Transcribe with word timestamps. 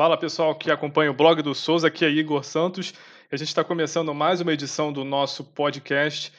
Fala 0.00 0.16
pessoal 0.16 0.54
que 0.54 0.70
acompanha 0.70 1.10
o 1.10 1.14
blog 1.14 1.42
do 1.42 1.54
Souza, 1.54 1.88
aqui 1.88 2.06
é 2.06 2.08
Igor 2.08 2.42
Santos. 2.42 2.94
A 3.30 3.36
gente 3.36 3.48
está 3.48 3.62
começando 3.62 4.14
mais 4.14 4.40
uma 4.40 4.50
edição 4.50 4.90
do 4.90 5.04
nosso 5.04 5.44
podcast. 5.44 6.32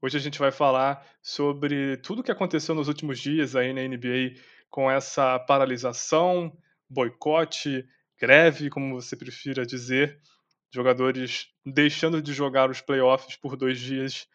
Hoje 0.00 0.16
a 0.16 0.20
gente 0.20 0.38
vai 0.38 0.52
falar 0.52 1.04
sobre 1.20 1.96
tudo 1.96 2.20
o 2.20 2.22
que 2.22 2.30
aconteceu 2.30 2.76
nos 2.76 2.86
últimos 2.86 3.18
dias 3.18 3.56
aí 3.56 3.72
na 3.72 3.82
NBA 3.82 4.40
com 4.70 4.88
essa 4.88 5.36
paralisação, 5.36 6.56
boicote, 6.88 7.84
greve, 8.20 8.70
como 8.70 8.94
você 8.94 9.16
prefira 9.16 9.66
dizer, 9.66 10.20
jogadores 10.72 11.48
deixando 11.66 12.22
de 12.22 12.32
jogar 12.32 12.70
os 12.70 12.80
playoffs 12.80 13.34
por 13.34 13.56
dois 13.56 13.80
dias 13.80 14.28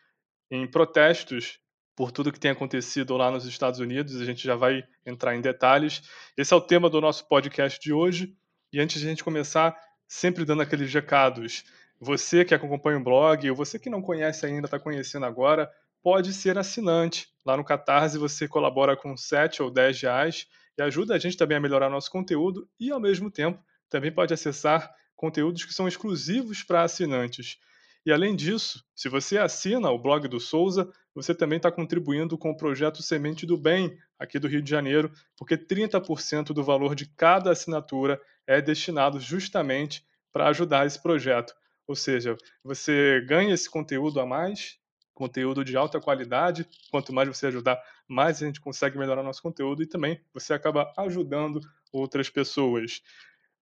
em 0.52 0.68
protestos 0.68 1.58
por 1.96 2.12
tudo 2.12 2.34
que 2.34 2.40
tem 2.40 2.52
acontecido 2.52 3.16
lá 3.16 3.32
nos 3.32 3.46
Estados 3.46 3.80
Unidos. 3.80 4.20
A 4.20 4.26
gente 4.26 4.44
já 4.44 4.58
vai 4.58 4.84
entrar 5.06 5.34
em 5.38 5.40
detalhes. 5.40 6.02
Esse 6.36 6.54
é 6.54 6.58
o 6.58 6.60
tema 6.60 6.90
do 6.90 7.00
nosso 7.00 7.26
podcast 7.30 7.80
de 7.80 7.94
hoje. 7.94 8.36
E 8.74 8.82
antes 8.82 9.00
de 9.00 9.06
a 9.06 9.10
gente 9.12 9.24
começar, 9.24 9.80
sempre 10.08 10.44
dando 10.44 10.64
aqueles 10.64 10.92
recados. 10.92 11.64
Você 12.00 12.44
que 12.44 12.56
acompanha 12.56 12.98
o 12.98 13.04
blog, 13.04 13.48
ou 13.48 13.56
você 13.56 13.78
que 13.78 13.88
não 13.88 14.02
conhece 14.02 14.48
ainda, 14.48 14.66
está 14.66 14.80
conhecendo 14.80 15.28
agora, 15.28 15.72
pode 16.02 16.34
ser 16.34 16.58
assinante. 16.58 17.30
Lá 17.46 17.56
no 17.56 17.64
Catarse 17.64 18.18
você 18.18 18.48
colabora 18.48 18.98
com 18.98 19.16
7 19.16 19.62
ou 19.62 19.70
10 19.70 20.02
reais 20.02 20.48
e 20.76 20.82
ajuda 20.82 21.14
a 21.14 21.20
gente 21.20 21.38
também 21.38 21.58
a 21.58 21.62
melhorar 21.62 21.88
nosso 21.88 22.10
conteúdo 22.10 22.68
e, 22.80 22.92
ao 22.92 23.00
mesmo 23.00 23.30
tempo, 23.30 23.64
também 23.88 24.12
pode 24.12 24.34
acessar 24.34 24.92
conteúdos 25.16 25.66
que 25.66 25.74
são 25.74 25.88
exclusivos 25.88 26.64
para 26.64 26.82
assinantes. 26.82 27.60
E 28.06 28.12
além 28.12 28.36
disso, 28.36 28.84
se 28.94 29.08
você 29.08 29.38
assina 29.38 29.90
o 29.90 30.00
blog 30.00 30.28
do 30.28 30.40
Souza, 30.40 30.92
você 31.16 31.34
também 31.34 31.58
está 31.58 31.72
contribuindo 31.72 32.38
com 32.38 32.50
o 32.50 32.58
projeto 32.58 33.02
Semente 33.02 33.46
do 33.46 33.56
Bem, 33.56 33.98
aqui 34.20 34.40
do 34.40 34.48
Rio 34.48 34.62
de 34.62 34.70
Janeiro, 34.70 35.12
porque 35.38 35.56
30% 35.56 36.48
do 36.48 36.64
valor 36.64 36.96
de 36.96 37.06
cada 37.06 37.52
assinatura 37.52 38.20
é 38.48 38.62
destinado 38.62 39.20
justamente 39.20 40.06
para 40.32 40.48
ajudar 40.48 40.86
esse 40.86 41.02
projeto. 41.02 41.54
Ou 41.88 41.96
seja, 41.96 42.38
você 42.64 43.22
ganha 43.28 43.54
esse 43.54 43.70
conteúdo 43.70 44.20
a 44.20 44.26
mais, 44.26 44.78
conteúdo 45.14 45.64
de 45.64 45.76
alta 45.76 46.00
qualidade. 46.00 46.68
Quanto 46.90 47.14
mais 47.14 47.28
você 47.28 47.48
ajudar, 47.48 47.82
mais 48.08 48.42
a 48.42 48.46
gente 48.46 48.62
consegue 48.62 48.98
melhorar 48.98 49.24
nosso 49.24 49.42
conteúdo 49.42 49.84
e 49.84 49.88
também 49.88 50.20
você 50.34 50.54
acaba 50.54 50.92
ajudando 50.98 51.62
outras 51.92 52.30
pessoas. 52.30 53.02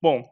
Bom, 0.02 0.28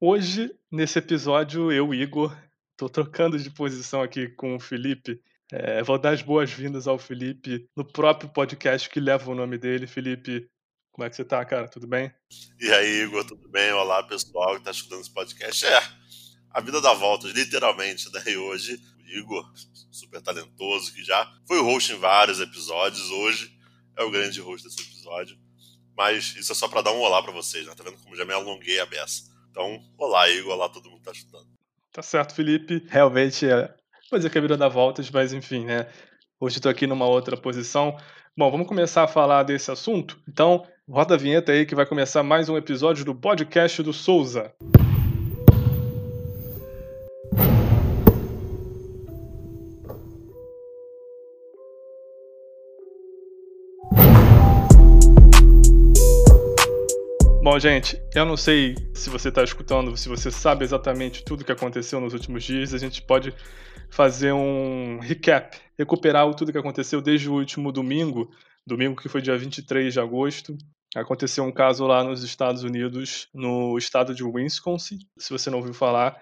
hoje, 0.00 0.54
nesse 0.70 0.98
episódio, 0.98 1.70
eu, 1.70 1.92
Igor, 1.92 2.34
Tô 2.82 2.88
trocando 2.88 3.38
de 3.38 3.48
posição 3.48 4.02
aqui 4.02 4.28
com 4.28 4.56
o 4.56 4.58
Felipe. 4.58 5.20
É, 5.52 5.84
vou 5.84 5.96
dar 5.98 6.14
as 6.14 6.20
boas-vindas 6.20 6.88
ao 6.88 6.98
Felipe 6.98 7.68
no 7.76 7.84
próprio 7.84 8.28
podcast 8.28 8.90
que 8.90 8.98
leva 8.98 9.30
o 9.30 9.36
nome 9.36 9.56
dele. 9.56 9.86
Felipe, 9.86 10.50
como 10.92 11.06
é 11.06 11.10
que 11.10 11.16
você 11.16 11.24
tá, 11.24 11.42
cara? 11.44 11.66
Tudo 11.68 11.86
bem? 11.86 12.12
E 12.60 12.70
aí, 12.70 13.02
Igor, 13.02 13.24
tudo 13.24 13.48
bem? 13.48 13.72
Olá, 13.72 14.02
pessoal 14.02 14.56
que 14.56 14.64
tá 14.64 14.70
escutando 14.70 15.00
esse 15.00 15.12
podcast. 15.12 15.64
É, 15.64 15.82
a 16.50 16.60
vida 16.60 16.80
dá 16.82 16.92
voltas, 16.92 17.32
literalmente. 17.32 18.12
Daí 18.12 18.36
hoje, 18.36 18.78
o 18.98 19.18
Igor, 19.18 19.50
super 19.90 20.20
talentoso, 20.20 20.92
que 20.92 21.02
já 21.02 21.26
foi 21.48 21.60
host 21.62 21.92
em 21.94 21.98
vários 21.98 22.40
episódios, 22.40 23.10
hoje 23.10 23.50
é 23.96 24.04
o 24.04 24.10
grande 24.10 24.38
host 24.40 24.68
desse 24.68 24.82
episódio. 24.82 25.36
Mas 25.96 26.36
isso 26.36 26.52
é 26.52 26.54
só 26.54 26.68
para 26.68 26.82
dar 26.82 26.92
um 26.92 27.00
olá 27.00 27.22
para 27.22 27.32
vocês, 27.32 27.66
né? 27.66 27.74
Tá 27.74 27.82
vendo 27.82 27.96
como 27.96 28.14
já 28.14 28.26
me 28.26 28.34
alonguei 28.34 28.78
a 28.78 28.86
beça. 28.86 29.22
Então, 29.50 29.82
olá, 29.96 30.28
Igor, 30.28 30.52
olá 30.52 30.68
todo 30.68 30.90
mundo 30.90 30.98
que 30.98 31.04
tá 31.06 31.12
escutando. 31.12 31.48
Tá 31.90 32.02
certo, 32.02 32.34
Felipe. 32.34 32.84
Realmente, 32.88 33.46
é, 33.48 33.74
vou 34.10 34.18
dizer 34.18 34.30
que 34.30 34.38
a 34.38 34.42
vida 34.42 34.58
dá 34.58 34.68
voltas, 34.68 35.10
mas 35.10 35.32
enfim, 35.32 35.64
né? 35.64 35.90
Hoje 36.38 36.56
estou 36.56 36.70
aqui 36.70 36.86
numa 36.86 37.06
outra 37.06 37.36
posição. 37.36 37.96
Bom, 38.36 38.50
vamos 38.50 38.66
começar 38.66 39.04
a 39.04 39.08
falar 39.08 39.42
desse 39.42 39.70
assunto? 39.70 40.18
Então, 40.26 40.66
roda 40.90 41.14
a 41.14 41.18
vinheta 41.18 41.52
aí 41.52 41.64
que 41.64 41.74
vai 41.74 41.86
começar 41.86 42.22
mais 42.22 42.48
um 42.48 42.56
episódio 42.56 43.04
do 43.04 43.14
podcast 43.14 43.82
do 43.82 43.92
Souza. 43.92 44.52
Bom, 57.44 57.58
gente, 57.58 58.00
eu 58.14 58.24
não 58.24 58.36
sei 58.36 58.74
se 58.94 59.10
você 59.10 59.28
está 59.28 59.42
escutando, 59.44 59.96
se 59.96 60.08
você 60.08 60.30
sabe 60.30 60.64
exatamente 60.64 61.24
tudo 61.24 61.42
o 61.42 61.44
que 61.44 61.52
aconteceu 61.52 62.00
nos 62.00 62.12
últimos 62.12 62.42
dias. 62.42 62.74
A 62.74 62.78
gente 62.78 63.02
pode 63.02 63.32
fazer 63.88 64.32
um 64.32 64.98
recap, 65.00 65.56
recuperar 65.78 66.32
tudo 66.34 66.48
o 66.48 66.52
que 66.52 66.58
aconteceu 66.58 67.00
desde 67.00 67.28
o 67.28 67.34
último 67.34 67.70
domingo, 67.70 68.30
domingo 68.66 69.00
que 69.00 69.08
foi 69.08 69.22
dia 69.22 69.36
23 69.36 69.92
de 69.92 70.00
agosto. 70.00 70.56
Aconteceu 70.94 71.44
um 71.44 71.52
caso 71.52 71.86
lá 71.86 72.04
nos 72.04 72.22
Estados 72.22 72.62
Unidos, 72.62 73.28
no 73.32 73.78
estado 73.78 74.14
de 74.14 74.22
Wisconsin. 74.22 74.98
Se 75.18 75.30
você 75.30 75.48
não 75.48 75.58
ouviu 75.58 75.72
falar, 75.72 76.20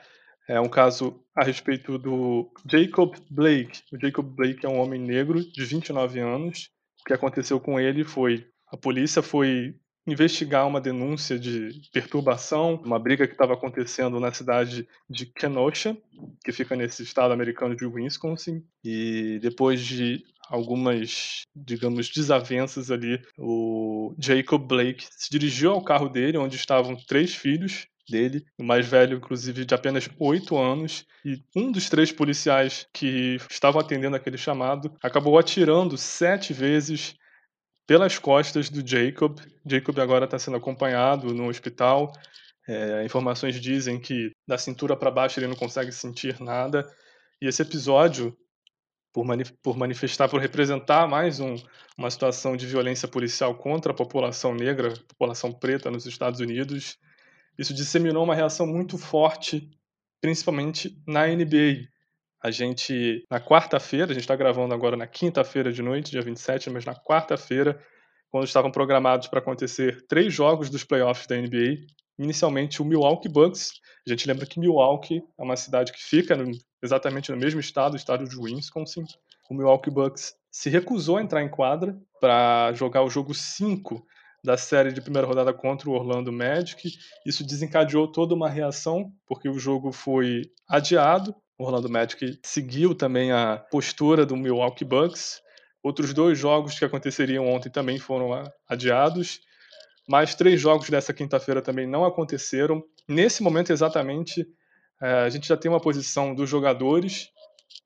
é 0.48 0.60
um 0.60 0.68
caso 0.68 1.20
a 1.34 1.44
respeito 1.44 1.98
do 1.98 2.52
Jacob 2.70 3.14
Blake. 3.30 3.82
O 3.92 4.00
Jacob 4.00 4.26
Blake 4.26 4.64
é 4.64 4.68
um 4.68 4.80
homem 4.80 5.00
negro 5.00 5.40
de 5.40 5.64
29 5.64 6.20
anos. 6.20 6.70
O 7.00 7.04
que 7.04 7.12
aconteceu 7.12 7.58
com 7.58 7.80
ele 7.80 8.04
foi 8.04 8.46
a 8.72 8.76
polícia 8.76 9.20
foi 9.20 9.74
investigar 10.06 10.66
uma 10.66 10.80
denúncia 10.80 11.38
de 11.38 11.82
perturbação, 11.92 12.80
uma 12.84 12.98
briga 12.98 13.26
que 13.26 13.34
estava 13.34 13.54
acontecendo 13.54 14.18
na 14.18 14.32
cidade 14.32 14.88
de 15.08 15.26
Kenosha, 15.26 15.96
que 16.44 16.52
fica 16.52 16.74
nesse 16.74 17.02
estado 17.02 17.32
americano 17.32 17.76
de 17.76 17.84
Wisconsin, 17.84 18.64
e 18.82 19.38
depois 19.42 19.80
de 19.84 20.24
algumas, 20.50 21.42
digamos, 21.54 22.10
desavenças 22.10 22.90
ali, 22.90 23.22
o 23.38 24.14
Jacob 24.18 24.66
Blake 24.66 25.06
se 25.08 25.30
dirigiu 25.30 25.70
ao 25.70 25.84
carro 25.84 26.08
dele, 26.08 26.36
onde 26.36 26.56
estavam 26.56 26.96
três 26.96 27.34
filhos 27.34 27.86
dele, 28.10 28.44
o 28.58 28.64
mais 28.64 28.86
velho, 28.86 29.16
inclusive, 29.16 29.64
de 29.64 29.72
apenas 29.72 30.08
oito 30.18 30.58
anos, 30.58 31.06
e 31.24 31.40
um 31.54 31.70
dos 31.70 31.88
três 31.88 32.10
policiais 32.10 32.84
que 32.92 33.36
estavam 33.48 33.80
atendendo 33.80 34.16
aquele 34.16 34.36
chamado 34.36 34.92
acabou 35.00 35.38
atirando 35.38 35.96
sete 35.96 36.52
vezes 36.52 37.14
pelas 37.86 38.18
costas 38.18 38.68
do 38.68 38.86
Jacob. 38.86 39.38
Jacob 39.64 39.98
agora 40.00 40.24
está 40.24 40.38
sendo 40.38 40.56
acompanhado 40.56 41.32
no 41.32 41.48
hospital. 41.48 42.12
É, 42.68 43.04
informações 43.04 43.60
dizem 43.60 44.00
que 44.00 44.30
da 44.46 44.58
cintura 44.58 44.96
para 44.96 45.10
baixo 45.10 45.38
ele 45.38 45.46
não 45.46 45.56
consegue 45.56 45.92
sentir 45.92 46.40
nada. 46.40 46.84
E 47.40 47.46
esse 47.46 47.62
episódio, 47.62 48.36
por, 49.12 49.26
por 49.62 49.76
manifestar, 49.76 50.28
por 50.28 50.41
representar 50.41 51.09
mais 51.09 51.41
um, 51.41 51.56
uma 51.97 52.10
situação 52.10 52.56
de 52.56 52.66
violência 52.66 53.09
policial 53.09 53.54
contra 53.54 53.93
a 53.93 53.94
população 53.94 54.54
negra, 54.54 54.94
população 55.09 55.53
preta 55.53 55.91
nos 55.91 56.06
Estados 56.06 56.41
Unidos, 56.41 56.98
isso 57.59 57.75
disseminou 57.75 58.25
uma 58.25 58.34
reação 58.34 58.66
muito 58.66 58.97
forte, 58.97 59.69
principalmente 60.21 60.97
na 61.06 61.26
NBA. 61.26 61.88
A 62.43 62.50
gente, 62.50 63.26
na 63.31 63.38
quarta-feira, 63.38 64.06
a 64.06 64.15
gente 64.15 64.22
está 64.22 64.34
gravando 64.34 64.72
agora 64.72 64.97
na 64.97 65.06
quinta-feira 65.06 65.71
de 65.71 65.82
noite, 65.82 66.10
dia 66.10 66.22
27, 66.22 66.71
mas 66.71 66.87
na 66.87 66.94
quarta-feira, 66.94 67.78
quando 68.31 68.47
estavam 68.47 68.71
programados 68.71 69.28
para 69.28 69.41
acontecer 69.41 70.06
três 70.06 70.32
jogos 70.32 70.71
dos 70.71 70.84
playoffs 70.84 71.27
da 71.27 71.37
NBA, 71.37 71.84
inicialmente 72.22 72.82
o 72.82 72.84
Milwaukee 72.84 73.28
Bucks. 73.28 73.72
A 74.06 74.10
gente 74.10 74.26
lembra 74.26 74.47
que 74.47 74.60
Milwaukee 74.60 75.22
é 75.38 75.42
uma 75.42 75.56
cidade 75.56 75.92
que 75.92 76.03
fica 76.03 76.36
no, 76.36 76.50
exatamente 76.82 77.31
no 77.31 77.36
mesmo 77.36 77.60
estado, 77.60 77.94
o 77.94 77.97
estado 77.97 78.28
de 78.28 78.36
Wisconsin. 78.36 79.04
O 79.50 79.54
Milwaukee 79.54 79.91
Bucks 79.91 80.34
se 80.50 80.70
recusou 80.70 81.16
a 81.16 81.22
entrar 81.22 81.42
em 81.42 81.48
quadra 81.48 81.97
para 82.20 82.72
jogar 82.75 83.03
o 83.03 83.10
jogo 83.10 83.34
5 83.34 84.04
da 84.42 84.56
série 84.56 84.92
de 84.92 85.00
primeira 85.00 85.26
rodada 85.26 85.53
contra 85.53 85.88
o 85.88 85.92
Orlando 85.92 86.32
Magic. 86.32 86.91
Isso 87.26 87.44
desencadeou 87.44 88.10
toda 88.10 88.34
uma 88.34 88.48
reação, 88.48 89.12
porque 89.26 89.48
o 89.48 89.59
jogo 89.59 89.92
foi 89.92 90.42
adiado 90.69 91.34
o 91.60 91.64
Orlando 91.64 91.91
Magic 91.91 92.41
seguiu 92.42 92.94
também 92.94 93.32
a 93.32 93.59
postura 93.70 94.25
do 94.25 94.34
Milwaukee 94.34 94.82
Bucks. 94.82 95.42
Outros 95.82 96.14
dois 96.14 96.38
jogos 96.38 96.78
que 96.78 96.86
aconteceriam 96.86 97.47
ontem 97.47 97.69
também 97.69 97.98
foram 97.98 98.50
adiados. 98.66 99.41
Mais 100.10 100.34
três 100.34 100.60
jogos 100.60 100.91
dessa 100.91 101.15
quinta-feira 101.15 101.62
também 101.62 101.87
não 101.87 102.04
aconteceram. 102.04 102.82
Nesse 103.09 103.44
momento, 103.44 103.72
exatamente, 103.72 104.45
é, 105.01 105.07
a 105.21 105.28
gente 105.28 105.47
já 105.47 105.57
tem 105.57 105.71
uma 105.71 105.78
posição 105.78 106.34
dos 106.34 106.51
jogadores, 106.51 107.28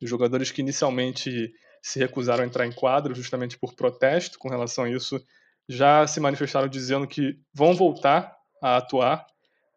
os 0.03 0.09
jogadores 0.09 0.50
que 0.50 0.62
inicialmente 0.62 1.53
se 1.82 1.99
recusaram 1.99 2.43
a 2.43 2.47
entrar 2.47 2.67
em 2.67 2.73
quadro 2.73 3.15
justamente 3.15 3.59
por 3.59 3.75
protesto 3.75 4.38
com 4.38 4.49
relação 4.49 4.85
a 4.85 4.91
isso, 4.91 5.23
já 5.69 6.06
se 6.06 6.19
manifestaram 6.19 6.67
dizendo 6.67 7.06
que 7.06 7.38
vão 7.53 7.75
voltar 7.75 8.35
a 8.62 8.79
atuar. 8.79 9.27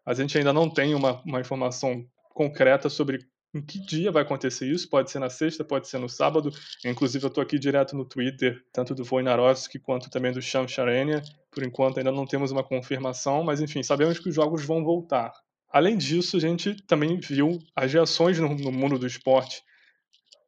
A 0.06 0.14
gente 0.14 0.38
ainda 0.38 0.54
não 0.54 0.70
tem 0.70 0.96
uma, 0.96 1.22
uma 1.24 1.42
informação 1.42 2.02
concreta 2.34 2.88
sobre 2.88 3.20
em 3.54 3.62
que 3.62 3.80
dia 3.80 4.12
vai 4.12 4.24
acontecer 4.24 4.68
isso. 4.68 4.90
Pode 4.90 5.10
ser 5.10 5.20
na 5.20 5.30
sexta, 5.30 5.64
pode 5.64 5.88
ser 5.88 5.98
no 5.98 6.10
sábado. 6.10 6.52
Inclusive, 6.86 7.26
eu 7.26 7.30
estou 7.30 7.42
aqui 7.42 7.58
direto 7.58 7.96
no 7.96 8.06
Twitter, 8.06 8.64
tanto 8.72 8.94
do 8.94 9.04
Wojnarowski 9.04 9.80
quanto 9.80 10.10
também 10.10 10.32
do 10.32 10.42
Sham 10.42 10.68
Charania. 10.68 11.22
Por 11.52 11.64
enquanto, 11.64 11.98
ainda 11.98 12.12
não 12.12 12.26
temos 12.26 12.52
uma 12.52 12.64
confirmação, 12.64 13.44
mas 13.44 13.62
enfim, 13.62 13.82
sabemos 13.82 14.20
que 14.20 14.30
os 14.30 14.36
jogos 14.36 14.64
vão 14.66 14.84
voltar. 14.84 15.32
Além 15.70 15.98
disso, 15.98 16.38
a 16.38 16.40
gente 16.40 16.76
também 16.84 17.20
viu 17.20 17.60
as 17.76 17.92
reações 17.92 18.40
no, 18.40 18.50
no 18.50 18.72
mundo 18.72 18.98
do 18.98 19.08
esporte. 19.08 19.64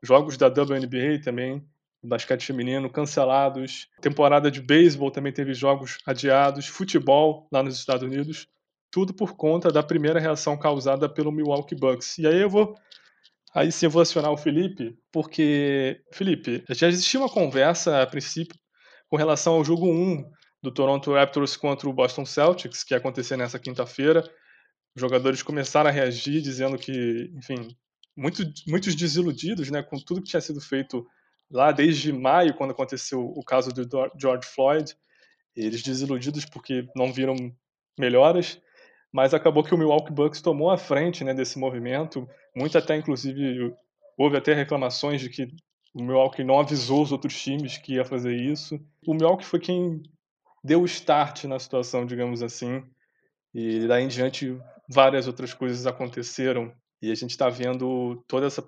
Jogos 0.02 0.38
da 0.38 0.48
WNBA 0.48 1.22
também, 1.24 1.64
basquete 2.02 2.46
feminino 2.46 2.90
cancelados. 2.90 3.90
Temporada 4.02 4.50
de 4.50 4.62
beisebol 4.62 5.12
também 5.12 5.34
teve 5.34 5.54
jogos 5.54 5.98
adiados. 6.06 6.68
Futebol 6.68 7.48
lá 7.52 7.62
nos 7.62 7.78
Estados 7.78 8.04
Unidos 8.04 8.48
tudo 8.92 9.14
por 9.14 9.36
conta 9.36 9.72
da 9.72 9.84
primeira 9.84 10.20
reação 10.20 10.58
causada 10.58 11.08
pelo 11.08 11.32
Milwaukee 11.32 11.76
Bucks. 11.76 12.18
E 12.18 12.28
aí 12.28 12.42
eu 12.42 12.50
vou 12.50 12.76
Aí 13.54 13.72
sim 13.72 13.88
eu 13.88 13.90
vou 13.90 14.02
acionar 14.02 14.32
o 14.32 14.38
Felipe, 14.38 14.96
porque, 15.12 16.02
Felipe, 16.14 16.64
já 16.70 16.88
existia 16.88 17.20
uma 17.20 17.30
conversa 17.30 18.02
a 18.02 18.08
princípio 18.08 18.56
com 19.10 19.18
relação 19.18 19.54
ao 19.54 19.66
jogo 19.66 19.88
1 19.92 20.24
do 20.62 20.72
Toronto 20.72 21.14
Raptors 21.14 21.58
contra 21.58 21.90
o 21.90 21.94
Boston 21.94 22.26
Celtics, 22.26 22.84
que 22.84 22.94
ia 22.94 23.00
acontecer 23.00 23.38
nessa 23.38 23.58
quinta-feira. 23.58 24.22
Os 24.96 25.02
jogadores 25.02 25.42
começaram 25.42 25.90
a 25.90 25.94
reagir 25.94 26.42
dizendo 26.42 26.78
que, 26.78 27.32
enfim, 27.36 27.76
muito, 28.16 28.44
muitos 28.68 28.94
desiludidos 28.94 29.72
né, 29.72 29.82
com 29.82 29.98
tudo 29.98 30.22
que 30.22 30.30
tinha 30.30 30.42
sido 30.42 30.62
feito 30.62 31.08
lá 31.50 31.72
desde 31.72 32.14
maio, 32.14 32.54
quando 32.54 32.72
aconteceu 32.72 33.20
o 33.20 33.44
caso 33.44 33.72
do 33.72 33.88
George 34.20 34.48
Floyd. 34.48 34.96
Eles 35.56 35.82
desiludidos 35.82 36.46
porque 36.46 36.88
não 36.96 37.12
viram 37.12 37.36
melhoras 37.98 38.62
mas 39.12 39.34
acabou 39.34 39.64
que 39.64 39.74
o 39.74 39.78
Milwaukee 39.78 40.12
Bucks 40.12 40.42
tomou 40.42 40.70
a 40.70 40.78
frente 40.78 41.24
né, 41.24 41.34
desse 41.34 41.58
movimento. 41.58 42.28
Muito 42.56 42.78
até, 42.78 42.96
inclusive, 42.96 43.74
houve 44.18 44.38
até 44.38 44.54
reclamações 44.54 45.22
de 45.22 45.30
que 45.30 45.48
o 45.94 46.04
Milwaukee 46.04 46.44
não 46.44 46.60
avisou 46.60 47.02
os 47.02 47.12
outros 47.12 47.42
times 47.42 47.78
que 47.78 47.96
ia 47.96 48.06
fazer 48.06 48.36
isso. 48.36 48.80
O 49.08 49.14
Milwaukee 49.14 49.46
foi 49.46 49.60
quem 49.60 50.04
deu 50.64 50.82
o 50.82 50.86
start 50.86 51.46
na 51.46 51.58
situação, 51.58 52.06
digamos 52.06 52.44
assim. 52.44 52.84
E 53.54 53.88
daí 53.88 54.04
em 54.04 54.08
diante, 54.08 54.56
várias 54.88 55.28
outras 55.28 55.54
coisas 55.54 55.88
aconteceram. 55.88 56.72
E 57.02 57.12
a 57.12 57.16
gente 57.16 57.32
está 57.32 57.50
vendo 57.50 58.24
todo 58.28 58.46
esse 58.46 58.62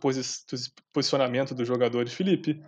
posicionamento 0.91 1.53
dos 1.53 1.67
jogadores. 1.67 2.13
Felipe, 2.13 2.63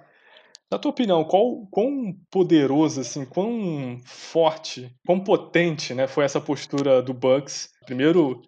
na 0.73 0.79
tua 0.79 0.89
opinião, 0.89 1.23
qual, 1.23 1.67
quão 1.67 2.17
poderoso, 2.31 3.01
assim, 3.01 3.25
quão 3.25 3.97
forte, 4.03 4.91
quão 5.05 5.19
potente 5.19 5.93
né, 5.93 6.07
foi 6.07 6.25
essa 6.25 6.41
postura 6.41 6.99
do 7.01 7.13
Bucks? 7.13 7.69
Primeiro, 7.85 8.41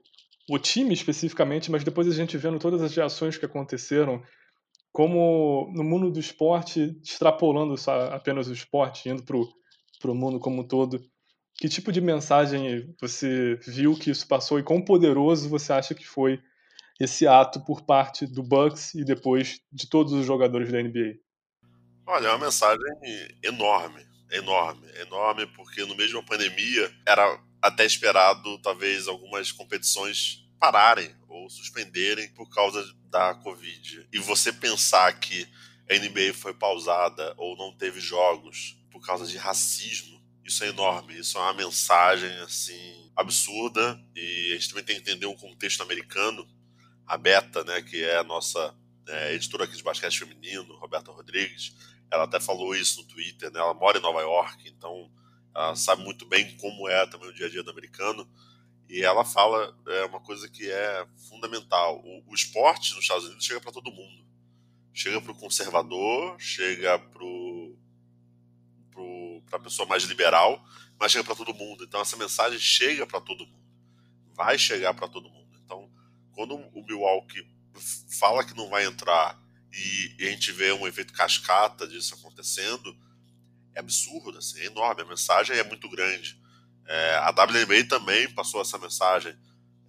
o 0.49 0.57
time 0.57 0.93
especificamente, 0.93 1.69
mas 1.69 1.83
depois 1.83 2.07
a 2.07 2.11
gente 2.11 2.35
vendo 2.35 2.57
todas 2.57 2.81
as 2.81 2.95
reações 2.95 3.37
que 3.37 3.45
aconteceram, 3.45 4.23
como 4.91 5.71
no 5.75 5.83
mundo 5.83 6.09
do 6.09 6.19
esporte, 6.19 6.99
extrapolando 7.03 7.75
apenas 8.11 8.47
o 8.47 8.53
esporte, 8.53 9.07
indo 9.07 9.23
para 9.23 10.11
o 10.11 10.15
mundo 10.15 10.39
como 10.39 10.63
um 10.63 10.67
todo, 10.67 10.99
que 11.57 11.69
tipo 11.69 11.91
de 11.91 12.01
mensagem 12.01 12.91
você 12.99 13.59
viu 13.67 13.93
que 13.93 14.09
isso 14.09 14.27
passou 14.27 14.57
e 14.57 14.63
quão 14.63 14.81
poderoso 14.81 15.47
você 15.47 15.73
acha 15.73 15.93
que 15.93 16.07
foi 16.07 16.39
esse 16.99 17.27
ato 17.27 17.63
por 17.63 17.83
parte 17.83 18.25
do 18.25 18.41
Bucks 18.41 18.95
e 18.95 19.05
depois 19.05 19.59
de 19.71 19.87
todos 19.87 20.11
os 20.11 20.25
jogadores 20.25 20.71
da 20.71 20.81
NBA? 20.81 21.24
Olha, 22.07 22.27
é 22.27 22.29
uma 22.29 22.45
mensagem 22.45 22.83
enorme, 23.41 24.05
enorme, 24.31 24.87
enorme, 24.99 25.47
porque 25.47 25.83
no 25.85 25.95
meio 25.95 26.09
de 26.09 26.15
uma 26.15 26.25
pandemia 26.25 26.93
era 27.05 27.41
até 27.61 27.83
esperado 27.83 28.59
talvez 28.59 29.07
algumas 29.07 29.51
competições 29.51 30.45
pararem 30.59 31.15
ou 31.27 31.49
suspenderem 31.49 32.31
por 32.33 32.47
causa 32.49 32.85
da 33.09 33.33
Covid. 33.35 34.07
E 34.13 34.19
você 34.19 34.53
pensar 34.53 35.19
que 35.19 35.47
a 35.89 35.95
NBA 35.95 36.33
foi 36.35 36.53
pausada 36.53 37.33
ou 37.37 37.57
não 37.57 37.75
teve 37.75 37.99
jogos 37.99 38.77
por 38.91 39.03
causa 39.03 39.25
de 39.25 39.37
racismo, 39.37 40.23
isso 40.45 40.63
é 40.63 40.67
enorme. 40.67 41.17
Isso 41.19 41.37
é 41.39 41.41
uma 41.41 41.53
mensagem 41.53 42.31
assim 42.41 43.11
absurda 43.15 43.99
e 44.15 44.51
a 44.51 44.55
gente 44.55 44.69
também 44.69 44.83
tem 44.83 44.95
que 44.95 45.01
entender 45.01 45.25
um 45.25 45.35
contexto 45.35 45.81
americano. 45.81 46.47
A 47.07 47.17
Beta, 47.17 47.63
né, 47.63 47.81
que 47.81 48.03
é 48.03 48.17
a 48.17 48.23
nossa 48.23 48.75
é, 49.07 49.33
editora 49.33 49.63
aqui 49.63 49.75
de 49.75 49.83
basquete 49.83 50.19
feminino, 50.19 50.75
Roberta 50.77 51.11
Rodrigues, 51.11 51.75
ela 52.11 52.23
até 52.25 52.39
falou 52.39 52.75
isso 52.75 53.01
no 53.01 53.07
Twitter, 53.07 53.51
né? 53.51 53.59
Ela 53.59 53.73
mora 53.73 53.97
em 53.97 54.01
Nova 54.01 54.21
York, 54.21 54.69
então 54.69 55.11
ela 55.53 55.75
sabe 55.75 56.03
muito 56.03 56.25
bem 56.27 56.55
como 56.57 56.87
é 56.89 57.05
também 57.07 57.29
o 57.29 57.33
dia 57.33 57.47
a 57.47 57.49
dia 57.49 57.63
do 57.63 57.71
americano. 57.71 58.29
E 58.87 59.03
ela 59.03 59.25
fala 59.25 59.75
é, 59.87 60.05
uma 60.05 60.19
coisa 60.19 60.49
que 60.49 60.69
é 60.69 61.07
fundamental: 61.29 62.01
o, 62.03 62.31
o 62.31 62.35
esporte 62.35 62.93
nos 62.93 63.03
Estados 63.03 63.25
Unidos 63.25 63.45
chega 63.45 63.61
para 63.61 63.71
todo 63.71 63.91
mundo. 63.91 64.25
Chega 64.93 65.19
para 65.19 65.31
o 65.31 65.35
conservador, 65.35 66.39
chega 66.39 66.99
para 69.49 69.57
a 69.57 69.59
pessoa 69.59 69.87
mais 69.87 70.03
liberal, 70.03 70.63
mas 70.97 71.11
chega 71.11 71.23
para 71.23 71.35
todo 71.35 71.53
mundo. 71.53 71.83
Então 71.83 71.99
essa 71.99 72.15
mensagem 72.15 72.59
chega 72.59 73.05
para 73.05 73.19
todo 73.19 73.45
mundo. 73.45 73.65
Vai 74.33 74.57
chegar 74.57 74.93
para 74.93 75.07
todo 75.07 75.29
mundo. 75.29 75.57
Então, 75.63 75.91
quando 76.33 76.55
o 76.55 76.85
Milwaukee 76.85 77.45
fala 78.19 78.45
que 78.45 78.55
não 78.55 78.69
vai 78.69 78.85
entrar 78.85 79.37
e, 79.75 80.25
a 80.25 80.29
gente 80.29 80.51
vê 80.51 80.71
um 80.71 80.87
efeito 80.87 81.13
cascata 81.13 81.87
disso 81.87 82.15
acontecendo, 82.15 82.95
é 83.73 83.79
absurdo, 83.79 84.37
assim, 84.37 84.59
é 84.59 84.65
enorme. 84.65 85.01
A 85.01 85.05
mensagem 85.05 85.57
é 85.57 85.63
muito 85.63 85.89
grande. 85.89 86.39
É, 86.87 87.15
a 87.17 87.31
WNBA 87.31 87.87
também 87.89 88.31
passou 88.31 88.61
essa 88.61 88.77
mensagem. 88.77 89.35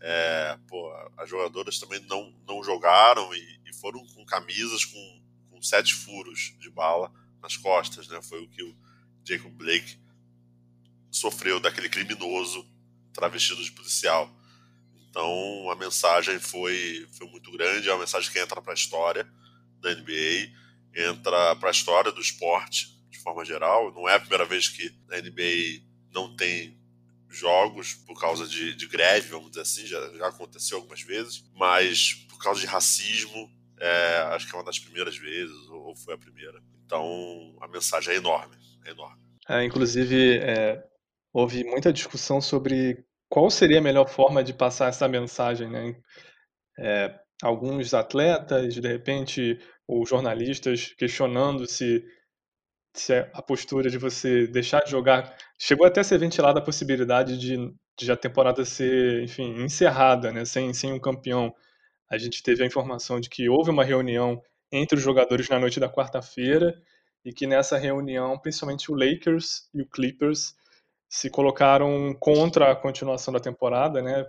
É, 0.00 0.58
pô, 0.66 0.92
as 1.16 1.28
jogadoras 1.28 1.78
também 1.78 2.00
não, 2.00 2.34
não 2.46 2.62
jogaram 2.64 3.32
e, 3.34 3.60
e 3.66 3.74
foram 3.74 4.04
com 4.08 4.24
camisas 4.26 4.84
com, 4.84 5.22
com, 5.50 5.62
sete 5.62 5.94
furos 5.94 6.54
de 6.58 6.68
bala 6.68 7.12
nas 7.40 7.56
costas. 7.56 8.08
Né? 8.08 8.20
Foi 8.22 8.42
o 8.42 8.48
que 8.48 8.62
o 8.62 8.76
Jacob 9.24 9.52
Blake 9.52 9.98
sofreu 11.10 11.60
daquele 11.60 11.88
criminoso 11.88 12.68
travestido 13.12 13.62
de 13.62 13.70
policial. 13.70 14.30
Então 15.08 15.70
a 15.70 15.76
mensagem 15.76 16.38
foi, 16.40 17.08
foi 17.12 17.26
muito 17.28 17.50
grande, 17.52 17.88
é 17.88 17.92
uma 17.92 18.00
mensagem 18.00 18.30
que 18.30 18.38
entra 18.38 18.60
para 18.60 18.72
a 18.72 18.74
história 18.74 19.26
da 19.86 19.94
NBA, 19.94 20.50
entra 20.94 21.56
para 21.56 21.68
a 21.68 21.72
história 21.72 22.10
do 22.10 22.20
esporte 22.20 22.96
de 23.10 23.18
forma 23.18 23.44
geral. 23.44 23.92
Não 23.92 24.08
é 24.08 24.14
a 24.14 24.20
primeira 24.20 24.44
vez 24.44 24.68
que 24.68 24.92
a 25.10 25.20
NBA 25.20 25.84
não 26.12 26.34
tem 26.36 26.76
jogos 27.28 27.94
por 27.94 28.18
causa 28.18 28.46
de, 28.46 28.74
de 28.74 28.86
greve, 28.86 29.28
vamos 29.28 29.50
dizer 29.50 29.62
assim, 29.62 29.86
já, 29.86 30.00
já, 30.14 30.28
aconteceu 30.28 30.78
algumas 30.78 31.02
vezes, 31.02 31.44
mas 31.54 32.14
por 32.28 32.38
causa 32.38 32.60
de 32.60 32.66
racismo, 32.66 33.50
é, 33.78 34.18
acho 34.32 34.48
que 34.48 34.54
é 34.54 34.58
uma 34.58 34.64
das 34.64 34.78
primeiras 34.78 35.16
vezes, 35.16 35.56
ou, 35.68 35.94
foi 35.96 36.14
a 36.14 36.18
primeira. 36.18 36.62
Então 36.84 37.56
a 37.60 37.68
mensagem 37.68 38.14
é 38.14 38.16
enorme, 38.16 38.56
é 38.86 38.90
enorme. 38.90 39.22
É, 39.48 39.64
inclusive, 39.64 40.38
é, 40.38 40.82
houve 41.32 41.62
muita 41.64 41.92
discussão 41.92 42.40
sobre 42.40 43.04
qual 43.28 43.50
seria 43.50 43.78
a 43.78 43.82
melhor 43.82 44.08
forma 44.08 44.42
de 44.42 44.52
passar 44.52 44.88
essa 44.88 45.06
mensagem, 45.08 45.68
né? 45.68 45.94
É, 46.78 47.18
alguns 47.42 47.92
atletas, 47.92 48.74
de 48.74 48.80
repente, 48.80 49.58
ou 49.86 50.04
jornalistas 50.06 50.94
questionando 50.98 51.66
se, 51.66 52.04
se 52.94 53.14
a 53.14 53.42
postura 53.42 53.90
de 53.90 53.98
você 53.98 54.46
deixar 54.46 54.80
de 54.84 54.90
jogar. 54.90 55.36
Chegou 55.58 55.86
até 55.86 56.00
a 56.00 56.04
ser 56.04 56.18
ventilada 56.18 56.58
a 56.58 56.64
possibilidade 56.64 57.38
de, 57.38 57.56
de 57.98 58.12
a 58.12 58.16
temporada 58.16 58.64
ser, 58.64 59.22
enfim, 59.22 59.62
encerrada, 59.62 60.32
né, 60.32 60.44
sem, 60.44 60.72
sem 60.74 60.92
um 60.92 61.00
campeão. 61.00 61.54
A 62.10 62.18
gente 62.18 62.42
teve 62.42 62.62
a 62.62 62.66
informação 62.66 63.20
de 63.20 63.28
que 63.28 63.48
houve 63.48 63.70
uma 63.70 63.84
reunião 63.84 64.40
entre 64.72 64.96
os 64.98 65.04
jogadores 65.04 65.48
na 65.48 65.58
noite 65.58 65.80
da 65.80 65.88
quarta-feira 65.88 66.74
e 67.24 67.32
que 67.32 67.46
nessa 67.46 67.76
reunião, 67.76 68.38
principalmente 68.38 68.90
o 68.90 68.94
Lakers 68.94 69.68
e 69.74 69.82
o 69.82 69.88
Clippers 69.88 70.54
se 71.08 71.30
colocaram 71.30 72.14
contra 72.14 72.72
a 72.72 72.76
continuação 72.76 73.32
da 73.32 73.40
temporada, 73.40 74.02
né? 74.02 74.24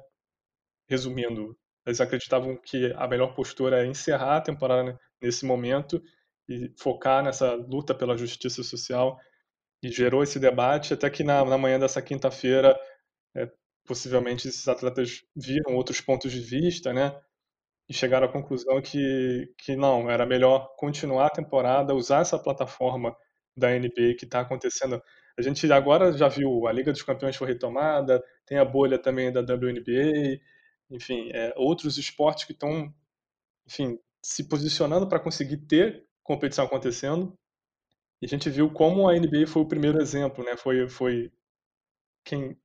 Resumindo, 0.90 1.58
eles 1.86 2.02
acreditavam 2.02 2.56
que 2.58 2.94
a 2.96 3.08
melhor 3.08 3.34
postura 3.34 3.84
é 3.84 3.88
encerrar 3.88 4.38
a 4.38 4.42
temporada 4.42 5.00
nesse 5.22 5.46
momento 5.46 6.02
e 6.50 6.72
focar 6.78 7.24
nessa 7.24 7.54
luta 7.54 7.94
pela 7.94 8.18
justiça 8.18 8.64
social. 8.64 9.20
E 9.82 9.90
gerou 9.90 10.24
esse 10.24 10.40
debate 10.40 10.94
até 10.94 11.10
que 11.10 11.24
na, 11.24 11.44
na 11.46 11.58
manhã 11.58 11.80
dessa 11.80 12.02
quinta-feira, 12.02 12.78
é, 13.36 13.50
possivelmente 13.86 14.48
esses 14.48 14.68
atletas 14.68 15.24
viram 15.36 15.76
outros 15.76 16.02
pontos 16.02 16.32
de 16.32 16.40
vista, 16.40 16.94
né? 16.94 17.20
E 17.90 17.94
chegaram 17.94 18.28
à 18.28 18.32
conclusão 18.32 18.82
que, 18.82 19.54
que 19.58 19.76
não, 19.76 20.10
era 20.10 20.26
melhor 20.26 20.76
continuar 20.78 21.28
a 21.28 21.32
temporada, 21.32 21.94
usar 21.96 22.22
essa 22.22 22.40
plataforma 22.40 23.16
da 23.56 23.70
NBA 23.72 24.16
que 24.18 24.26
está 24.26 24.42
acontecendo. 24.42 25.02
A 25.38 25.42
gente 25.42 25.72
agora 25.72 26.12
já 26.14 26.28
viu 26.28 26.68
a 26.68 26.72
Liga 26.72 26.92
dos 26.92 27.04
Campeões 27.04 27.36
foi 27.36 27.48
retomada, 27.48 28.24
tem 28.46 28.58
a 28.58 28.66
bolha 28.66 29.00
também 29.00 29.32
da 29.32 29.42
WNBA, 29.42 30.40
enfim, 30.90 31.30
é, 31.34 31.54
outros 31.56 31.98
esportes 31.98 32.46
que 32.46 32.54
estão, 32.54 32.94
enfim, 33.68 34.00
se 34.28 34.44
posicionando 34.44 35.08
para 35.08 35.22
conseguir 35.22 35.56
ter 35.56 36.06
competição 36.22 36.66
acontecendo. 36.66 37.34
E 38.22 38.26
a 38.26 38.30
gente 38.30 38.50
viu 38.50 38.70
como 38.70 39.08
a 39.08 39.14
NBA 39.16 39.48
foi 39.48 39.62
o 39.62 39.68
primeiro 39.68 40.02
exemplo, 40.02 40.44
né? 40.44 40.58
Foi, 40.58 40.90
foi 40.90 41.32
quem, 42.26 42.58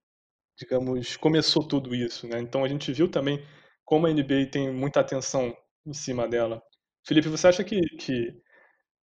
digamos, 0.58 1.16
começou 1.16 1.66
tudo 1.66 1.94
isso, 1.94 2.26
né? 2.26 2.40
Então 2.40 2.64
a 2.64 2.68
gente 2.68 2.92
viu 2.92 3.08
também 3.08 3.46
como 3.84 4.08
a 4.08 4.10
NBA 4.10 4.50
tem 4.50 4.72
muita 4.72 4.98
atenção 5.00 5.56
em 5.86 5.92
cima 5.92 6.26
dela. 6.26 6.60
Felipe, 7.06 7.28
você 7.28 7.46
acha 7.46 7.62
que, 7.62 7.80
que 7.96 8.34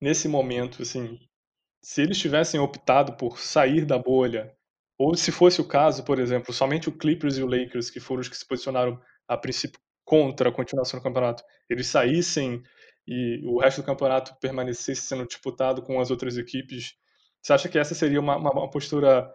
nesse 0.00 0.26
momento, 0.26 0.82
assim, 0.82 1.16
se 1.80 2.02
eles 2.02 2.18
tivessem 2.18 2.58
optado 2.58 3.16
por 3.16 3.38
sair 3.38 3.84
da 3.86 3.98
bolha 3.98 4.52
ou 4.98 5.14
se 5.14 5.30
fosse 5.30 5.60
o 5.60 5.68
caso, 5.68 6.04
por 6.04 6.18
exemplo, 6.18 6.52
somente 6.52 6.88
o 6.88 6.98
Clippers 6.98 7.38
e 7.38 7.42
o 7.44 7.46
Lakers, 7.46 7.88
que 7.88 8.00
foram 8.00 8.22
os 8.22 8.28
que 8.28 8.36
se 8.36 8.46
posicionaram 8.48 9.00
a 9.28 9.36
princípio 9.36 9.80
contra 10.08 10.48
a 10.48 10.52
continuação 10.52 10.98
do 10.98 11.02
campeonato, 11.02 11.44
eles 11.68 11.86
saíssem 11.86 12.62
e 13.06 13.42
o 13.44 13.60
resto 13.60 13.82
do 13.82 13.84
campeonato 13.84 14.34
permanecesse 14.40 15.02
sendo 15.02 15.26
disputado 15.26 15.82
com 15.82 16.00
as 16.00 16.10
outras 16.10 16.38
equipes, 16.38 16.94
você 17.42 17.52
acha 17.52 17.68
que 17.68 17.78
essa 17.78 17.94
seria 17.94 18.18
uma, 18.18 18.34
uma, 18.36 18.50
uma 18.50 18.70
postura 18.70 19.30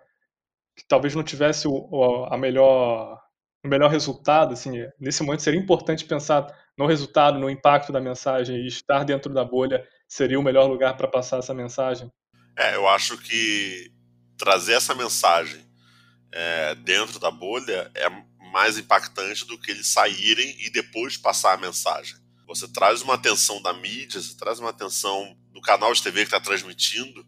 que 0.76 0.84
talvez 0.88 1.14
não 1.14 1.22
tivesse 1.22 1.68
o, 1.68 2.26
a 2.26 2.36
melhor 2.36 3.22
o 3.64 3.68
melhor 3.68 3.90
resultado, 3.90 4.54
assim, 4.54 4.72
nesse 5.00 5.24
momento 5.24 5.44
seria 5.44 5.60
importante 5.60 6.06
pensar 6.06 6.48
no 6.76 6.88
resultado, 6.88 7.40
no 7.40 7.50
impacto 7.50 7.94
da 7.94 8.02
mensagem 8.02 8.58
e 8.58 8.68
estar 8.68 9.06
dentro 9.06 9.32
da 9.32 9.46
bolha 9.46 9.88
seria 10.08 10.40
o 10.40 10.44
melhor 10.44 10.66
lugar 10.66 10.98
para 10.98 11.08
passar 11.08 11.38
essa 11.38 11.54
mensagem? 11.54 12.12
É, 12.58 12.76
eu 12.76 12.88
acho 12.88 13.16
que 13.20 13.92
trazer 14.38 14.74
essa 14.74 14.94
mensagem 14.96 15.64
é, 16.34 16.76
dentro 16.76 17.20
da 17.20 17.30
bolha 17.30 17.92
é 17.94 18.10
mais 18.54 18.78
impactante 18.78 19.46
do 19.46 19.58
que 19.58 19.72
eles 19.72 19.88
saírem 19.88 20.56
e 20.60 20.70
depois 20.70 21.18
passar 21.18 21.54
a 21.54 21.58
mensagem. 21.58 22.16
Você 22.46 22.68
traz 22.68 23.02
uma 23.02 23.16
atenção 23.16 23.60
da 23.64 23.74
mídia, 23.74 24.22
você 24.22 24.38
traz 24.38 24.60
uma 24.60 24.70
atenção 24.70 25.36
do 25.52 25.60
canal 25.60 25.92
de 25.92 26.04
TV 26.04 26.20
que 26.20 26.28
está 26.28 26.40
transmitindo, 26.40 27.26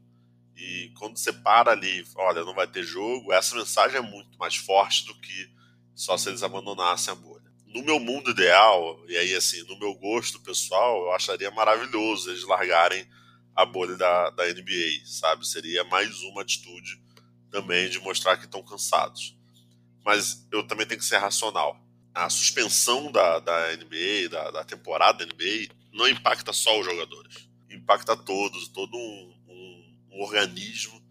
e 0.55 0.91
quando 0.99 1.17
você 1.17 1.33
para 1.33 1.71
ali, 1.71 2.05
olha, 2.15 2.45
não 2.45 2.53
vai 2.53 2.67
ter 2.67 2.83
jogo, 2.83 3.33
essa 3.33 3.55
mensagem 3.55 3.97
é 3.97 4.01
muito 4.01 4.37
mais 4.37 4.55
forte 4.55 5.03
do 5.05 5.19
que 5.19 5.49
só 5.95 6.15
se 6.15 6.29
eles 6.29 6.43
abandonassem 6.43 7.11
a 7.11 7.15
bolha. 7.15 7.51
No 7.65 7.83
meu 7.83 7.99
mundo 7.99 8.29
ideal, 8.29 9.03
e 9.07 9.17
aí 9.17 9.35
assim, 9.35 9.63
no 9.63 9.79
meu 9.79 9.95
gosto 9.95 10.39
pessoal, 10.41 11.05
eu 11.05 11.11
acharia 11.13 11.49
maravilhoso 11.49 12.29
eles 12.29 12.43
largarem 12.43 13.05
a 13.55 13.65
bolha 13.65 13.97
da, 13.97 14.29
da 14.29 14.45
NBA, 14.45 15.05
sabe? 15.05 15.47
Seria 15.47 15.83
mais 15.85 16.21
uma 16.21 16.43
atitude 16.43 17.01
também 17.49 17.89
de 17.89 17.99
mostrar 17.99 18.37
que 18.37 18.45
estão 18.45 18.61
cansados. 18.61 19.34
Mas 20.05 20.47
eu 20.51 20.65
também 20.67 20.85
tenho 20.85 20.99
que 20.99 21.05
ser 21.05 21.17
racional. 21.17 21.83
A 22.13 22.29
suspensão 22.29 23.11
da, 23.11 23.39
da 23.39 23.75
NBA, 23.75 24.29
da, 24.29 24.51
da 24.51 24.63
temporada 24.63 25.25
da 25.25 25.33
NBA, 25.33 25.73
não 25.91 26.07
impacta 26.07 26.53
só 26.53 26.79
os 26.79 26.85
jogadores. 26.85 27.49
Impacta 27.69 28.15
todos, 28.15 28.67
todo 28.67 28.95
um, 28.95 29.33
um, 29.49 29.97
um 30.11 30.21
organismo 30.21 31.03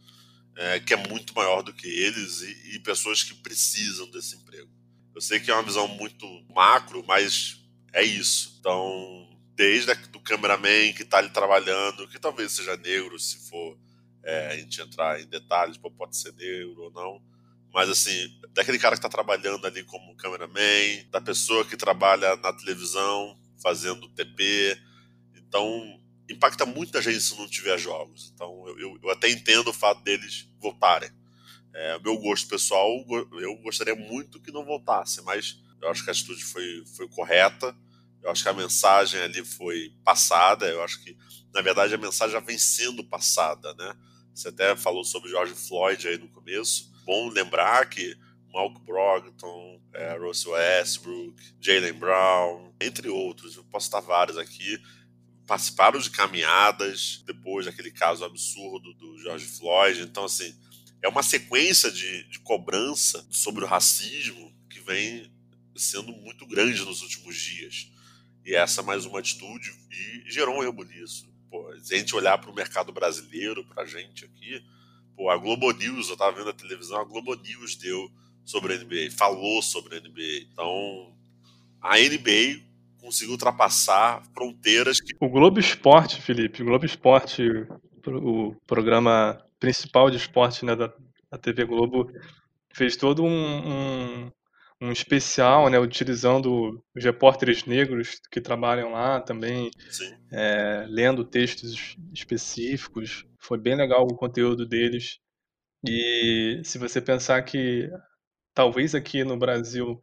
é, 0.57 0.79
que 0.79 0.95
é 0.95 0.97
muito 0.97 1.35
maior 1.35 1.63
do 1.63 1.73
que 1.73 1.89
eles 1.89 2.41
e, 2.43 2.77
e, 2.77 2.79
pessoas 2.79 3.23
que 3.23 3.35
precisam 3.35 4.09
desse 4.11 4.37
emprego. 4.37 4.71
Eu 5.15 5.21
sei 5.21 5.41
que 5.41 5.51
é 5.51 5.55
uma 5.55 5.63
visão 5.63 5.89
muito 5.89 6.27
macro, 6.55 7.05
mas 7.07 7.61
é 7.93 8.03
isso. 8.03 8.57
Então, 8.61 9.29
desde 9.55 9.91
o 9.91 10.09
do 10.09 10.21
cameraman 10.21 10.93
que 10.93 11.03
está 11.03 11.19
ali 11.19 11.31
trabalhando, 11.31 12.09
que 12.09 12.19
talvez 12.19 12.53
seja 12.53 12.77
negro, 12.77 13.19
se 13.19 13.49
for 13.49 13.77
é, 14.23 14.49
a 14.49 14.57
gente 14.57 14.81
entrar 14.81 15.21
em 15.21 15.27
detalhes, 15.27 15.77
pode 15.77 16.17
ser 16.17 16.33
negro 16.35 16.85
ou 16.85 16.91
não. 16.93 17.34
Mas 17.75 17.91
assim, 17.91 18.31
daquele 18.51 18.79
cara 18.79 18.95
que 18.95 19.01
está 19.01 19.09
trabalhando 19.09 19.67
ali 19.67 19.83
como 19.83 20.17
cameraman, 20.17 21.05
da 21.11 21.21
pessoa 21.21 21.65
que 21.65 21.77
trabalha 21.77 22.37
na 22.37 22.53
televisão 22.53 23.37
fazendo 23.61 24.09
TP. 24.11 24.79
Então, 25.35 26.01
impacta 26.31 26.65
muita 26.65 27.03
gente 27.03 27.21
se 27.21 27.37
não 27.37 27.49
tiver 27.49 27.77
jogos. 27.77 28.31
Então, 28.33 28.63
eu, 28.69 28.79
eu, 28.79 28.99
eu 29.03 29.11
até 29.11 29.29
entendo 29.29 29.69
o 29.69 29.73
fato 29.73 30.05
deles 30.05 30.49
voltarem. 30.61 31.11
É, 31.75 31.99
meu 31.99 32.17
gosto 32.19 32.47
pessoal, 32.47 32.89
eu 33.41 33.57
gostaria 33.57 33.97
muito 33.97 34.41
que 34.41 34.53
não 34.53 34.65
voltasse, 34.65 35.21
mas 35.23 35.59
eu 35.83 35.89
acho 35.91 36.05
que 36.05 36.11
a 36.11 36.13
atitude 36.13 36.45
foi, 36.45 36.85
foi 36.97 37.09
correta. 37.09 37.77
Eu 38.23 38.31
acho 38.31 38.45
que 38.45 38.49
a 38.49 38.55
mensagem 38.55 39.21
ali 39.21 39.45
foi 39.45 39.93
passada. 40.05 40.67
Eu 40.67 40.83
acho 40.85 41.03
que, 41.03 41.17
na 41.53 41.61
verdade, 41.61 41.93
a 41.93 41.99
mensagem 41.99 42.35
já 42.35 42.41
vem 42.41 42.57
sendo 42.57 43.03
passada, 43.03 43.75
né? 43.75 43.97
Você 44.33 44.49
até 44.49 44.77
falou 44.77 45.05
sobre 45.05 45.31
George 45.31 45.55
Floyd 45.55 46.07
aí 46.07 46.19
no 46.19 46.29
começo. 46.29 46.94
Bom 47.05 47.29
lembrar 47.29 47.89
que 47.89 48.17
Malcolm 48.53 48.85
Brogdon, 48.85 49.81
é, 49.93 50.17
Russell 50.17 50.53
Westbrook, 50.53 51.43
Jalen 51.61 51.93
Brown, 51.93 52.73
entre 52.81 53.09
outros, 53.09 53.57
eu 53.57 53.65
posso 53.65 53.87
estar 53.87 54.01
vários 54.01 54.39
aqui, 54.39 54.81
participaram 55.47 55.99
de 55.99 56.11
caminhadas 56.11 57.23
depois 57.27 57.67
daquele 57.67 57.91
caso 57.91 58.25
absurdo 58.25 58.95
do 58.95 59.19
George 59.19 59.47
Floyd. 59.47 60.03
Então, 60.03 60.25
assim, 60.25 60.55
é 61.03 61.09
uma 61.09 61.23
sequência 61.23 61.91
de, 61.91 62.25
de 62.31 62.39
cobrança 62.41 63.27
sobre 63.31 63.65
o 63.65 63.67
racismo 63.67 64.55
que 64.71 64.81
vem 64.81 65.31
sendo 65.77 66.13
muito 66.13 66.47
grande 66.47 66.83
nos 66.85 67.03
últimos 67.03 67.37
dias. 67.37 67.91
E 68.45 68.55
essa 68.55 68.81
é 68.81 68.85
mais 68.85 69.05
uma 69.05 69.19
atitude 69.19 69.73
e 69.91 70.31
gerou 70.31 70.57
um 70.57 70.63
rebuliço. 70.63 71.29
Pô, 71.51 71.75
se 71.83 71.95
a 71.95 71.99
gente 71.99 72.15
olhar 72.15 72.39
para 72.39 72.51
o 72.51 72.55
mercado 72.55 72.93
brasileiro, 72.93 73.65
para 73.65 73.83
a 73.83 73.87
gente 73.87 74.25
aqui, 74.25 74.65
pô, 75.17 75.31
a 75.31 75.37
Globo 75.37 75.71
News, 75.73 76.09
eu 76.09 76.15
estava 76.15 76.37
vendo 76.37 76.51
a 76.51 76.55
televisão, 76.55 77.01
a 77.01 77.05
Globo 77.05 77.35
News 77.35 77.77
deu 77.77 78.11
sobre 78.45 78.75
a 78.75 78.79
NBA, 78.79 79.11
falou 79.17 79.63
sobre 79.63 79.97
a 79.97 80.01
NBA. 80.01 80.49
Então, 80.53 81.13
a 81.81 81.97
NBA 81.99 82.61
conseguiu 83.01 83.33
ultrapassar 83.33 84.23
fronteiras 84.33 85.01
que... 85.01 85.15
O 85.21 85.29
Globo 85.29 85.61
Esporte, 85.61 86.21
Felipe, 86.21 86.63
o 86.63 86.67
Globo 86.67 86.85
Esporte, 86.85 87.43
o 88.07 88.55
programa 88.67 89.43
principal 89.59 90.11
de 90.11 90.17
esporte 90.17 90.65
né, 90.65 90.75
da, 90.77 90.93
da 91.31 91.39
TV 91.39 91.65
Globo, 91.65 92.11
fez 92.73 92.97
todo 92.97 93.23
um, 93.23 93.29
um 93.29 94.31
um 94.81 94.93
especial, 94.93 95.71
né, 95.71 95.79
utilizando 95.79 96.83
os 96.95 97.05
repórteres 97.05 97.65
negros 97.65 98.21
que 98.31 98.41
trabalham 98.41 98.93
lá 98.93 99.21
também, 99.21 99.71
é, 100.33 100.87
lendo 100.89 101.25
textos 101.25 101.97
específicos. 102.13 103.25
Foi 103.41 103.59
bem 103.59 103.77
legal 103.77 104.05
o 104.05 104.17
conteúdo 104.17 104.67
deles. 104.67 105.19
E 105.87 106.61
se 106.65 106.79
você 106.79 107.01
pensar 107.01 107.43
que 107.43 107.91
talvez 108.55 108.95
aqui 108.95 109.25
no 109.25 109.37
Brasil 109.37 110.01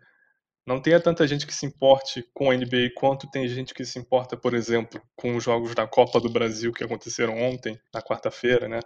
não 0.65 0.79
tenha 0.79 0.99
tanta 0.99 1.27
gente 1.27 1.47
que 1.47 1.53
se 1.53 1.65
importe 1.65 2.23
com 2.33 2.51
a 2.51 2.55
NBA 2.55 2.91
quanto 2.95 3.29
tem 3.29 3.47
gente 3.47 3.73
que 3.73 3.83
se 3.83 3.97
importa, 3.97 4.37
por 4.37 4.53
exemplo, 4.53 5.01
com 5.15 5.35
os 5.35 5.43
jogos 5.43 5.73
da 5.73 5.87
Copa 5.87 6.19
do 6.19 6.29
Brasil 6.29 6.71
que 6.71 6.83
aconteceram 6.83 7.35
ontem, 7.37 7.79
na 7.93 8.01
quarta-feira, 8.01 8.67
né? 8.67 8.79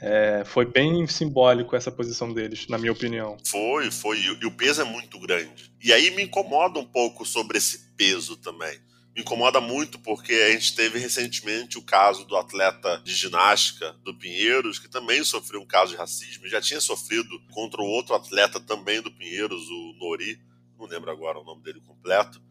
É, 0.00 0.42
foi 0.44 0.64
bem 0.64 1.06
simbólico 1.06 1.74
essa 1.74 1.90
posição 1.90 2.32
deles, 2.32 2.66
na 2.68 2.78
minha 2.78 2.92
opinião. 2.92 3.36
Foi, 3.46 3.90
foi. 3.90 4.18
E 4.18 4.46
o 4.46 4.50
peso 4.50 4.82
é 4.82 4.84
muito 4.84 5.18
grande. 5.18 5.72
E 5.82 5.92
aí 5.92 6.10
me 6.10 6.22
incomoda 6.22 6.78
um 6.78 6.84
pouco 6.84 7.24
sobre 7.24 7.58
esse 7.58 7.94
peso 7.96 8.36
também. 8.36 8.78
Me 9.14 9.22
incomoda 9.22 9.60
muito 9.60 9.98
porque 10.00 10.32
a 10.32 10.50
gente 10.52 10.74
teve 10.74 10.98
recentemente 10.98 11.78
o 11.78 11.82
caso 11.82 12.24
do 12.24 12.36
atleta 12.36 13.00
de 13.04 13.14
ginástica 13.14 13.94
do 14.02 14.12
Pinheiros, 14.12 14.80
que 14.80 14.88
também 14.88 15.22
sofreu 15.22 15.60
um 15.60 15.66
caso 15.66 15.92
de 15.92 15.96
racismo, 15.96 16.48
já 16.48 16.60
tinha 16.60 16.80
sofrido 16.80 17.40
contra 17.52 17.80
o 17.80 17.86
outro 17.86 18.14
atleta 18.16 18.58
também 18.58 19.00
do 19.00 19.12
Pinheiros, 19.12 19.62
o 19.70 19.94
Nori, 20.00 20.40
não 20.76 20.86
lembro 20.86 21.12
agora 21.12 21.38
o 21.38 21.44
nome 21.44 21.62
dele 21.62 21.80
completo, 21.80 22.42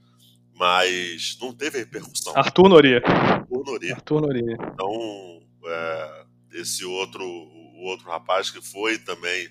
mas 0.55 1.37
não 1.41 1.53
teve 1.53 1.79
repercussão. 1.79 2.33
Arthur 2.35 2.69
Nori. 2.69 2.95
Arthur 2.95 3.63
Nori. 3.65 3.91
Arthur 3.91 4.21
Nori. 4.21 4.53
Então, 4.53 5.43
é, 5.65 6.25
esse 6.53 6.85
outro, 6.85 7.23
o 7.23 7.83
outro 7.83 8.07
rapaz 8.09 8.49
que 8.49 8.61
foi 8.61 8.97
também 8.97 9.49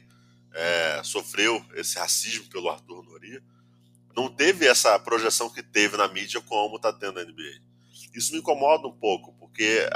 é, 0.55 1.03
sofreu 1.03 1.65
esse 1.75 1.99
racismo 1.99 2.47
pelo 2.49 2.69
Arthur 2.69 3.03
Nori, 3.03 3.43
não 4.15 4.29
teve 4.29 4.67
essa 4.67 4.99
projeção 4.99 5.49
que 5.49 5.63
teve 5.63 5.97
na 5.97 6.09
mídia 6.09 6.41
como 6.41 6.77
está 6.77 6.93
tendo 6.93 7.19
a 7.19 7.25
NBA. 7.25 7.61
Isso 8.15 8.33
me 8.33 8.39
incomoda 8.39 8.87
um 8.87 8.97
pouco, 8.97 9.33
porque 9.39 9.89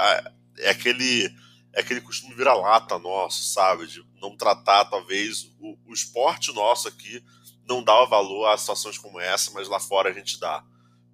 é 0.58 0.70
aquele, 0.70 1.26
é 1.72 1.80
aquele 1.80 2.00
costume 2.00 2.34
vira-lata 2.34 2.98
nosso, 2.98 3.42
sabe? 3.52 3.86
De 3.86 4.02
não 4.20 4.36
tratar, 4.36 4.86
talvez, 4.86 5.44
o, 5.60 5.78
o 5.86 5.92
esporte 5.92 6.52
nosso 6.54 6.88
aqui 6.88 7.22
não 7.68 7.82
dá 7.82 8.04
valor 8.04 8.46
a 8.46 8.56
situações 8.56 8.96
como 8.96 9.20
essa, 9.20 9.50
mas 9.50 9.68
lá 9.68 9.78
fora 9.78 10.08
a 10.08 10.12
gente 10.12 10.40
dá. 10.40 10.64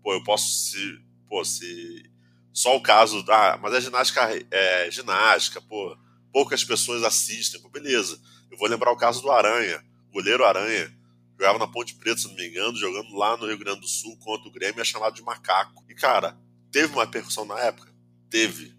Pô, 0.03 0.13
eu 0.13 0.23
posso 0.23 0.49
se. 0.49 1.03
Pô, 1.29 1.45
se 1.45 2.12
só 2.53 2.77
o 2.77 2.83
caso 2.83 3.23
da. 3.23 3.55
Ah, 3.55 3.59
mas 3.59 3.75
a 3.75 3.81
ginástica 3.81 4.47
é 4.51 4.91
ginástica, 4.91 5.61
pô. 5.61 5.97
Poucas 6.31 6.63
pessoas 6.63 7.03
assistem, 7.03 7.61
pô, 7.61 7.69
beleza. 7.69 8.21
Eu 8.51 8.59
vou 8.59 8.69
lembrar 8.69 8.93
o 8.93 8.97
caso 8.97 9.23
do 9.23 9.31
Aranha, 9.31 9.83
goleiro 10.13 10.45
Aranha. 10.45 10.93
Jogava 11.39 11.59
na 11.59 11.67
Ponte 11.67 11.95
Preta, 11.95 12.21
se 12.21 12.29
não 12.29 12.35
me 12.35 12.47
engano, 12.47 12.77
jogando 12.77 13.17
lá 13.17 13.37
no 13.37 13.47
Rio 13.47 13.59
Grande 13.59 13.81
do 13.81 13.89
Sul 13.89 14.17
contra 14.19 14.49
o 14.49 14.53
Grêmio, 14.53 14.81
é 14.81 14.85
chamado 14.85 15.15
de 15.15 15.23
macaco. 15.23 15.85
E, 15.89 15.95
cara, 15.95 16.39
teve 16.71 16.93
uma 16.93 17.07
percussão 17.07 17.45
na 17.45 17.59
época? 17.59 17.93
Teve. 18.31 18.77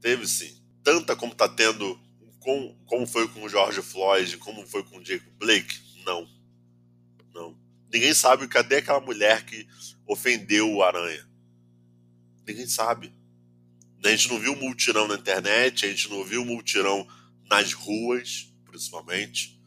Teve 0.00 0.26
sim. 0.26 0.60
Tanta 0.82 1.14
como 1.14 1.34
tá 1.34 1.48
tendo. 1.48 2.00
Com, 2.40 2.74
como 2.86 3.06
foi 3.06 3.28
com 3.28 3.44
o 3.44 3.48
George 3.50 3.82
Floyd, 3.82 4.38
como 4.38 4.66
foi 4.66 4.82
com 4.82 4.98
o 4.98 5.04
Jacob 5.04 5.30
Blake? 5.38 5.78
Não. 6.06 6.26
Não. 7.34 7.54
Ninguém 7.92 8.14
sabe 8.14 8.48
cadê 8.48 8.76
aquela 8.76 9.00
mulher 9.00 9.44
que 9.44 9.68
ofendeu 10.06 10.72
o 10.72 10.82
Aranha 10.82 11.29
Ninguém 12.46 12.66
sabe. 12.66 13.12
A 14.04 14.08
gente 14.08 14.28
não 14.28 14.38
viu 14.38 14.56
multirão 14.56 15.06
na 15.06 15.14
internet, 15.14 15.84
a 15.84 15.88
gente 15.88 16.08
não 16.08 16.24
viu 16.24 16.44
multirão 16.44 17.06
nas 17.50 17.72
ruas, 17.72 18.52
principalmente. 18.66 19.60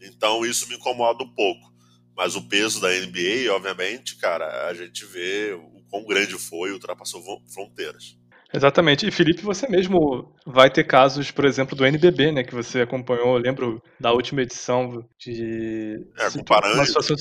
Então 0.00 0.44
isso 0.44 0.68
me 0.68 0.76
incomoda 0.76 1.24
um 1.24 1.34
pouco. 1.34 1.72
Mas 2.16 2.34
o 2.34 2.42
peso 2.48 2.80
da 2.80 2.88
NBA, 2.88 3.52
obviamente, 3.52 4.16
cara, 4.16 4.68
a 4.68 4.74
gente 4.74 5.04
vê 5.06 5.52
o 5.52 5.82
quão 5.88 6.04
grande 6.04 6.34
foi, 6.34 6.72
ultrapassou 6.72 7.22
fronteiras. 7.48 8.16
Exatamente. 8.52 9.06
E 9.06 9.10
Felipe, 9.10 9.42
você 9.42 9.68
mesmo 9.68 10.34
vai 10.46 10.70
ter 10.70 10.84
casos, 10.84 11.30
por 11.30 11.44
exemplo, 11.44 11.76
do 11.76 11.84
NBB, 11.84 12.32
né, 12.32 12.42
que 12.42 12.54
você 12.54 12.80
acompanhou, 12.80 13.36
eu 13.36 13.42
lembro 13.42 13.82
da 14.00 14.10
última 14.12 14.42
edição 14.42 15.06
de 15.18 15.96
É, 16.18 16.30
com 16.30 16.42
Paranhos. 16.42 16.88
Situação... 16.88 17.16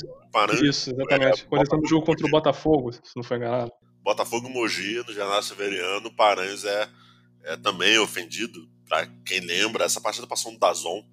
Isso, 0.63 0.91
exatamente. 0.91 1.43
É, 1.43 1.45
Quando 1.45 1.61
ele 1.61 1.81
no 1.81 1.87
jogo 1.87 2.05
contra 2.05 2.25
o 2.25 2.29
Botafogo, 2.29 2.91
se 2.91 3.01
não 3.15 3.23
foi 3.23 3.37
enganado. 3.37 3.71
Botafogo 4.07 4.47
Mogi, 4.47 5.03
no 5.05 5.13
Jornal 5.13 5.43
Severiano, 5.43 6.09
Paranhos 6.09 6.63
é, 6.63 6.89
é 7.43 7.57
também 7.57 7.97
ofendido. 7.97 8.65
Para 8.87 9.05
quem 9.25 9.41
lembra, 9.41 9.83
essa 9.83 9.99
partida 9.99 10.25
passou 10.25 10.49
no 10.49 10.57
Dazon. 10.57 11.03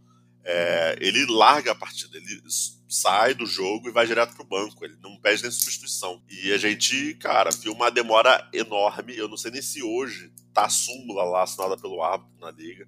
É, 0.45 0.97
ele 1.01 1.27
larga 1.27 1.73
a 1.73 1.75
partida, 1.75 2.17
ele 2.17 2.41
sai 2.89 3.35
do 3.35 3.47
jogo 3.47 3.89
e 3.89 3.93
vai 3.93 4.07
direto 4.07 4.37
pro 4.37 4.45
banco. 4.45 4.85
Ele 4.85 4.97
não 5.03 5.17
pede 5.17 5.43
nem 5.43 5.51
substituição. 5.51 6.23
E 6.31 6.53
a 6.53 6.57
gente, 6.57 7.15
cara, 7.15 7.51
viu 7.51 7.73
uma 7.73 7.91
demora 7.91 8.49
enorme. 8.53 9.17
Eu 9.17 9.27
não 9.27 9.37
sei 9.37 9.51
nem 9.51 9.61
se 9.61 9.83
hoje 9.83 10.33
tá 10.53 10.67
a 10.67 10.71
súmula 10.71 11.25
lá 11.25 11.43
assinada 11.43 11.77
pelo 11.77 12.01
árbitro 12.01 12.39
na 12.39 12.53
liga. 12.53 12.87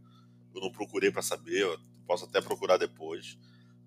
Eu 0.54 0.60
não 0.60 0.70
procurei 0.70 1.10
para 1.10 1.20
saber, 1.20 1.62
eu 1.62 1.80
posso 2.06 2.26
até 2.26 2.40
procurar 2.40 2.76
depois. 2.76 3.36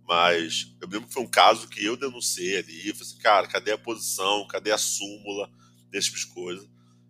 Mas 0.06 0.76
eu 0.82 0.90
lembro 0.90 1.08
que 1.08 1.14
foi 1.14 1.24
um 1.24 1.28
caso 1.28 1.70
que 1.70 1.86
eu 1.86 1.96
denunciei 1.96 2.58
ali. 2.58 2.90
Eu 2.90 2.94
falei 2.96 3.10
assim, 3.10 3.20
cara, 3.20 3.48
cadê 3.48 3.72
a 3.72 3.78
posição? 3.78 4.46
Cadê 4.48 4.74
a 4.74 4.78
súmula? 4.78 5.50
Desse 5.89 6.08
tipo 6.08 6.19
de 6.19 6.27
coisa. 6.27 6.69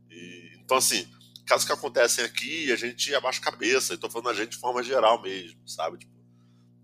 E, 0.10 0.60
então, 0.64 0.78
assim, 0.78 1.08
casos 1.46 1.66
que 1.66 1.74
acontecem 1.74 2.24
aqui, 2.24 2.72
a 2.72 2.76
gente 2.76 3.14
abaixa 3.16 3.40
a 3.40 3.52
cabeça. 3.52 3.98
Tô 3.98 4.10
falando 4.10 4.30
a 4.30 4.34
gente 4.34 4.52
de 4.52 4.58
forma 4.58 4.84
geral 4.84 5.22
mesmo, 5.22 5.68
sabe? 5.68 5.98
Tipo, 5.98 6.14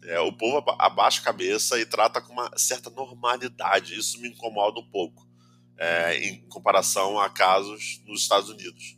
é, 0.03 0.19
o 0.19 0.33
povo 0.33 0.63
abaixa 0.79 1.21
a 1.21 1.23
cabeça 1.23 1.79
e 1.79 1.85
trata 1.85 2.21
com 2.21 2.33
uma 2.33 2.51
certa 2.57 2.89
normalidade. 2.89 3.97
Isso 3.97 4.19
me 4.19 4.29
incomoda 4.29 4.79
um 4.79 4.89
pouco, 4.89 5.27
é, 5.77 6.17
em 6.17 6.47
comparação 6.47 7.19
a 7.19 7.29
casos 7.29 8.01
nos 8.05 8.21
Estados 8.21 8.49
Unidos. 8.49 8.97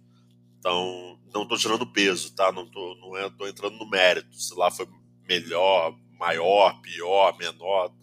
Então, 0.60 1.20
não 1.34 1.44
estou 1.44 1.58
tirando 1.58 1.92
peso, 1.92 2.34
tá? 2.34 2.52
Não 2.52 2.64
estou 2.64 2.98
não 2.98 3.18
é, 3.18 3.30
tô 3.30 3.48
entrando 3.48 3.78
no 3.78 3.90
mérito. 3.90 4.36
Se 4.36 4.54
lá 4.56 4.72
foi 4.72 4.88
melhor, 5.28 5.98
maior, 6.18 6.82
pior, 6.82 7.38
menor, 7.38 7.94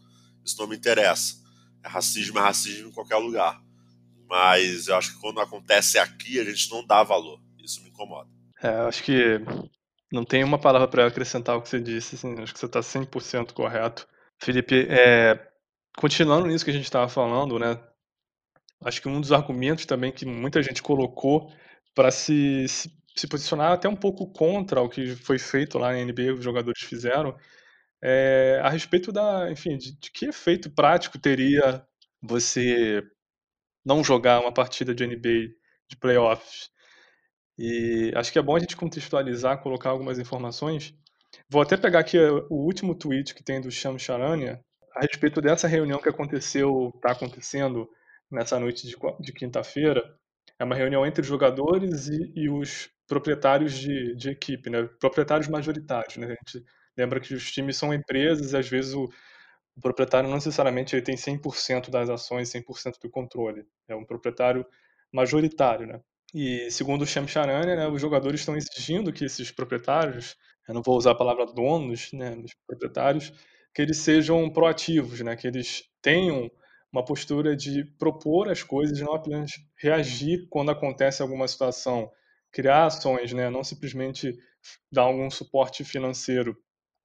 isso 0.45 0.59
não 0.59 0.67
me 0.67 0.77
interessa. 0.77 1.43
É 1.83 1.89
racismo, 1.89 2.39
é 2.39 2.43
racismo 2.43 2.89
em 2.89 2.93
qualquer 2.93 3.17
lugar. 3.17 3.64
Mas 4.29 4.89
eu 4.89 4.97
acho 4.97 5.15
que 5.15 5.21
quando 5.21 5.41
acontece 5.41 5.99
aqui, 5.99 6.41
a 6.41 6.45
gente 6.45 6.71
não 6.71 6.85
dá 6.87 7.03
valor. 7.03 7.41
Isso 7.63 7.83
me 7.83 7.91
incomoda. 7.91 8.29
É, 8.63 8.69
acho 8.69 9.03
que 9.03 9.41
não 10.11 10.25
tem 10.25 10.45
uma 10.45 10.59
palavra 10.59 10.89
para 10.89 11.07
acrescentar 11.07 11.55
ao 11.55 11.63
que 11.63 11.69
você 11.69 11.81
disse, 11.81 12.15
assim, 12.15 12.41
acho 12.41 12.53
que 12.53 12.59
você 12.59 12.67
está 12.67 12.81
100% 12.81 13.53
correto. 13.53 14.07
Felipe, 14.39 14.87
é, 14.89 15.39
continuando 15.97 16.47
nisso 16.47 16.65
que 16.65 16.71
a 16.71 16.75
gente 16.75 16.85
estava 16.85 17.09
falando, 17.09 17.59
né? 17.59 17.79
Acho 18.85 19.01
que 19.01 19.09
um 19.09 19.21
dos 19.21 19.33
argumentos 19.33 19.87
também 19.87 20.13
que 20.13 20.27
muita 20.27 20.63
gente 20.63 20.83
colocou 20.83 21.53
para 21.95 22.11
se, 22.11 22.67
se, 22.69 22.91
se, 23.17 23.27
posicionar 23.27 23.73
até 23.73 23.89
um 23.89 23.97
pouco 23.97 24.31
contra 24.33 24.81
o 24.83 24.89
que 24.89 25.17
foi 25.17 25.39
feito 25.39 25.79
lá 25.79 25.93
na 25.93 26.05
NBA, 26.05 26.35
os 26.35 26.45
jogadores 26.45 26.83
fizeram, 26.83 27.37
é, 28.03 28.61
a 28.63 28.69
respeito 28.69 29.11
da, 29.13 29.51
enfim, 29.51 29.79
de, 29.79 29.99
de 29.99 30.11
que 30.11 30.27
efeito 30.27 30.71
prático 30.71 31.19
teria 31.19 31.85
você 32.23 33.03
não 33.85 34.03
jogar 34.03 34.41
uma 34.41 34.53
partida 34.53 34.95
de 34.95 35.07
NBA 35.07 35.55
de 35.89 35.97
playoffs 35.99 36.71
e 37.59 38.13
acho 38.17 38.33
que 38.33 38.39
é 38.39 38.43
bom 38.43 38.57
a 38.57 38.61
gente 38.61 38.77
contextualizar, 38.77 39.63
colocar 39.63 39.91
algumas 39.91 40.19
informações. 40.19 40.93
Vou 41.49 41.63
até 41.63 41.77
pegar 41.77 42.01
aqui 42.01 42.19
eh, 42.19 42.31
o 42.51 42.65
último 42.65 42.95
tweet 42.95 43.35
que 43.35 43.45
tem 43.45 43.61
do 43.61 43.71
Sham 43.71 43.99
Charania 43.99 44.61
a 44.95 45.01
respeito 45.01 45.41
dessa 45.41 45.67
reunião 45.67 46.01
que 46.01 46.09
aconteceu, 46.09 46.93
está 46.95 47.13
acontecendo 47.13 47.89
nessa 48.31 48.59
noite 48.61 48.87
de, 48.87 48.97
de 49.21 49.33
quinta-feira. 49.33 50.03
É 50.59 50.65
uma 50.65 50.77
reunião 50.77 51.05
entre 51.05 51.21
os 51.21 51.27
jogadores 51.27 52.07
e, 52.09 52.33
e 52.37 52.49
os 52.49 52.89
proprietários 53.09 53.75
de, 53.75 54.15
de, 54.15 54.31
equipe, 54.31 54.71
né? 54.71 54.89
proprietários 55.01 55.49
majoritários. 55.49 56.17
Né? 56.17 56.27
A 56.27 56.31
gente 56.31 56.65
lembra 56.97 57.21
que 57.21 57.35
os 57.35 57.51
times 57.51 57.77
são 57.77 57.93
empresas 57.93 58.53
e 58.53 58.57
às 58.57 58.69
vezes 58.69 58.95
o, 58.95 59.09
o 59.77 59.81
proprietário 59.81 60.29
não 60.29 60.37
necessariamente 60.37 60.95
ele 60.95 61.03
tem 61.03 61.17
100% 61.17 61.91
das 61.91 62.09
ações, 62.09 62.51
100% 62.51 62.99
do 63.03 63.11
controle. 63.11 63.67
É 63.89 63.95
um 63.95 64.05
proprietário 64.05 64.65
majoritário. 65.13 65.87
Né? 65.87 66.01
E 66.35 66.71
segundo 66.71 67.03
o 67.03 67.07
Shamsharania, 67.07 67.77
né, 67.77 67.89
os 67.89 68.01
jogadores 68.01 68.41
estão 68.41 68.57
exigindo 68.57 69.13
que 69.13 69.25
esses 69.25 69.51
proprietários, 69.51 70.37
eu 70.69 70.75
não 70.75 70.83
vou 70.83 70.97
usar 70.97 71.13
a 71.13 71.17
palavra 71.17 71.47
donos, 71.47 72.13
né, 72.13 72.37
dos 72.37 72.53
proprietários, 72.67 73.33
que 73.75 73.83
eles 73.83 73.99
sejam 73.99 74.49
proativos, 74.51 75.21
né, 75.21 75.37
que 75.37 75.47
eles 75.47 75.85
tenham 76.01 76.51
uma 76.93 77.05
postura 77.05 77.57
de 77.57 77.85
propor 77.99 78.49
as 78.49 78.63
coisas, 78.63 79.01
não 79.01 79.15
apenas 79.15 79.53
reagir 79.77 80.47
quando 80.49 80.71
acontece 80.71 81.23
alguma 81.23 81.49
situação, 81.49 82.11
criar 82.53 82.87
ações, 82.87 83.33
né, 83.33 83.51
não 83.51 83.65
simplesmente 83.65 84.33
dar 84.91 85.03
algum 85.03 85.29
suporte 85.31 85.85
financeiro 85.85 86.57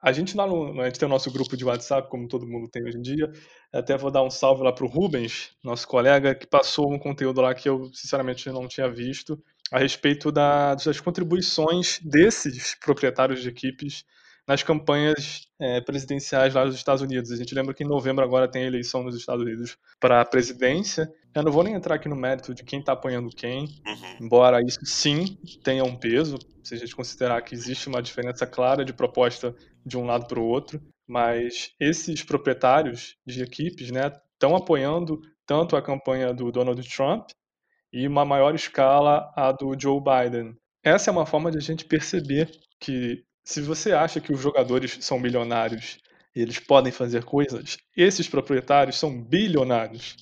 a 0.02 0.12
gente 0.12 0.36
lá 0.36 0.48
no, 0.48 0.80
a 0.82 0.86
gente 0.86 1.00
tem 1.00 1.08
o 1.08 1.10
nosso 1.10 1.32
grupo 1.32 1.58
de 1.58 1.66
WhatsApp, 1.66 2.10
como 2.10 2.28
todo 2.28 2.48
mundo 2.48 2.70
tem 2.70 2.84
hoje 2.84 2.98
em 2.98 3.02
dia. 3.02 3.32
Até 3.74 3.98
vou 3.98 4.10
dar 4.10 4.24
um 4.24 4.30
salve 4.30 4.64
lá 4.64 4.72
para 4.72 4.86
o 4.86 4.90
Rubens, 4.90 5.52
nosso 5.64 5.88
colega, 5.88 6.34
que 6.34 6.48
passou 6.48 6.92
um 6.92 6.98
conteúdo 6.98 7.42
lá 7.42 7.54
que 7.54 7.68
eu 7.68 7.90
sinceramente 7.94 8.50
não 8.50 8.68
tinha 8.68 8.90
visto 8.90 9.42
a 9.72 9.78
respeito 9.78 10.32
da, 10.32 10.74
das 10.76 11.00
contribuições 11.00 12.00
desses 12.04 12.76
proprietários 12.76 13.42
de 13.42 13.50
equipes 13.50 14.04
nas 14.50 14.64
campanhas 14.64 15.48
é, 15.60 15.80
presidenciais 15.80 16.56
lá 16.56 16.66
dos 16.66 16.74
Estados 16.74 17.04
Unidos. 17.04 17.32
A 17.32 17.36
gente 17.36 17.54
lembra 17.54 17.72
que 17.72 17.84
em 17.84 17.88
novembro 17.88 18.24
agora 18.24 18.48
tem 18.48 18.64
eleição 18.64 19.04
nos 19.04 19.16
Estados 19.16 19.46
Unidos 19.46 19.78
para 20.00 20.22
a 20.22 20.26
presidência. 20.26 21.08
Eu 21.36 21.44
não 21.44 21.52
vou 21.52 21.64
nem 21.64 21.76
entrar 21.76 21.96
aqui 21.96 22.10
no 22.10 22.16
mérito 22.16 22.56
de 22.56 22.64
quem 22.64 22.80
está 22.80 22.94
apoiando 22.94 23.30
quem, 23.30 23.66
uhum. 23.86 24.18
embora 24.20 24.60
isso 24.66 24.84
sim 24.84 25.38
tenha 25.64 25.84
um 25.84 25.96
peso, 25.96 26.40
se 26.64 26.74
a 26.74 26.78
gente 26.78 26.96
considerar 26.96 27.40
que 27.44 27.54
existe 27.54 27.88
uma 27.88 28.02
diferença 28.02 28.48
clara 28.48 28.84
de 28.84 28.92
proposta 28.92 29.56
de 29.89 29.97
um 29.97 30.06
lado 30.06 30.28
para 30.28 30.39
o 30.39 30.45
outro, 30.45 30.82
mas 31.08 31.71
esses 31.80 32.23
proprietários 32.23 33.15
de 33.25 33.41
equipes 33.41 33.91
né, 33.91 34.13
estão 34.34 34.56
apoiando 34.56 35.19
tanto 35.45 35.75
a 35.75 35.82
campanha 35.82 36.34
do 36.34 36.52
Donald 36.52 36.82
Trump 36.88 37.30
e 37.91 38.08
uma 38.08 38.23
maior 38.23 38.54
escala 38.54 39.32
a 39.36 39.52
do 39.52 39.75
Joe 39.78 39.99
Biden. 39.99 40.56
Essa 40.84 41.10
é 41.10 41.12
uma 41.12 41.25
forma 41.25 41.52
de 41.52 41.58
a 41.58 41.62
gente 41.62 41.84
perceber 41.84 42.49
que 42.80 43.23
se 43.43 43.62
você 43.62 43.91
acha 43.91 44.21
que 44.21 44.32
os 44.32 44.39
jogadores 44.39 44.97
são 45.02 45.19
milionários 45.19 45.97
e 46.36 46.41
eles 46.41 46.60
podem 46.60 46.91
fazer 46.91 47.25
coisas, 47.25 47.78
esses 47.97 48.30
proprietários 48.30 48.97
são 48.97 49.21
bilionários. 49.23 50.15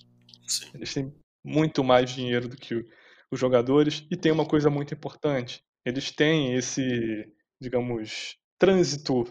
Sim. 0.48 0.68
Eles 0.74 0.94
têm 0.94 1.14
muito 1.44 1.84
mais 1.84 2.10
dinheiro 2.10 2.48
do 2.48 2.56
que 2.56 2.86
os 3.30 3.40
jogadores 3.40 4.06
e 4.10 4.16
tem 4.16 4.32
uma 4.32 4.46
coisa 4.46 4.70
muito 4.70 4.94
importante. 4.94 5.62
Eles 5.86 6.10
têm 6.10 6.56
esse, 6.56 7.26
digamos, 7.62 8.38
trânsito 8.58 9.26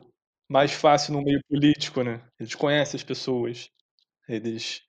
mais 0.49 0.73
fácil 0.73 1.13
no 1.15 1.23
meio 1.23 1.41
político, 1.49 2.03
né? 2.03 2.23
Eles 2.39 2.55
conhecem 2.55 2.99
as 2.99 3.05
pessoas, 3.05 3.71
eles 4.29 4.83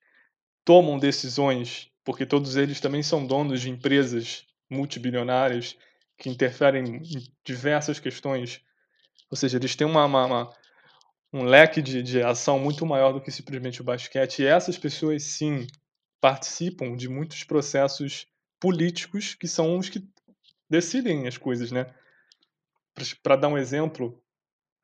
tomam 0.64 0.98
decisões, 0.98 1.90
porque 2.04 2.26
todos 2.26 2.56
eles 2.56 2.80
também 2.80 3.02
são 3.02 3.26
donos 3.26 3.60
de 3.62 3.70
empresas 3.70 4.46
multibilionárias 4.70 5.76
que 6.18 6.30
interferem 6.30 6.84
em 6.96 7.02
diversas 7.44 8.00
questões. 8.00 8.60
Ou 9.30 9.36
seja, 9.36 9.58
eles 9.58 9.76
têm 9.76 9.86
uma, 9.86 10.04
uma, 10.06 10.26
uma 10.26 10.54
um 11.32 11.44
leque 11.44 11.82
de, 11.82 12.02
de 12.02 12.22
ação 12.22 12.58
muito 12.58 12.86
maior 12.86 13.12
do 13.12 13.20
que 13.20 13.30
simplesmente 13.30 13.80
o 13.80 13.84
basquete. 13.84 14.40
E 14.42 14.46
essas 14.46 14.78
pessoas, 14.78 15.22
sim, 15.24 15.66
participam 16.20 16.96
de 16.96 17.08
muitos 17.08 17.44
processos 17.44 18.26
políticos 18.60 19.34
que 19.34 19.46
são 19.48 19.78
os 19.78 19.88
que 19.88 20.02
decidem 20.70 21.26
as 21.28 21.38
coisas, 21.38 21.72
né? 21.72 21.86
Para 23.22 23.36
dar 23.36 23.48
um 23.48 23.56
exemplo, 23.58 24.22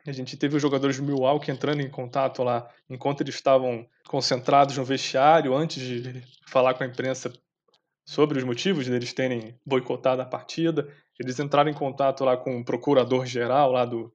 a 0.06 0.12
gente 0.12 0.36
teve 0.36 0.56
os 0.56 0.62
jogadores 0.62 0.98
do 0.98 1.02
Milwaukee 1.02 1.50
entrando 1.50 1.80
em 1.80 1.90
contato 1.90 2.42
lá, 2.42 2.68
enquanto 2.88 3.22
eles 3.22 3.34
estavam 3.34 3.86
concentrados 4.06 4.76
no 4.76 4.84
vestiário, 4.84 5.54
antes 5.54 5.82
de 5.82 6.22
falar 6.46 6.74
com 6.74 6.84
a 6.84 6.86
imprensa 6.86 7.32
sobre 8.06 8.38
os 8.38 8.44
motivos 8.44 8.86
deles 8.86 9.12
terem 9.12 9.58
boicotado 9.64 10.20
a 10.20 10.26
partida. 10.26 10.92
Eles 11.18 11.38
entraram 11.38 11.70
em 11.70 11.74
contato 11.74 12.24
lá 12.24 12.36
com 12.36 12.58
o 12.58 12.64
procurador-geral 12.64 13.72
lá 13.72 13.84
do, 13.84 14.12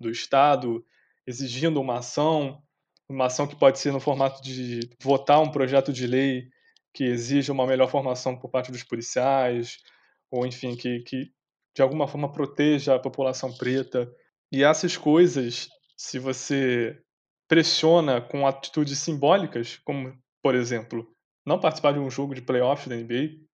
do 0.00 0.10
estado, 0.10 0.84
exigindo 1.26 1.80
uma 1.80 1.98
ação, 1.98 2.60
uma 3.08 3.26
ação 3.26 3.46
que 3.46 3.54
pode 3.54 3.78
ser 3.78 3.92
no 3.92 4.00
formato 4.00 4.42
de 4.42 4.80
votar 5.00 5.40
um 5.40 5.50
projeto 5.50 5.92
de 5.92 6.06
lei 6.06 6.48
que 6.92 7.04
exija 7.04 7.52
uma 7.52 7.66
melhor 7.66 7.88
formação 7.88 8.36
por 8.36 8.50
parte 8.50 8.72
dos 8.72 8.82
policiais, 8.82 9.78
ou 10.30 10.46
enfim, 10.46 10.74
que, 10.74 11.00
que 11.00 11.30
de 11.76 11.82
alguma 11.82 12.08
forma 12.08 12.32
proteja 12.32 12.94
a 12.94 12.98
população 12.98 13.52
preta. 13.56 14.10
E 14.50 14.62
essas 14.64 14.96
coisas, 14.96 15.68
se 15.96 16.18
você 16.18 16.98
pressiona 17.48 18.20
com 18.20 18.46
atitudes 18.46 18.98
simbólicas, 18.98 19.78
como, 19.84 20.16
por 20.42 20.54
exemplo, 20.54 21.06
não 21.46 21.60
participar 21.60 21.92
de 21.92 21.98
um 21.98 22.10
jogo 22.10 22.34
de 22.34 22.42
playoff 22.42 22.88
da 22.88 22.96
NBA, 22.96 23.48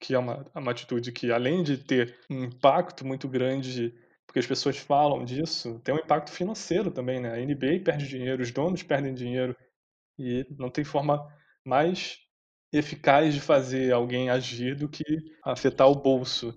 que 0.00 0.14
é 0.14 0.18
uma, 0.18 0.46
é 0.54 0.58
uma 0.58 0.70
atitude 0.70 1.12
que, 1.12 1.32
além 1.32 1.62
de 1.62 1.78
ter 1.78 2.18
um 2.30 2.44
impacto 2.44 3.06
muito 3.06 3.28
grande, 3.28 3.94
porque 4.26 4.38
as 4.38 4.46
pessoas 4.46 4.76
falam 4.76 5.24
disso, 5.24 5.80
tem 5.80 5.94
um 5.94 5.98
impacto 5.98 6.30
financeiro 6.30 6.90
também, 6.90 7.20
né? 7.20 7.32
A 7.32 7.40
NBA 7.40 7.82
perde 7.84 8.06
dinheiro, 8.08 8.42
os 8.42 8.50
donos 8.52 8.82
perdem 8.82 9.14
dinheiro, 9.14 9.56
e 10.18 10.46
não 10.58 10.70
tem 10.70 10.84
forma 10.84 11.26
mais 11.64 12.18
eficaz 12.72 13.34
de 13.34 13.40
fazer 13.40 13.92
alguém 13.92 14.30
agir 14.30 14.76
do 14.76 14.88
que 14.88 15.04
afetar 15.44 15.88
o 15.88 15.94
bolso. 15.94 16.54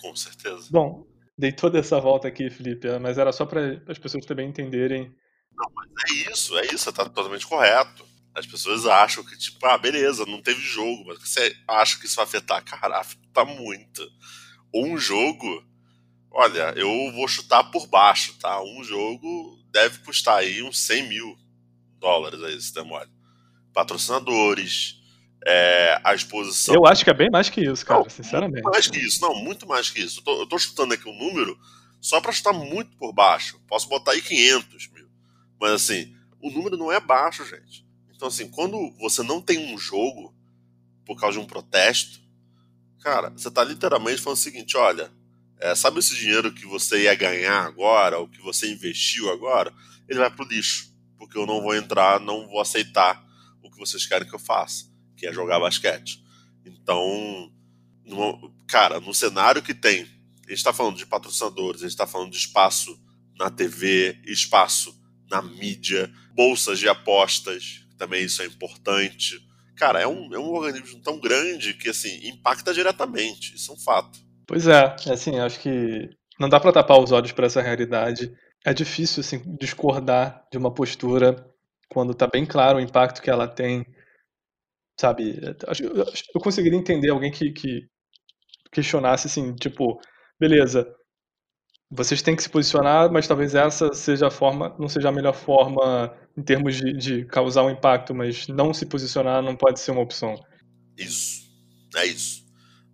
Com 0.00 0.14
certeza. 0.16 0.68
Bom, 0.70 1.06
dei 1.36 1.52
toda 1.52 1.78
essa 1.78 2.00
volta 2.00 2.28
aqui, 2.28 2.50
Felipe, 2.50 2.88
mas 2.98 3.18
era 3.18 3.32
só 3.32 3.44
para 3.44 3.82
as 3.88 3.98
pessoas 3.98 4.24
também 4.24 4.48
entenderem. 4.48 5.14
Não, 5.52 5.70
mas 5.74 5.90
é 6.10 6.30
isso, 6.32 6.58
é 6.58 6.66
isso, 6.66 6.92
tá 6.92 7.04
totalmente 7.04 7.46
correto. 7.46 8.04
As 8.34 8.46
pessoas 8.46 8.84
acham 8.86 9.24
que, 9.24 9.36
tipo, 9.38 9.64
ah, 9.66 9.78
beleza, 9.78 10.26
não 10.26 10.42
teve 10.42 10.60
jogo, 10.60 11.04
mas 11.06 11.18
você 11.20 11.54
acha 11.68 11.98
que 11.98 12.06
isso 12.06 12.16
vai 12.16 12.24
afetar? 12.24 12.64
Cara, 12.64 12.98
afeta 12.98 13.44
muito. 13.44 14.02
Um 14.74 14.98
jogo, 14.98 15.64
olha, 16.32 16.74
eu 16.76 17.12
vou 17.12 17.28
chutar 17.28 17.70
por 17.70 17.86
baixo, 17.86 18.36
tá? 18.38 18.60
Um 18.60 18.82
jogo 18.82 19.56
deve 19.70 19.98
custar 19.98 20.38
aí 20.38 20.62
uns 20.62 20.80
100 20.80 21.08
mil 21.08 21.36
dólares 22.00 22.42
aí, 22.42 22.60
se 22.60 22.74
der 22.74 22.84
mole. 22.84 23.10
Patrocinadores, 23.72 24.96
é, 25.46 26.00
a 26.02 26.14
exposição. 26.14 26.74
Eu 26.74 26.86
acho 26.86 27.04
que 27.04 27.10
é 27.10 27.14
bem 27.14 27.30
mais 27.30 27.50
que 27.50 27.60
isso, 27.60 27.84
cara, 27.84 28.00
não, 28.00 28.08
sinceramente. 28.08 28.62
Muito 28.62 28.72
mais 28.72 28.88
que 28.88 28.98
isso, 28.98 29.20
não, 29.20 29.34
muito 29.34 29.66
mais 29.66 29.90
que 29.90 30.00
isso. 30.00 30.20
Eu 30.20 30.24
tô, 30.24 30.40
eu 30.40 30.46
tô 30.46 30.58
chutando 30.58 30.94
aqui 30.94 31.08
um 31.08 31.18
número 31.18 31.58
só 32.00 32.20
para 32.20 32.32
chutar 32.32 32.52
muito 32.52 32.96
por 32.96 33.12
baixo. 33.12 33.60
Posso 33.68 33.88
botar 33.88 34.12
aí 34.12 34.22
500 34.22 34.88
mil. 34.92 35.08
Mas 35.60 35.72
assim, 35.72 36.16
o 36.40 36.50
número 36.50 36.76
não 36.76 36.90
é 36.90 36.98
baixo, 36.98 37.44
gente. 37.44 37.86
Então, 38.14 38.28
assim, 38.28 38.48
quando 38.48 38.94
você 38.98 39.22
não 39.22 39.40
tem 39.40 39.72
um 39.72 39.76
jogo 39.76 40.34
por 41.04 41.20
causa 41.20 41.38
de 41.38 41.44
um 41.44 41.46
protesto, 41.46 42.20
cara, 43.00 43.28
você 43.30 43.50
tá 43.50 43.62
literalmente 43.62 44.22
falando 44.22 44.38
o 44.38 44.42
seguinte: 44.42 44.76
olha, 44.78 45.10
é, 45.60 45.74
sabe 45.74 45.98
esse 45.98 46.16
dinheiro 46.16 46.52
que 46.52 46.64
você 46.64 47.02
ia 47.02 47.14
ganhar 47.14 47.64
agora, 47.66 48.18
ou 48.18 48.28
que 48.28 48.40
você 48.40 48.70
investiu 48.72 49.30
agora? 49.30 49.72
Ele 50.08 50.18
vai 50.18 50.30
pro 50.30 50.46
lixo, 50.46 50.90
porque 51.18 51.36
eu 51.36 51.46
não 51.46 51.60
vou 51.60 51.74
entrar, 51.74 52.18
não 52.18 52.48
vou 52.48 52.60
aceitar 52.60 53.22
o 53.62 53.70
que 53.70 53.78
vocês 53.78 54.06
querem 54.06 54.26
que 54.26 54.34
eu 54.34 54.38
faça 54.38 54.93
que 55.16 55.26
é 55.26 55.32
jogar 55.32 55.60
basquete. 55.60 56.22
Então, 56.64 57.50
no, 58.04 58.52
cara, 58.66 59.00
no 59.00 59.14
cenário 59.14 59.62
que 59.62 59.74
tem, 59.74 60.02
a 60.02 60.50
gente 60.50 60.58
está 60.58 60.72
falando 60.72 60.96
de 60.96 61.06
patrocinadores, 61.06 61.80
a 61.80 61.84
gente 61.84 61.92
está 61.92 62.06
falando 62.06 62.30
de 62.30 62.38
espaço 62.38 62.98
na 63.38 63.50
TV, 63.50 64.18
espaço 64.24 64.94
na 65.30 65.42
mídia, 65.42 66.10
bolsas 66.34 66.78
de 66.78 66.88
apostas, 66.88 67.84
também 67.98 68.24
isso 68.24 68.42
é 68.42 68.46
importante. 68.46 69.40
Cara, 69.76 70.00
é 70.00 70.06
um, 70.06 70.32
é 70.34 70.38
um 70.38 70.52
organismo 70.52 71.00
tão 71.00 71.18
grande 71.18 71.74
que, 71.74 71.88
assim, 71.88 72.28
impacta 72.28 72.72
diretamente, 72.72 73.54
isso 73.54 73.72
é 73.72 73.74
um 73.74 73.78
fato. 73.78 74.18
Pois 74.46 74.66
é 74.66 74.94
assim, 75.10 75.38
acho 75.38 75.58
que 75.60 76.10
não 76.38 76.48
dá 76.48 76.60
para 76.60 76.72
tapar 76.72 77.00
os 77.00 77.12
olhos 77.12 77.32
para 77.32 77.46
essa 77.46 77.62
realidade. 77.62 78.32
É 78.64 78.74
difícil, 78.74 79.20
assim, 79.20 79.42
discordar 79.58 80.44
de 80.50 80.58
uma 80.58 80.72
postura 80.72 81.50
quando 81.88 82.12
está 82.12 82.26
bem 82.26 82.44
claro 82.44 82.78
o 82.78 82.80
impacto 82.80 83.22
que 83.22 83.30
ela 83.30 83.48
tem 83.48 83.86
Sabe? 85.00 85.40
Eu, 85.80 86.04
eu 86.34 86.40
conseguiria 86.40 86.78
entender 86.78 87.10
alguém 87.10 87.30
que, 87.30 87.50
que 87.52 87.88
questionasse 88.72 89.26
assim, 89.26 89.54
tipo, 89.54 90.00
beleza, 90.38 90.86
vocês 91.90 92.22
têm 92.22 92.34
que 92.34 92.42
se 92.42 92.48
posicionar, 92.48 93.10
mas 93.10 93.28
talvez 93.28 93.54
essa 93.54 93.92
seja 93.92 94.26
a 94.26 94.30
forma, 94.30 94.74
não 94.78 94.88
seja 94.88 95.08
a 95.08 95.12
melhor 95.12 95.34
forma 95.34 96.12
em 96.36 96.42
termos 96.42 96.76
de, 96.76 96.92
de 96.92 97.24
causar 97.26 97.62
um 97.62 97.70
impacto, 97.70 98.14
mas 98.14 98.48
não 98.48 98.74
se 98.74 98.86
posicionar 98.86 99.42
não 99.42 99.54
pode 99.54 99.78
ser 99.80 99.92
uma 99.92 100.02
opção. 100.02 100.34
Isso, 100.96 101.48
é 101.96 102.06
isso. 102.06 102.44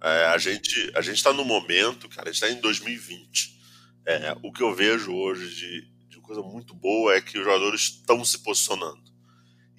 É, 0.02 0.26
a 0.26 0.38
gente 0.38 0.92
a 0.94 1.00
gente 1.00 1.16
está 1.16 1.32
no 1.32 1.44
momento, 1.44 2.08
cara, 2.08 2.30
a 2.30 2.32
gente 2.32 2.42
está 2.42 2.50
em 2.50 2.60
2020. 2.60 3.58
É, 4.06 4.34
o 4.42 4.52
que 4.52 4.62
eu 4.62 4.74
vejo 4.74 5.12
hoje 5.12 5.54
de, 5.54 6.08
de 6.08 6.20
coisa 6.20 6.42
muito 6.42 6.74
boa 6.74 7.14
é 7.14 7.20
que 7.20 7.38
os 7.38 7.44
jogadores 7.44 7.82
estão 7.82 8.24
se 8.24 8.42
posicionando. 8.42 9.09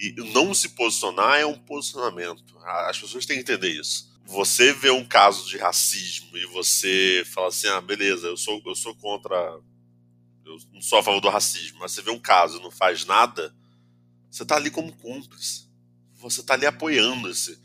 E 0.01 0.15
não 0.33 0.51
se 0.51 0.69
posicionar 0.69 1.39
é 1.39 1.45
um 1.45 1.59
posicionamento. 1.59 2.57
As 2.87 2.99
pessoas 2.99 3.23
têm 3.23 3.37
que 3.37 3.43
entender 3.43 3.69
isso. 3.69 4.11
Você 4.25 4.73
vê 4.73 4.89
um 4.89 5.05
caso 5.05 5.47
de 5.47 5.59
racismo 5.59 6.35
e 6.35 6.45
você 6.47 7.23
fala 7.27 7.49
assim: 7.49 7.67
ah, 7.67 7.79
beleza, 7.79 8.25
eu 8.25 8.35
sou, 8.35 8.59
eu 8.65 8.73
sou 8.73 8.95
contra. 8.95 9.35
Eu 10.43 10.57
não 10.73 10.81
sou 10.81 10.97
a 10.97 11.03
favor 11.03 11.21
do 11.21 11.29
racismo, 11.29 11.77
mas 11.79 11.91
você 11.91 12.01
vê 12.01 12.09
um 12.09 12.19
caso 12.19 12.57
e 12.57 12.63
não 12.63 12.71
faz 12.71 13.05
nada, 13.05 13.55
você 14.29 14.41
está 14.41 14.55
ali 14.55 14.71
como 14.71 14.91
cúmplice. 14.97 15.69
Você 16.15 16.41
está 16.41 16.55
ali 16.55 16.65
apoiando 16.65 17.29
esse, 17.29 17.61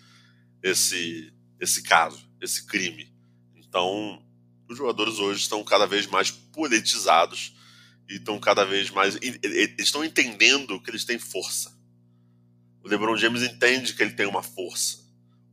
esse, 0.62 1.32
esse 1.58 1.82
caso, 1.82 2.28
esse 2.40 2.66
crime. 2.66 3.14
Então, 3.54 4.22
os 4.68 4.76
jogadores 4.76 5.18
hoje 5.18 5.40
estão 5.40 5.64
cada 5.64 5.86
vez 5.86 6.06
mais 6.06 6.30
politizados 6.30 7.54
e 8.08 8.16
estão 8.16 8.38
cada 8.38 8.64
vez 8.64 8.90
mais. 8.90 9.16
Eles 9.22 9.74
estão 9.78 10.04
entendendo 10.04 10.80
que 10.82 10.90
eles 10.90 11.04
têm 11.04 11.18
força. 11.18 11.75
O 12.86 12.88
LeBron 12.88 13.16
James 13.16 13.42
entende 13.42 13.94
que 13.94 14.00
ele 14.00 14.12
tem 14.12 14.26
uma 14.26 14.44
força. 14.44 14.98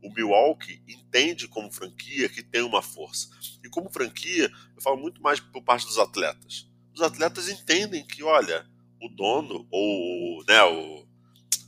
O 0.00 0.08
Milwaukee 0.14 0.80
entende 0.86 1.48
como 1.48 1.68
franquia 1.68 2.28
que 2.28 2.44
tem 2.44 2.62
uma 2.62 2.80
força. 2.80 3.28
E 3.64 3.68
como 3.68 3.90
franquia, 3.90 4.48
eu 4.76 4.80
falo 4.80 4.98
muito 4.98 5.20
mais 5.20 5.40
por 5.40 5.60
parte 5.60 5.84
dos 5.84 5.98
atletas. 5.98 6.70
Os 6.94 7.02
atletas 7.02 7.48
entendem 7.48 8.06
que, 8.06 8.22
olha, 8.22 8.64
o 9.02 9.08
dono 9.08 9.66
ou 9.68 10.44
né, 10.46 10.62
o, 10.62 11.08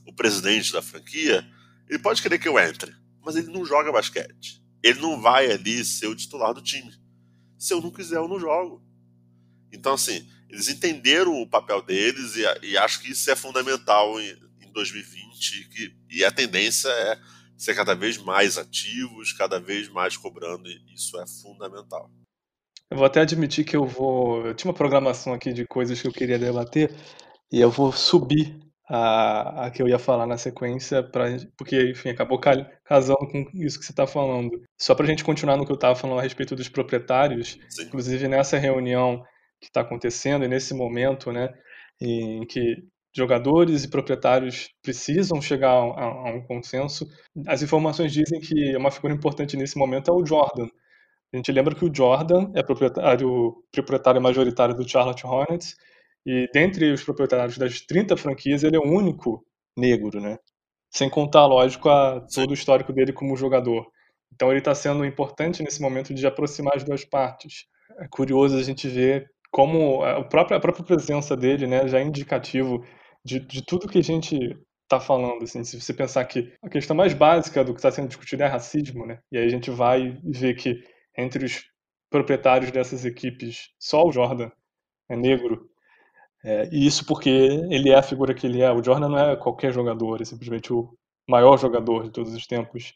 o 0.07 0.13
presidente 0.13 0.73
da 0.73 0.81
franquia, 0.81 1.45
ele 1.89 1.99
pode 1.99 2.23
querer 2.23 2.39
que 2.39 2.47
eu 2.47 2.61
entre, 2.61 2.95
mas 3.25 3.35
ele 3.35 3.51
não 3.51 3.65
joga 3.65 3.91
basquete. 3.91 4.63
Ele 4.85 5.01
não 5.01 5.21
vai 5.21 5.51
ali 5.51 5.85
ser 5.85 6.07
o 6.07 6.15
titular 6.15 6.55
do 6.55 6.63
time. 6.63 6.95
Se 7.59 7.75
eu 7.75 7.81
não 7.81 7.91
quiser, 7.91 8.19
eu 8.19 8.29
não 8.29 8.39
jogo. 8.39 8.85
Então, 9.73 9.95
assim, 9.95 10.31
eles 10.49 10.69
entenderam 10.69 11.43
o 11.43 11.49
papel 11.49 11.83
deles 11.83 12.37
e, 12.37 12.69
e 12.69 12.79
acho 12.79 13.01
que 13.01 13.11
isso 13.11 13.29
é 13.29 13.35
fundamental 13.35 14.21
2020 14.77 15.69
que, 15.69 15.97
e 16.11 16.25
a 16.25 16.31
tendência 16.31 16.89
é 16.89 17.19
ser 17.57 17.75
cada 17.75 17.95
vez 17.95 18.19
mais 18.19 18.59
ativos, 18.59 19.33
cada 19.33 19.59
vez 19.59 19.89
mais 19.89 20.17
cobrando, 20.17 20.69
e 20.69 20.95
isso 20.95 21.19
é 21.19 21.25
fundamental. 21.27 22.11
Eu 22.91 22.99
vou 22.99 23.07
até 23.07 23.21
admitir 23.21 23.65
que 23.65 23.77
eu 23.77 23.87
vou. 23.87 24.47
Eu 24.47 24.55
tinha 24.55 24.71
uma 24.71 24.77
programação 24.77 25.33
aqui 25.33 25.53
de 25.53 25.67
coisas 25.67 26.01
que 26.01 26.07
eu 26.07 26.13
queria 26.13 26.39
debater, 26.39 26.95
e 27.51 27.61
eu 27.61 27.71
vou 27.71 27.91
subir 27.93 28.61
a, 28.89 29.67
a 29.67 29.71
que 29.71 29.83
eu 29.83 29.89
ia 29.89 29.99
falar 29.99 30.27
na 30.27 30.37
sequência, 30.37 31.03
pra, 31.03 31.25
porque, 31.57 31.91
enfim, 31.91 32.11
acabou 32.11 32.39
casando 32.39 33.27
com 33.31 33.49
isso 33.55 33.79
que 33.79 33.87
você 33.87 33.93
está 33.93 34.07
falando. 34.07 34.63
Só 34.79 34.95
para 34.95 35.07
a 35.07 35.09
gente 35.09 35.25
continuar 35.25 35.57
no 35.57 35.65
que 35.65 35.73
eu 35.73 35.77
estava 35.77 35.97
falando 35.97 36.19
a 36.19 36.23
respeito 36.23 36.55
dos 36.55 36.69
proprietários, 36.69 37.59
Sim. 37.71 37.85
inclusive 37.85 38.29
nessa 38.29 38.59
reunião 38.59 39.25
que 39.61 39.69
está 39.69 39.81
acontecendo 39.81 40.45
e 40.45 40.49
nesse 40.49 40.75
momento, 40.75 41.33
né, 41.33 41.49
em 42.01 42.47
que 42.47 42.85
jogadores 43.17 43.85
e 43.85 43.89
proprietários 43.89 44.69
precisam 44.83 45.41
chegar 45.41 45.73
a, 45.73 46.05
a, 46.05 46.35
um 46.35 46.43
consenso. 46.43 47.07
As 47.47 47.63
informações 47.63 48.13
dizem 48.13 48.39
que 48.41 48.77
uma 48.77 48.91
figura 48.91 49.15
importante 49.15 49.57
nesse 49.57 49.79
momento 49.79 50.11
é 50.11 50.15
o 50.15 50.25
Jordan. 50.25 50.69
A 51.33 51.37
gente 51.37 51.51
lembra 51.51 51.75
que 51.75 51.85
o 51.85 51.95
Jordan 51.95 52.53
é 52.55 52.63
proprietário, 52.63 53.57
proprietário 53.73 54.21
majoritário 54.21 54.75
do 54.75 54.89
Charlotte 54.89 55.27
Hornets 55.27 55.75
e 56.27 56.49
dentre 56.53 56.93
os 56.93 57.03
proprietários 57.03 57.57
das 57.57 57.81
30 57.81 58.17
franquias 58.17 58.63
ele 58.63 58.77
é 58.77 58.79
o 58.79 58.89
único 58.89 59.45
negro, 59.77 60.21
né? 60.21 60.39
Sem 60.91 61.09
contar, 61.11 61.47
lógico, 61.47 61.89
a 61.89 62.21
todo 62.21 62.51
o 62.51 62.55
histórico 62.55 62.93
dele 62.93 63.13
como 63.13 63.37
jogador. 63.37 63.87
Então 64.33 64.51
ele 64.51 64.59
está 64.59 64.75
sendo 64.75 65.05
importante 65.05 65.63
nesse 65.63 65.81
momento 65.81 66.13
de 66.13 66.27
aproximar 66.27 66.77
as 66.77 66.85
duas 66.85 67.05
partes. 67.05 67.67
É 67.99 68.07
curioso 68.09 68.57
a 68.57 68.63
gente 68.63 68.89
ver 68.89 69.31
como 69.51 70.03
a 70.05 70.23
própria, 70.25 70.59
a 70.59 70.61
própria 70.61 70.85
presença 70.85 71.37
dele 71.37 71.67
né, 71.67 71.89
já 71.89 71.99
é 71.99 72.03
indicativo 72.03 72.85
de, 73.27 73.41
de 73.41 73.63
tudo 73.63 73.89
que 73.89 73.99
a 73.99 74.05
gente 74.05 74.39
está 74.85 75.01
falando, 75.01 75.43
assim, 75.43 75.65
se 75.65 75.81
você 75.81 75.93
pensar 75.93 76.25
que 76.27 76.53
a 76.63 76.69
questão 76.69 76.95
mais 76.95 77.13
básica 77.13 77.65
do 77.65 77.73
que 77.73 77.81
está 77.81 77.91
sendo 77.91 78.07
discutido 78.07 78.45
é 78.45 78.47
racismo, 78.47 79.05
né? 79.05 79.19
E 79.33 79.37
aí 79.37 79.45
a 79.45 79.51
gente 79.51 79.69
vai 79.69 80.17
ver 80.25 80.55
que 80.55 80.81
entre 81.19 81.45
os 81.45 81.65
proprietários 82.09 82.71
dessas 82.71 83.05
equipes, 83.05 83.71
só 83.81 84.07
o 84.07 84.13
Jordan 84.13 84.49
é 85.11 85.17
negro. 85.17 85.69
É, 86.45 86.69
e 86.71 86.87
isso 86.87 87.05
porque 87.05 87.29
ele 87.29 87.91
é 87.91 87.97
a 87.97 88.03
figura 88.03 88.33
que 88.33 88.47
ele 88.47 88.63
é. 88.63 88.71
O 88.71 88.83
Jordan 88.83 89.09
não 89.09 89.19
é 89.19 89.37
qualquer 89.37 89.73
jogador, 89.73 90.23
é 90.23 90.25
simplesmente 90.25 90.73
o 90.73 90.97
maior 91.29 91.59
jogador 91.59 92.05
de 92.05 92.13
todos 92.13 92.33
os 92.33 92.47
tempos. 92.47 92.95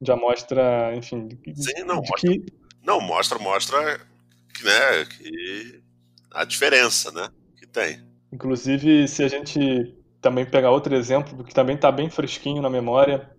Já 0.00 0.16
mostra, 0.16 0.94
enfim, 0.96 1.28
Sim, 1.54 1.84
não, 1.84 1.96
mostra, 1.96 2.16
que... 2.16 2.46
não 2.82 3.00
mostra, 3.00 3.38
mostra 3.38 3.98
que, 4.54 4.64
né, 4.64 5.04
que 5.04 5.82
a 6.32 6.44
diferença, 6.44 7.12
né, 7.12 7.28
que 7.58 7.66
tem. 7.66 8.05
Inclusive, 8.32 9.06
se 9.08 9.22
a 9.22 9.28
gente 9.28 9.94
também 10.20 10.44
pegar 10.44 10.70
outro 10.70 10.94
exemplo, 10.94 11.44
que 11.44 11.54
também 11.54 11.76
está 11.76 11.90
bem 11.92 12.10
fresquinho 12.10 12.60
na 12.60 12.70
memória, 12.70 13.30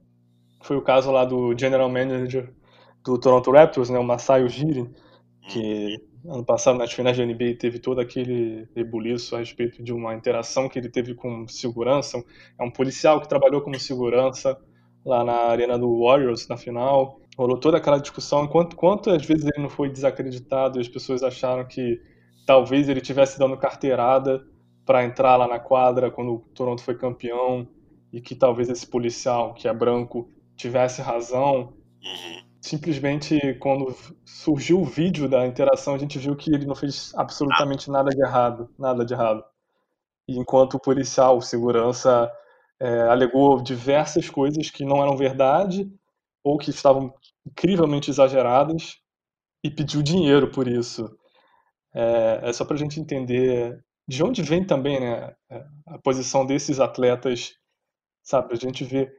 foi 0.62 0.78
o 0.78 0.82
caso 0.82 1.12
lá 1.12 1.26
do 1.26 1.58
General 1.58 1.90
Manager 1.90 2.54
do 3.04 3.18
Toronto 3.20 3.52
Raptors, 3.52 3.90
né, 3.90 4.00
o 4.00 4.04
Masai 4.04 4.44
Ujiri, 4.44 4.90
que 5.50 5.98
ano 6.26 6.44
passado 6.44 6.78
nas 6.78 6.92
finais 6.92 7.18
da 7.18 7.26
NBA 7.26 7.56
teve 7.60 7.80
todo 7.80 8.02
aquele 8.02 8.68
rebuliço 8.76 9.36
a 9.36 9.40
respeito 9.40 9.82
de 9.82 9.94
uma 9.94 10.14
interação 10.14 10.68
que 10.68 10.78
ele 10.78 10.90
teve 10.90 11.14
com 11.14 11.48
segurança. 11.48 12.22
É 12.60 12.64
um 12.64 12.72
policial 12.72 13.22
que 13.22 13.30
trabalhou 13.30 13.62
como 13.62 13.80
segurança 13.80 14.58
lá 15.06 15.24
na 15.24 15.34
arena 15.34 15.78
do 15.80 16.04
Warriors 16.04 16.48
na 16.50 16.58
final. 16.58 17.22
Rolou 17.38 17.58
toda 17.58 17.78
aquela 17.78 17.98
discussão. 17.98 18.46
Quanto, 18.48 18.76
quantas 18.76 19.26
vezes 19.26 19.46
ele 19.46 19.62
não 19.62 19.70
foi 19.70 19.90
desacreditado 19.90 20.78
e 20.78 20.82
as 20.82 20.90
pessoas 20.90 21.24
acharam 21.24 21.66
que 21.66 22.02
talvez 22.46 22.90
ele 22.90 23.00
tivesse 23.00 23.40
dando 23.40 23.56
carteirada 23.56 24.44
para 24.88 25.04
entrar 25.04 25.36
lá 25.36 25.48
na 25.50 25.60
quadra 25.60 26.10
quando 26.10 26.36
o 26.36 26.40
Toronto 26.56 26.82
foi 26.82 26.98
campeão 26.98 27.68
e 28.12 28.22
que 28.22 28.34
talvez 28.34 28.70
esse 28.70 28.88
policial, 28.88 29.54
que 29.54 29.68
é 29.68 29.74
branco, 29.74 30.32
tivesse 30.56 31.02
razão. 31.02 31.74
Simplesmente, 32.62 33.54
quando 33.56 33.94
surgiu 34.26 34.80
o 34.80 34.86
vídeo 34.86 35.28
da 35.28 35.46
interação, 35.46 35.94
a 35.94 35.98
gente 35.98 36.18
viu 36.18 36.38
que 36.38 36.50
ele 36.56 36.66
não 36.66 36.74
fez 36.74 37.14
absolutamente 37.16 37.92
nada 37.92 38.10
de 38.10 38.22
errado. 38.22 38.70
Nada 38.80 39.04
de 39.04 39.14
errado. 39.14 39.44
E 40.26 40.38
enquanto 40.40 40.76
o 40.76 40.80
policial, 40.80 41.38
o 41.38 41.42
segurança, 41.42 42.32
é, 42.80 43.02
alegou 43.02 43.62
diversas 43.62 44.30
coisas 44.30 44.72
que 44.72 44.86
não 44.86 45.02
eram 45.02 45.18
verdade 45.18 45.92
ou 46.42 46.58
que 46.58 46.70
estavam 46.70 47.14
incrivelmente 47.46 48.10
exageradas 48.10 49.02
e 49.62 49.70
pediu 49.70 50.02
dinheiro 50.02 50.50
por 50.50 50.66
isso. 50.66 51.14
É, 51.94 52.40
é 52.44 52.54
só 52.54 52.64
para 52.64 52.76
a 52.76 52.80
gente 52.80 53.02
entender 53.02 53.84
de 54.08 54.24
onde 54.24 54.42
vem 54.42 54.66
também, 54.66 55.00
né, 55.00 55.36
a 55.86 55.98
posição 56.00 56.46
desses 56.46 56.80
atletas, 56.80 57.56
sabe? 58.24 58.54
A 58.54 58.58
gente 58.58 58.84
vê 58.86 59.12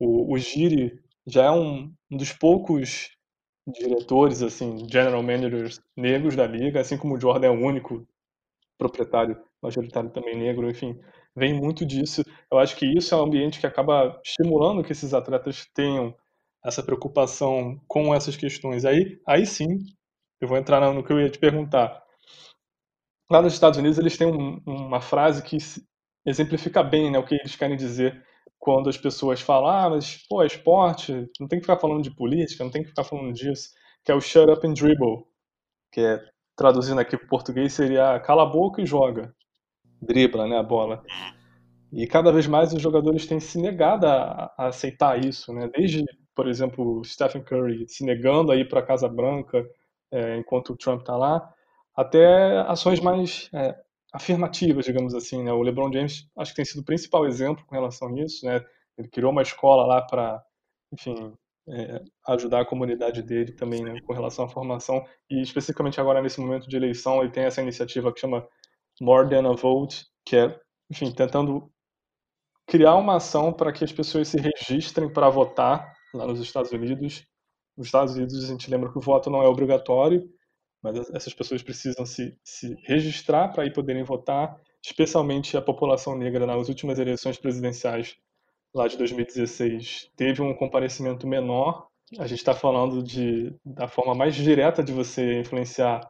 o, 0.00 0.34
o 0.34 0.38
Giri 0.38 1.00
já 1.26 1.46
é 1.46 1.52
um, 1.52 1.92
um 2.10 2.16
dos 2.16 2.32
poucos 2.32 3.10
diretores, 3.66 4.42
assim, 4.42 4.88
general 4.90 5.22
managers 5.22 5.80
negros 5.96 6.36
da 6.36 6.46
liga, 6.46 6.80
assim 6.80 6.98
como 6.98 7.16
o 7.16 7.20
Jordan 7.20 7.48
é 7.48 7.50
o 7.50 7.60
único 7.66 8.06
proprietário 8.78 9.36
majoritário 9.62 10.10
também 10.10 10.36
negro, 10.36 10.70
enfim, 10.70 10.98
vem 11.36 11.52
muito 11.54 11.84
disso. 11.84 12.22
Eu 12.50 12.58
acho 12.58 12.76
que 12.76 12.86
isso 12.86 13.14
é 13.14 13.18
um 13.18 13.22
ambiente 13.24 13.58
que 13.60 13.66
acaba 13.66 14.20
estimulando 14.24 14.84
que 14.84 14.92
esses 14.92 15.12
atletas 15.14 15.66
tenham 15.74 16.14
essa 16.64 16.82
preocupação 16.82 17.80
com 17.88 18.14
essas 18.14 18.36
questões. 18.36 18.84
Aí, 18.84 19.20
aí 19.26 19.46
sim, 19.46 19.78
eu 20.40 20.48
vou 20.48 20.58
entrar 20.58 20.80
no 20.92 21.04
que 21.04 21.12
eu 21.12 21.20
ia 21.20 21.30
te 21.30 21.38
perguntar. 21.38 22.02
Lá 23.30 23.42
nos 23.42 23.52
Estados 23.52 23.78
Unidos, 23.78 23.98
eles 23.98 24.16
têm 24.16 24.26
um, 24.26 24.60
uma 24.66 25.00
frase 25.00 25.42
que 25.42 25.58
exemplifica 26.24 26.82
bem 26.82 27.10
né, 27.10 27.18
o 27.18 27.24
que 27.24 27.34
eles 27.34 27.56
querem 27.56 27.76
dizer 27.76 28.22
quando 28.58 28.88
as 28.88 28.96
pessoas 28.96 29.40
falam, 29.40 29.70
ah, 29.70 29.90
mas, 29.90 30.26
pô, 30.28 30.42
é 30.42 30.46
esporte, 30.46 31.12
não 31.38 31.46
tem 31.46 31.58
que 31.58 31.64
ficar 31.66 31.78
falando 31.78 32.02
de 32.02 32.10
política, 32.10 32.64
não 32.64 32.70
tem 32.70 32.82
que 32.82 32.88
ficar 32.88 33.04
falando 33.04 33.32
disso, 33.32 33.70
que 34.04 34.10
é 34.10 34.14
o 34.14 34.20
shut 34.20 34.50
up 34.50 34.66
and 34.66 34.72
dribble, 34.72 35.24
que 35.92 36.00
é, 36.00 36.20
traduzindo 36.56 37.00
aqui 37.00 37.16
para 37.16 37.26
o 37.26 37.28
português, 37.28 37.72
seria 37.72 38.18
cala 38.20 38.42
a 38.42 38.46
boca 38.46 38.82
e 38.82 38.86
joga, 38.86 39.32
dribla, 40.02 40.46
né, 40.48 40.58
a 40.58 40.62
bola. 40.62 41.04
E 41.92 42.06
cada 42.06 42.32
vez 42.32 42.46
mais 42.46 42.72
os 42.72 42.82
jogadores 42.82 43.26
têm 43.26 43.38
se 43.40 43.58
negado 43.60 44.06
a, 44.06 44.52
a 44.58 44.66
aceitar 44.66 45.24
isso, 45.24 45.52
né, 45.52 45.70
desde, 45.74 46.04
por 46.34 46.48
exemplo, 46.48 47.02
Stephen 47.04 47.42
Curry 47.42 47.88
se 47.88 48.04
negando 48.04 48.50
a 48.50 48.56
ir 48.56 48.68
para 48.68 48.80
a 48.80 48.86
Casa 48.86 49.08
Branca 49.08 49.64
é, 50.10 50.36
enquanto 50.36 50.72
o 50.72 50.76
Trump 50.76 51.00
está 51.00 51.16
lá, 51.16 51.48
até 51.98 52.58
ações 52.60 53.00
mais 53.00 53.50
é, 53.52 53.76
afirmativas, 54.12 54.84
digamos 54.84 55.16
assim. 55.16 55.42
Né? 55.42 55.52
O 55.52 55.62
LeBron 55.62 55.92
James 55.92 56.28
acho 56.36 56.52
que 56.52 56.56
tem 56.56 56.64
sido 56.64 56.80
o 56.82 56.84
principal 56.84 57.26
exemplo 57.26 57.66
com 57.66 57.74
relação 57.74 58.14
a 58.14 58.20
isso. 58.20 58.46
Né? 58.46 58.64
Ele 58.96 59.08
criou 59.08 59.32
uma 59.32 59.42
escola 59.42 59.84
lá 59.84 60.00
para, 60.00 60.40
enfim, 60.92 61.34
é, 61.68 62.00
ajudar 62.28 62.60
a 62.60 62.64
comunidade 62.64 63.20
dele 63.20 63.50
também 63.50 63.82
né, 63.82 64.00
com 64.02 64.12
relação 64.12 64.44
à 64.44 64.48
formação. 64.48 65.04
E 65.28 65.42
especificamente 65.42 66.00
agora 66.00 66.22
nesse 66.22 66.40
momento 66.40 66.68
de 66.68 66.76
eleição, 66.76 67.20
ele 67.20 67.32
tem 67.32 67.42
essa 67.42 67.60
iniciativa 67.60 68.12
que 68.12 68.20
chama 68.20 68.46
More 69.00 69.28
Than 69.28 69.50
a 69.50 69.56
Vote, 69.56 70.06
que 70.24 70.36
é, 70.36 70.56
enfim, 70.88 71.10
tentando 71.10 71.68
criar 72.64 72.94
uma 72.94 73.16
ação 73.16 73.52
para 73.52 73.72
que 73.72 73.82
as 73.82 73.90
pessoas 73.90 74.28
se 74.28 74.38
registrem 74.38 75.12
para 75.12 75.28
votar 75.28 75.92
lá 76.14 76.28
nos 76.28 76.38
Estados 76.38 76.70
Unidos. 76.70 77.26
Nos 77.76 77.88
Estados 77.88 78.14
Unidos, 78.14 78.44
a 78.44 78.46
gente 78.46 78.70
lembra 78.70 78.88
que 78.88 78.98
o 78.98 79.00
voto 79.00 79.28
não 79.28 79.42
é 79.42 79.48
obrigatório, 79.48 80.28
mas 80.82 81.10
essas 81.10 81.34
pessoas 81.34 81.62
precisam 81.62 82.06
se, 82.06 82.36
se 82.42 82.76
registrar 82.84 83.48
para 83.48 83.66
ir 83.66 83.72
poderem 83.72 84.04
votar, 84.04 84.56
especialmente 84.82 85.56
a 85.56 85.62
população 85.62 86.16
negra 86.16 86.46
nas 86.46 86.68
últimas 86.68 86.98
eleições 86.98 87.36
presidenciais 87.36 88.16
lá 88.74 88.86
de 88.86 88.96
2016 88.96 90.10
teve 90.16 90.42
um 90.42 90.54
comparecimento 90.54 91.26
menor. 91.26 91.88
A 92.18 92.26
gente 92.26 92.38
está 92.38 92.54
falando 92.54 93.02
de 93.02 93.54
da 93.64 93.88
forma 93.88 94.14
mais 94.14 94.34
direta 94.34 94.82
de 94.82 94.92
você 94.92 95.40
influenciar 95.40 96.00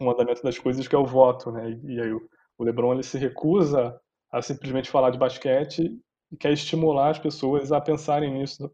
o 0.00 0.10
andamento 0.10 0.42
das 0.42 0.58
coisas, 0.58 0.88
que 0.88 0.94
é 0.94 0.98
o 0.98 1.06
voto, 1.06 1.50
né? 1.50 1.70
E, 1.70 1.94
e 1.94 2.00
aí 2.00 2.12
o, 2.12 2.28
o 2.58 2.64
LeBron 2.64 2.94
ele 2.94 3.02
se 3.02 3.18
recusa 3.18 3.98
a 4.30 4.42
simplesmente 4.42 4.90
falar 4.90 5.10
de 5.10 5.18
basquete 5.18 5.98
e 6.30 6.36
quer 6.36 6.52
estimular 6.52 7.10
as 7.10 7.18
pessoas 7.18 7.72
a 7.72 7.80
pensarem 7.80 8.32
nisso, 8.32 8.70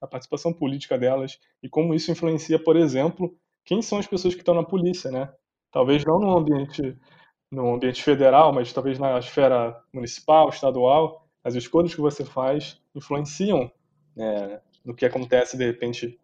a 0.00 0.06
participação 0.06 0.52
política 0.52 0.98
delas 0.98 1.38
e 1.62 1.68
como 1.68 1.94
isso 1.94 2.10
influencia, 2.10 2.58
por 2.58 2.76
exemplo, 2.76 3.36
quem 3.64 3.82
são 3.82 3.98
as 3.98 4.06
pessoas 4.06 4.34
que 4.34 4.40
estão 4.40 4.54
na 4.54 4.62
polícia, 4.62 5.10
né? 5.10 5.32
Talvez 5.70 6.04
não 6.04 6.18
no 6.18 6.36
ambiente, 6.36 6.96
no 7.50 7.74
ambiente 7.74 8.02
federal, 8.02 8.52
mas 8.52 8.72
talvez 8.72 8.98
na 8.98 9.18
esfera 9.18 9.76
municipal, 9.92 10.48
estadual, 10.48 11.26
as 11.42 11.54
escolhas 11.54 11.94
que 11.94 12.00
você 12.00 12.24
faz 12.24 12.80
influenciam 12.94 13.70
é, 14.16 14.60
no 14.84 14.94
que 14.94 15.04
acontece 15.04 15.56
de 15.56 15.64
repente 15.64 16.18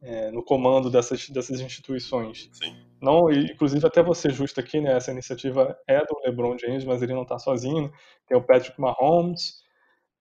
é, 0.00 0.30
no 0.30 0.42
comando 0.42 0.90
dessas, 0.90 1.28
dessas 1.28 1.60
instituições. 1.60 2.50
Sim. 2.52 2.76
Não, 3.00 3.30
inclusive 3.30 3.86
até 3.86 4.02
você 4.02 4.30
justo 4.30 4.60
aqui, 4.60 4.80
né? 4.80 4.96
Essa 4.96 5.12
iniciativa 5.12 5.76
é 5.86 5.98
do 6.00 6.20
LeBron 6.24 6.56
James, 6.58 6.84
mas 6.84 7.02
ele 7.02 7.14
não 7.14 7.22
está 7.22 7.38
sozinho. 7.38 7.92
Tem 8.26 8.36
o 8.36 8.42
Patrick 8.42 8.80
Mahomes 8.80 9.62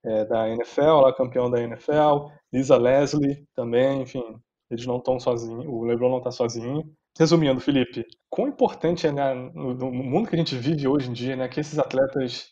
é, 0.04 0.26
da 0.26 0.50
NFL, 0.50 1.02
lá 1.02 1.14
campeão 1.14 1.50
da 1.50 1.62
NFL, 1.62 2.28
Lisa 2.52 2.78
Leslie 2.78 3.48
também, 3.56 4.02
enfim, 4.02 4.40
eles 4.72 4.86
não 4.86 4.98
estão 4.98 5.20
sozinhos, 5.20 5.66
o 5.68 5.84
LeBron 5.84 6.10
não 6.10 6.18
está 6.18 6.32
sozinho. 6.32 6.84
Resumindo, 7.18 7.60
Felipe, 7.60 8.06
quão 8.30 8.48
importante 8.48 9.06
é 9.06 9.12
né, 9.12 9.34
no, 9.34 9.74
no, 9.74 9.92
mundo 9.92 10.30
que 10.30 10.36
a 10.36 10.38
gente 10.38 10.56
vive 10.56 10.88
hoje 10.88 11.10
em 11.10 11.14
dia, 11.14 11.36
né, 11.36 11.48
que 11.48 11.60
esses 11.60 11.78
atletas 11.78 12.50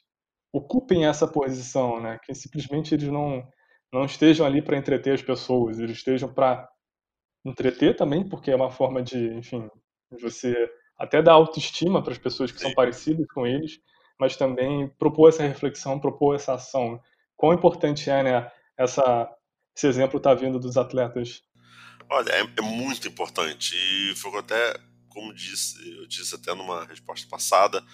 ocupem 0.52 1.06
essa 1.06 1.28
posição, 1.28 2.02
né, 2.02 2.20
que 2.24 2.34
simplesmente 2.34 2.94
eles 2.94 3.08
não 3.08 3.44
não 3.92 4.06
estejam 4.06 4.46
ali 4.46 4.62
para 4.62 4.78
entreter 4.78 5.16
as 5.16 5.22
pessoas, 5.22 5.80
eles 5.80 5.98
estejam 5.98 6.32
para 6.32 6.70
entreter 7.44 7.96
também, 7.96 8.28
porque 8.28 8.52
é 8.52 8.56
uma 8.56 8.70
forma 8.70 9.02
de, 9.02 9.34
enfim, 9.34 9.68
você 10.22 10.56
até 10.98 11.22
dar 11.22 11.34
autoestima 11.34 12.04
para 12.04 12.12
as 12.12 12.18
pessoas 12.18 12.52
que 12.52 12.60
Sim. 12.60 12.68
são 12.68 12.76
parecidas 12.76 13.26
com 13.34 13.48
eles, 13.48 13.80
mas 14.20 14.36
também 14.36 14.90
propor 15.00 15.30
essa 15.30 15.44
reflexão, 15.44 16.00
propor 16.00 16.36
essa 16.36 16.54
ação. 16.54 17.00
Quão 17.38 17.54
importante 17.54 18.10
é, 18.10 18.22
né, 18.22 18.52
essa, 18.78 19.34
esse 19.76 19.88
exemplo 19.88 20.18
está 20.18 20.34
vindo 20.34 20.60
dos 20.60 20.78
atletas 20.78 21.42
Olha, 22.12 22.32
é, 22.32 22.42
é, 22.58 22.62
muito 22.62 23.08
importante. 23.08 23.76
E 23.76 24.16
foi 24.16 24.36
até, 24.40 24.80
como 25.10 25.34
disse, 25.34 25.78
eu 25.96 26.08
disse 26.08 26.34
até 26.34 26.54
numa 26.56 26.86
resposta 26.86 27.28
passada, 27.28 27.86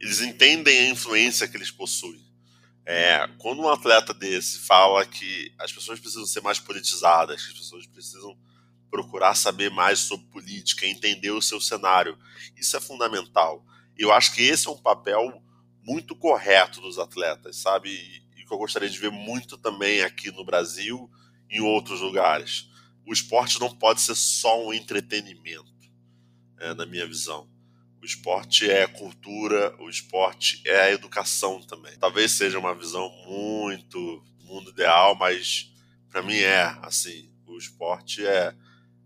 eles 0.00 0.20
entendem 0.20 0.76
a 0.80 0.90
influência 0.90 1.46
que 1.46 1.56
eles 1.56 1.70
possuem. 1.70 2.20
É, 2.84 3.28
quando 3.38 3.60
um 3.60 3.68
atleta 3.68 4.12
desse 4.12 4.58
fala 4.58 5.06
que 5.06 5.52
as 5.58 5.70
pessoas 5.70 6.00
precisam 6.00 6.26
ser 6.26 6.40
mais 6.40 6.58
politizadas, 6.58 7.44
que 7.44 7.52
as 7.52 7.58
pessoas 7.58 7.86
precisam 7.86 8.36
procurar 8.90 9.36
saber 9.36 9.70
mais 9.70 10.00
sobre 10.00 10.26
política, 10.26 10.86
entender 10.86 11.30
o 11.30 11.42
seu 11.42 11.60
cenário, 11.60 12.18
isso 12.56 12.76
é 12.76 12.80
fundamental. 12.80 13.64
Eu 13.96 14.12
acho 14.12 14.34
que 14.34 14.42
esse 14.42 14.66
é 14.66 14.70
um 14.70 14.78
papel 14.78 15.40
muito 15.84 16.16
correto 16.16 16.80
dos 16.80 16.98
atletas, 16.98 17.56
sabe? 17.58 17.90
E 18.36 18.44
que 18.44 18.52
eu 18.52 18.58
gostaria 18.58 18.90
de 18.90 18.98
ver 18.98 19.12
muito 19.12 19.56
também 19.56 20.02
aqui 20.02 20.32
no 20.32 20.44
Brasil 20.44 21.08
e 21.48 21.58
em 21.58 21.60
outros 21.60 22.00
lugares 22.00 22.69
o 23.10 23.12
esporte 23.12 23.58
não 23.58 23.74
pode 23.74 24.00
ser 24.00 24.14
só 24.14 24.64
um 24.64 24.72
entretenimento, 24.72 25.74
é, 26.60 26.72
na 26.74 26.86
minha 26.86 27.04
visão. 27.04 27.50
O 28.00 28.04
esporte 28.04 28.70
é 28.70 28.86
cultura, 28.86 29.74
o 29.80 29.90
esporte 29.90 30.62
é 30.64 30.82
a 30.82 30.92
educação 30.92 31.60
também. 31.60 31.98
Talvez 31.98 32.30
seja 32.30 32.56
uma 32.56 32.72
visão 32.72 33.10
muito 33.26 34.24
mundo 34.44 34.70
ideal, 34.70 35.16
mas 35.16 35.72
para 36.08 36.22
mim 36.22 36.36
é 36.36 36.62
assim. 36.82 37.28
O 37.48 37.58
esporte 37.58 38.24
é, 38.24 38.54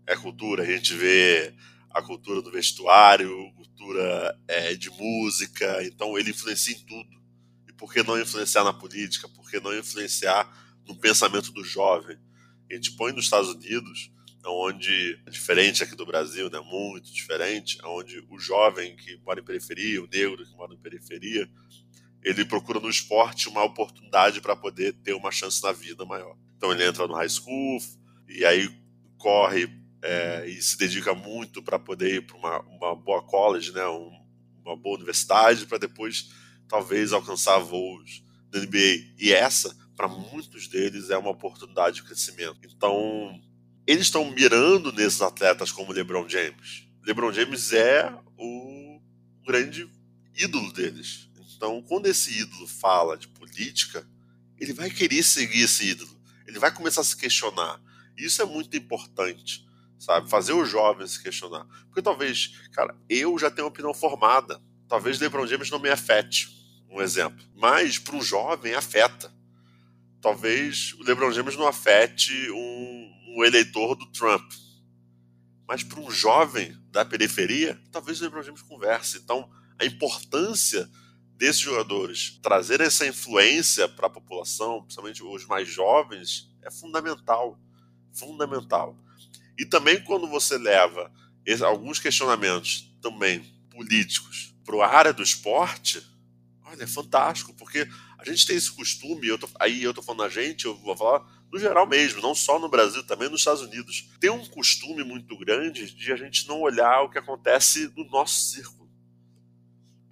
é 0.05 0.15
cultura. 0.15 0.61
A 0.61 0.67
gente 0.67 0.93
vê 0.93 1.55
a 1.89 1.99
cultura 1.99 2.43
do 2.43 2.51
vestuário, 2.51 3.51
cultura 3.55 4.39
é, 4.47 4.75
de 4.75 4.91
música, 4.91 5.83
então 5.83 6.15
ele 6.15 6.29
influencia 6.29 6.75
em 6.75 6.85
tudo. 6.85 7.09
E 7.67 7.73
por 7.73 7.91
que 7.91 8.03
não 8.03 8.21
influenciar 8.21 8.63
na 8.63 8.71
política? 8.71 9.27
Por 9.29 9.49
que 9.49 9.59
não 9.59 9.75
influenciar 9.75 10.47
no 10.85 10.95
pensamento 10.95 11.51
do 11.51 11.63
jovem? 11.63 12.19
A 12.69 12.75
gente 12.75 12.91
põe 12.91 13.11
nos 13.11 13.25
Estados 13.25 13.49
Unidos, 13.49 14.11
onde 14.45 15.19
é 15.25 15.29
diferente 15.29 15.83
aqui 15.83 15.95
do 15.95 16.05
Brasil, 16.05 16.49
né, 16.49 16.59
muito 16.59 17.11
diferente, 17.11 17.77
onde 17.83 18.23
o 18.29 18.37
jovem 18.37 18.95
que 18.95 19.17
mora 19.25 19.39
em 19.39 19.43
periferia, 19.43 20.03
o 20.03 20.07
negro 20.07 20.45
que 20.45 20.55
mora 20.55 20.73
em 20.73 20.77
periferia, 20.77 21.49
ele 22.23 22.45
procura 22.45 22.79
no 22.79 22.89
esporte 22.89 23.47
uma 23.47 23.63
oportunidade 23.63 24.41
para 24.41 24.55
poder 24.55 24.93
ter 24.93 25.13
uma 25.13 25.31
chance 25.31 25.61
na 25.61 25.71
vida 25.71 26.05
maior. 26.05 26.35
Então 26.57 26.71
ele 26.71 26.85
entra 26.85 27.07
no 27.07 27.13
high 27.13 27.29
school 27.29 27.79
e 28.27 28.43
aí 28.45 28.69
corre 29.17 29.69
é, 30.01 30.45
e 30.47 30.61
se 30.61 30.77
dedica 30.77 31.13
muito 31.13 31.61
para 31.61 31.79
poder 31.79 32.15
ir 32.15 32.21
para 32.25 32.37
uma, 32.37 32.59
uma, 32.61 32.95
boa 32.95 33.23
college, 33.23 33.71
né, 33.71 33.85
um, 33.87 34.11
uma 34.63 34.75
boa 34.75 34.97
universidade, 34.97 35.65
para 35.65 35.77
depois 35.77 36.31
talvez 36.67 37.13
alcançar 37.13 37.59
voos 37.59 38.23
da 38.49 38.59
NBA. 38.59 39.15
E 39.17 39.31
essa 39.31 39.75
para 39.95 40.07
muitos 40.07 40.67
deles 40.67 41.09
é 41.09 41.17
uma 41.17 41.29
oportunidade 41.29 41.97
de 41.97 42.03
crescimento. 42.03 42.59
Então, 42.63 43.41
eles 43.87 44.07
estão 44.07 44.29
mirando 44.31 44.91
nesses 44.91 45.21
atletas 45.21 45.71
como 45.71 45.91
LeBron 45.91 46.27
James. 46.27 46.87
LeBron 47.03 47.31
James 47.31 47.71
é 47.71 48.13
o 48.37 48.99
grande 49.45 49.89
ídolo 50.35 50.71
deles. 50.73 51.29
Então, 51.55 51.81
quando 51.83 52.07
esse 52.07 52.41
ídolo 52.41 52.67
fala 52.67 53.17
de 53.17 53.27
política, 53.29 54.05
ele 54.59 54.73
vai 54.73 54.89
querer 54.89 55.23
seguir 55.23 55.61
esse 55.61 55.87
ídolo. 55.87 56.19
Ele 56.47 56.59
vai 56.59 56.73
começar 56.73 57.01
a 57.01 57.03
se 57.03 57.15
questionar. 57.15 57.81
Isso 58.17 58.41
é 58.41 58.45
muito 58.45 58.75
importante, 58.75 59.65
sabe? 59.99 60.29
Fazer 60.29 60.53
os 60.53 60.69
jovens 60.69 61.11
se 61.11 61.23
questionar. 61.23 61.65
Porque 61.85 62.01
talvez, 62.01 62.67
cara, 62.71 62.95
eu 63.09 63.37
já 63.37 63.49
tenho 63.49 63.65
uma 63.65 63.71
opinião 63.71 63.93
formada. 63.93 64.61
Talvez 64.87 65.19
LeBron 65.19 65.47
James 65.47 65.69
não 65.69 65.79
me 65.79 65.89
afete, 65.89 66.49
um 66.89 67.01
exemplo. 67.01 67.43
Mas 67.55 67.97
para 67.97 68.15
um 68.15 68.21
jovem 68.21 68.73
afeta 68.73 69.34
talvez 70.25 70.93
o 70.93 71.03
LeBron 71.03 71.31
James 71.31 71.55
não 71.55 71.67
afete 71.67 72.49
um, 72.49 73.13
um 73.27 73.45
eleitor 73.45 73.93
do 73.93 74.07
Trump. 74.07 74.51
Mas 75.67 75.83
para 75.83 75.99
um 75.99 76.09
jovem 76.09 76.75
da 76.89 77.05
periferia, 77.05 77.79
talvez 77.91 78.19
o 78.19 78.23
LeBron 78.23 78.41
James 78.41 78.63
converse. 78.63 79.19
Então, 79.19 79.47
a 79.79 79.85
importância 79.85 80.89
desses 81.37 81.61
jogadores 81.61 82.39
trazer 82.41 82.81
essa 82.81 83.05
influência 83.05 83.87
para 83.87 84.07
a 84.07 84.09
população, 84.09 84.81
principalmente 84.81 85.21
os 85.21 85.45
mais 85.45 85.67
jovens, 85.67 86.51
é 86.63 86.71
fundamental. 86.71 87.59
Fundamental. 88.11 88.97
E 89.55 89.63
também 89.63 90.03
quando 90.03 90.27
você 90.27 90.57
leva 90.57 91.11
alguns 91.61 91.99
questionamentos 91.99 92.91
também 92.99 93.41
políticos 93.69 94.55
para 94.65 94.87
a 94.87 94.97
área 94.97 95.13
do 95.13 95.21
esporte, 95.21 96.01
olha, 96.65 96.83
é 96.83 96.87
fantástico, 96.87 97.53
porque 97.53 97.87
a 98.17 98.25
gente 98.25 98.45
tem 98.45 98.55
esse 98.55 98.71
costume, 98.71 99.27
eu 99.27 99.37
tô, 99.37 99.47
aí 99.59 99.83
eu 99.83 99.93
tô 99.93 100.01
falando 100.01 100.23
a 100.23 100.29
gente, 100.29 100.65
eu 100.65 100.75
vou 100.75 100.97
falar 100.97 101.25
no 101.51 101.59
geral 101.59 101.87
mesmo, 101.87 102.21
não 102.21 102.35
só 102.35 102.59
no 102.59 102.67
Brasil, 102.67 103.05
também 103.05 103.29
nos 103.29 103.41
Estados 103.41 103.61
Unidos. 103.61 104.09
Tem 104.19 104.29
um 104.29 104.45
costume 104.45 105.03
muito 105.03 105.37
grande 105.37 105.93
de 105.93 106.11
a 106.11 106.15
gente 106.15 106.47
não 106.47 106.61
olhar 106.61 107.01
o 107.01 107.09
que 107.09 107.17
acontece 107.17 107.91
no 107.95 108.03
nosso 108.09 108.51
círculo. 108.51 108.89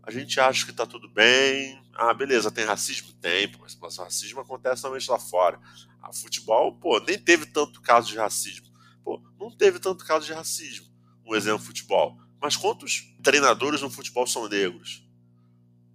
A 0.02 0.12
gente 0.12 0.40
acha 0.40 0.66
que 0.66 0.72
está 0.72 0.86
tudo 0.86 1.10
bem. 1.10 1.82
Ah, 1.94 2.14
beleza, 2.14 2.52
tem 2.52 2.66
racismo? 2.66 3.14
Tem, 3.14 3.52
mas, 3.60 3.76
mas 3.76 3.98
o 3.98 4.04
racismo 4.04 4.40
acontece 4.42 4.82
somente 4.82 5.10
lá 5.10 5.18
fora. 5.18 5.60
A 6.02 6.10
ah, 6.10 6.14
futebol, 6.14 6.74
pô, 6.74 7.00
nem 7.00 7.18
teve 7.18 7.46
tanto 7.46 7.82
caso 7.82 8.10
de 8.10 8.18
racismo. 8.18 8.68
Pô, 9.04 9.22
não 9.40 9.50
teve 9.50 9.80
tanto 9.80 10.06
caso 10.06 10.26
de 10.26 10.34
racismo. 10.34 10.88
Um 11.26 11.36
exemplo, 11.36 11.66
futebol. 11.66 12.18
Mas 12.42 12.58
quantos 12.58 13.16
treinadores 13.24 13.82
no 13.82 13.90
futebol 13.90 14.28
são 14.28 14.50
negros? 14.50 15.03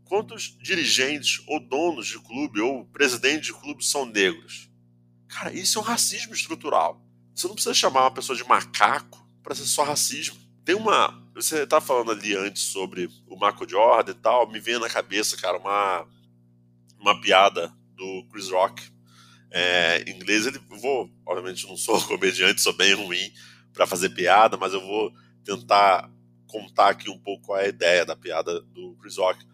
Quantos 0.08 0.56
dirigentes 0.58 1.42
ou 1.46 1.60
donos 1.60 2.06
de 2.06 2.18
clube 2.18 2.60
ou 2.60 2.86
presidentes 2.86 3.48
de 3.48 3.52
clube 3.52 3.84
são 3.84 4.06
negros? 4.06 4.70
Cara, 5.28 5.52
isso 5.52 5.78
é 5.78 5.82
um 5.82 5.84
racismo 5.84 6.32
estrutural. 6.32 7.04
Você 7.34 7.46
não 7.46 7.54
precisa 7.54 7.74
chamar 7.74 8.04
uma 8.04 8.10
pessoa 8.10 8.36
de 8.36 8.42
macaco 8.42 9.22
para 9.42 9.54
ser 9.54 9.66
só 9.66 9.82
racismo. 9.82 10.36
Tem 10.64 10.74
uma. 10.74 11.22
Você 11.34 11.66
tá 11.66 11.78
falando 11.78 12.10
ali 12.10 12.34
antes 12.34 12.62
sobre 12.62 13.10
o 13.26 13.36
Marco 13.36 13.68
Jordan 13.68 14.12
e 14.12 14.14
tal, 14.14 14.50
me 14.50 14.58
vem 14.58 14.78
na 14.78 14.88
cabeça, 14.88 15.36
cara, 15.36 15.58
uma, 15.58 16.06
uma 16.98 17.20
piada 17.20 17.70
do 17.94 18.26
Chris 18.32 18.48
Rock. 18.48 18.82
É, 19.50 20.02
em 20.06 20.16
inglês, 20.16 20.46
ele 20.46 20.58
vou, 20.80 21.10
obviamente 21.26 21.66
não 21.66 21.76
sou 21.76 22.00
comediante, 22.08 22.62
sou 22.62 22.72
bem 22.72 22.94
ruim 22.94 23.30
para 23.74 23.86
fazer 23.86 24.08
piada, 24.10 24.56
mas 24.56 24.72
eu 24.72 24.80
vou 24.80 25.12
tentar 25.44 26.10
contar 26.46 26.88
aqui 26.88 27.10
um 27.10 27.18
pouco 27.18 27.52
a 27.52 27.68
ideia 27.68 28.06
da 28.06 28.16
piada 28.16 28.60
do 28.60 28.96
Chris 29.00 29.18
Rock. 29.18 29.46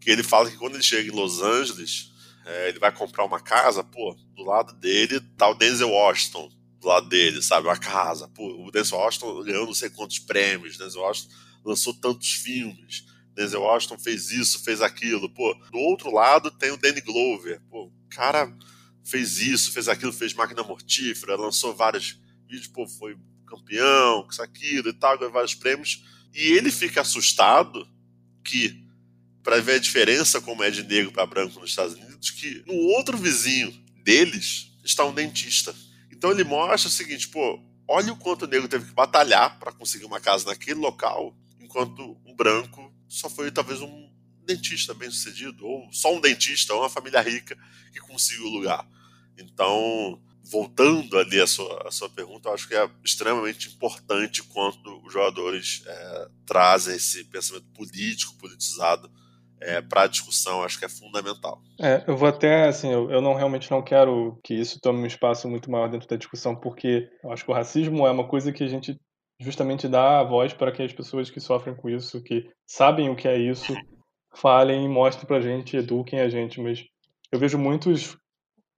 Que 0.00 0.10
ele 0.10 0.22
fala 0.22 0.50
que 0.50 0.56
quando 0.56 0.74
ele 0.74 0.82
chega 0.82 1.10
em 1.10 1.14
Los 1.14 1.40
Angeles, 1.40 2.12
é, 2.44 2.68
ele 2.68 2.78
vai 2.78 2.90
comprar 2.90 3.24
uma 3.24 3.40
casa, 3.40 3.84
pô, 3.84 4.16
do 4.34 4.42
lado 4.42 4.72
dele 4.74 5.20
tá 5.36 5.48
o 5.48 5.54
Denzel 5.54 5.90
Washington, 5.90 6.50
do 6.80 6.88
lado 6.88 7.08
dele, 7.08 7.42
sabe? 7.42 7.66
Uma 7.66 7.76
casa. 7.76 8.28
Pô, 8.28 8.66
o 8.66 8.70
Denzel 8.70 8.98
Washington 8.98 9.42
ganhou 9.42 9.66
não 9.66 9.74
sei 9.74 9.90
quantos 9.90 10.18
prêmios, 10.18 10.76
o 10.76 10.78
Denzel 10.78 11.02
Washington 11.02 11.34
lançou 11.64 11.92
tantos 11.94 12.32
filmes. 12.32 13.04
Denzel 13.34 13.62
Washington 13.62 13.98
fez 13.98 14.30
isso, 14.30 14.64
fez 14.64 14.80
aquilo. 14.80 15.28
Pô, 15.28 15.54
do 15.70 15.78
outro 15.78 16.10
lado 16.12 16.50
tem 16.50 16.70
o 16.70 16.76
Danny 16.76 17.00
Glover. 17.00 17.60
Pô, 17.70 17.84
o 17.84 18.08
cara 18.08 18.52
fez 19.04 19.38
isso, 19.38 19.70
fez 19.70 19.88
aquilo, 19.88 20.12
fez 20.12 20.34
máquina 20.34 20.62
mortífera, 20.62 21.36
lançou 21.36 21.74
vários 21.74 22.20
vídeos, 22.48 22.66
pô, 22.66 22.86
foi 22.86 23.16
campeão, 23.46 24.26
isso, 24.30 24.42
aquilo 24.42 24.88
e 24.88 24.92
tal, 24.92 25.18
ganhou 25.18 25.32
vários 25.32 25.54
prêmios. 25.54 26.04
E 26.34 26.52
ele 26.52 26.70
fica 26.70 27.00
assustado 27.00 27.88
que 28.44 28.84
para 29.48 29.62
ver 29.62 29.76
a 29.76 29.78
diferença 29.78 30.42
como 30.42 30.62
é 30.62 30.70
de 30.70 30.82
negro 30.82 31.10
para 31.10 31.24
branco 31.24 31.58
nos 31.58 31.70
Estados 31.70 31.94
Unidos, 31.94 32.30
que 32.32 32.62
no 32.66 32.74
outro 32.74 33.16
vizinho 33.16 33.72
deles 34.04 34.70
está 34.84 35.06
um 35.06 35.14
dentista. 35.14 35.74
Então 36.12 36.30
ele 36.30 36.44
mostra 36.44 36.86
o 36.86 36.92
seguinte, 36.92 37.28
pô, 37.28 37.58
olha 37.88 38.12
o 38.12 38.16
quanto 38.18 38.42
o 38.42 38.46
negro 38.46 38.68
teve 38.68 38.84
que 38.84 38.92
batalhar 38.92 39.58
para 39.58 39.72
conseguir 39.72 40.04
uma 40.04 40.20
casa 40.20 40.44
naquele 40.44 40.78
local, 40.78 41.34
enquanto 41.58 42.20
um 42.26 42.36
branco 42.36 42.94
só 43.08 43.30
foi 43.30 43.50
talvez 43.50 43.80
um 43.80 44.10
dentista 44.44 44.92
bem 44.92 45.10
sucedido, 45.10 45.66
ou 45.66 45.90
só 45.94 46.14
um 46.14 46.20
dentista, 46.20 46.74
ou 46.74 46.82
uma 46.82 46.90
família 46.90 47.22
rica 47.22 47.56
que 47.90 48.00
conseguiu 48.00 48.44
o 48.44 48.50
lugar. 48.50 48.86
Então, 49.38 50.20
voltando 50.44 51.18
ali 51.18 51.40
à 51.40 51.46
sua, 51.46 51.88
à 51.88 51.90
sua 51.90 52.10
pergunta, 52.10 52.50
eu 52.50 52.52
acho 52.52 52.68
que 52.68 52.74
é 52.74 52.90
extremamente 53.02 53.70
importante 53.70 54.42
quando 54.42 55.02
os 55.06 55.10
jogadores 55.10 55.84
é, 55.86 56.28
trazem 56.44 56.96
esse 56.96 57.24
pensamento 57.24 57.68
político, 57.68 58.36
politizado 58.36 59.10
é, 59.60 59.80
para 59.80 60.02
a 60.02 60.06
discussão, 60.06 60.62
acho 60.62 60.78
que 60.78 60.84
é 60.84 60.88
fundamental. 60.88 61.60
É, 61.80 62.04
eu 62.06 62.16
vou 62.16 62.28
até, 62.28 62.68
assim, 62.68 62.92
eu, 62.92 63.10
eu, 63.10 63.20
não 63.20 63.34
realmente 63.34 63.70
não 63.70 63.82
quero 63.82 64.38
que 64.44 64.54
isso 64.54 64.80
tome 64.80 65.00
um 65.00 65.06
espaço 65.06 65.48
muito 65.48 65.70
maior 65.70 65.88
dentro 65.88 66.08
da 66.08 66.16
discussão, 66.16 66.54
porque 66.54 67.08
eu 67.22 67.32
acho 67.32 67.44
que 67.44 67.50
o 67.50 67.54
racismo 67.54 68.06
é 68.06 68.10
uma 68.10 68.26
coisa 68.26 68.52
que 68.52 68.62
a 68.62 68.68
gente 68.68 68.98
justamente 69.40 69.88
dá 69.88 70.20
a 70.20 70.24
voz 70.24 70.52
para 70.52 70.72
que 70.72 70.82
as 70.82 70.92
pessoas 70.92 71.30
que 71.30 71.40
sofrem 71.40 71.76
com 71.76 71.88
isso, 71.88 72.22
que 72.22 72.48
sabem 72.66 73.08
o 73.08 73.16
que 73.16 73.28
é 73.28 73.38
isso, 73.38 73.74
falem 74.34 74.84
e 74.84 74.88
mostrem 74.88 75.26
para 75.26 75.36
a 75.36 75.40
gente, 75.40 75.76
eduquem 75.76 76.20
a 76.20 76.28
gente, 76.28 76.60
mas 76.60 76.84
eu 77.30 77.38
vejo 77.38 77.58
muitas 77.58 78.16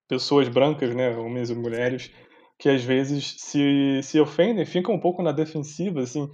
pessoas 0.09 0.49
brancas, 0.49 0.95
né, 0.95 1.17
homens 1.17 1.51
e 1.51 1.55
mulheres, 1.55 2.11
que 2.59 2.69
às 2.69 2.85
vezes 2.85 3.37
se, 3.39 4.01
se 4.03 4.21
ofendem, 4.21 4.67
ficam 4.67 4.95
um 4.95 5.01
pouco 5.01 5.23
na 5.23 5.33
defensiva, 5.33 6.03
assim, 6.03 6.29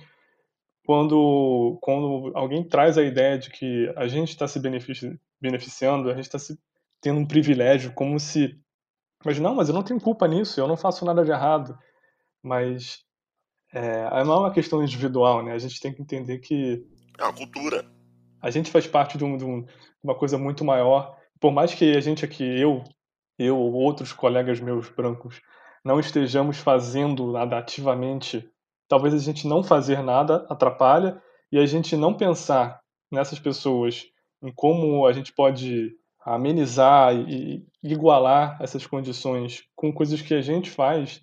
quando, 0.86 1.78
quando 1.82 2.30
alguém 2.34 2.62
traz 2.62 2.96
a 2.96 3.02
ideia 3.02 3.36
de 3.36 3.50
que 3.50 3.92
a 3.96 4.06
gente 4.06 4.28
está 4.28 4.46
se 4.46 4.60
benefici 4.60 5.18
beneficiando, 5.40 6.08
a 6.08 6.14
gente 6.14 6.32
está 6.32 6.54
tendo 7.00 7.18
um 7.18 7.26
privilégio, 7.26 7.92
como 7.92 8.18
se. 8.20 8.56
Mas 9.24 9.40
não, 9.40 9.56
mas 9.56 9.68
eu 9.68 9.74
não 9.74 9.82
tenho 9.82 10.00
culpa 10.00 10.28
nisso, 10.28 10.60
eu 10.60 10.68
não 10.68 10.76
faço 10.76 11.04
nada 11.04 11.24
de 11.24 11.32
errado. 11.32 11.76
Mas 12.40 13.00
é, 13.74 14.24
não 14.24 14.34
é 14.34 14.38
uma 14.38 14.52
questão 14.52 14.82
individual, 14.82 15.42
né? 15.42 15.52
A 15.52 15.58
gente 15.58 15.80
tem 15.80 15.92
que 15.92 16.00
entender 16.00 16.38
que. 16.38 16.86
É 17.18 17.24
uma 17.24 17.32
cultura. 17.32 17.84
A 18.40 18.50
gente 18.50 18.70
faz 18.70 18.86
parte 18.86 19.18
de, 19.18 19.24
um, 19.24 19.36
de 19.36 19.44
um, 19.44 19.66
uma 20.00 20.14
coisa 20.14 20.38
muito 20.38 20.64
maior. 20.64 21.18
Por 21.40 21.50
mais 21.50 21.74
que 21.74 21.96
a 21.96 22.00
gente 22.00 22.24
aqui, 22.24 22.44
eu, 22.44 22.84
eu 23.36 23.58
ou 23.58 23.72
outros 23.72 24.12
colegas 24.12 24.60
meus 24.60 24.88
brancos, 24.88 25.40
não 25.84 25.98
estejamos 25.98 26.58
fazendo 26.58 27.32
nada 27.32 27.58
ativamente 27.58 28.48
talvez 28.88 29.14
a 29.14 29.18
gente 29.18 29.46
não 29.46 29.62
fazer 29.62 30.02
nada 30.02 30.46
atrapalha 30.48 31.20
e 31.50 31.58
a 31.58 31.66
gente 31.66 31.96
não 31.96 32.14
pensar 32.14 32.80
nessas 33.10 33.38
pessoas, 33.38 34.04
em 34.42 34.52
como 34.52 35.06
a 35.06 35.12
gente 35.12 35.32
pode 35.32 35.92
amenizar 36.24 37.14
e 37.14 37.64
igualar 37.82 38.58
essas 38.60 38.84
condições 38.84 39.62
com 39.76 39.92
coisas 39.92 40.20
que 40.20 40.34
a 40.34 40.40
gente 40.40 40.70
faz, 40.70 41.20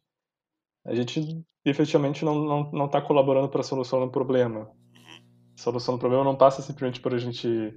a 0.86 0.96
gente 0.96 1.44
efetivamente 1.66 2.24
não 2.24 2.44
está 2.44 2.56
não, 2.56 2.72
não 2.72 2.88
tá 2.88 3.02
colaborando 3.02 3.50
para 3.50 3.62
a 3.62 3.66
solução 3.66 4.00
do 4.00 4.12
problema. 4.12 4.70
A 5.58 5.62
solução 5.62 5.96
do 5.96 6.00
problema 6.00 6.24
não 6.24 6.36
passa 6.36 6.62
simplesmente 6.62 7.00
por 7.00 7.14
a 7.14 7.18
gente. 7.18 7.74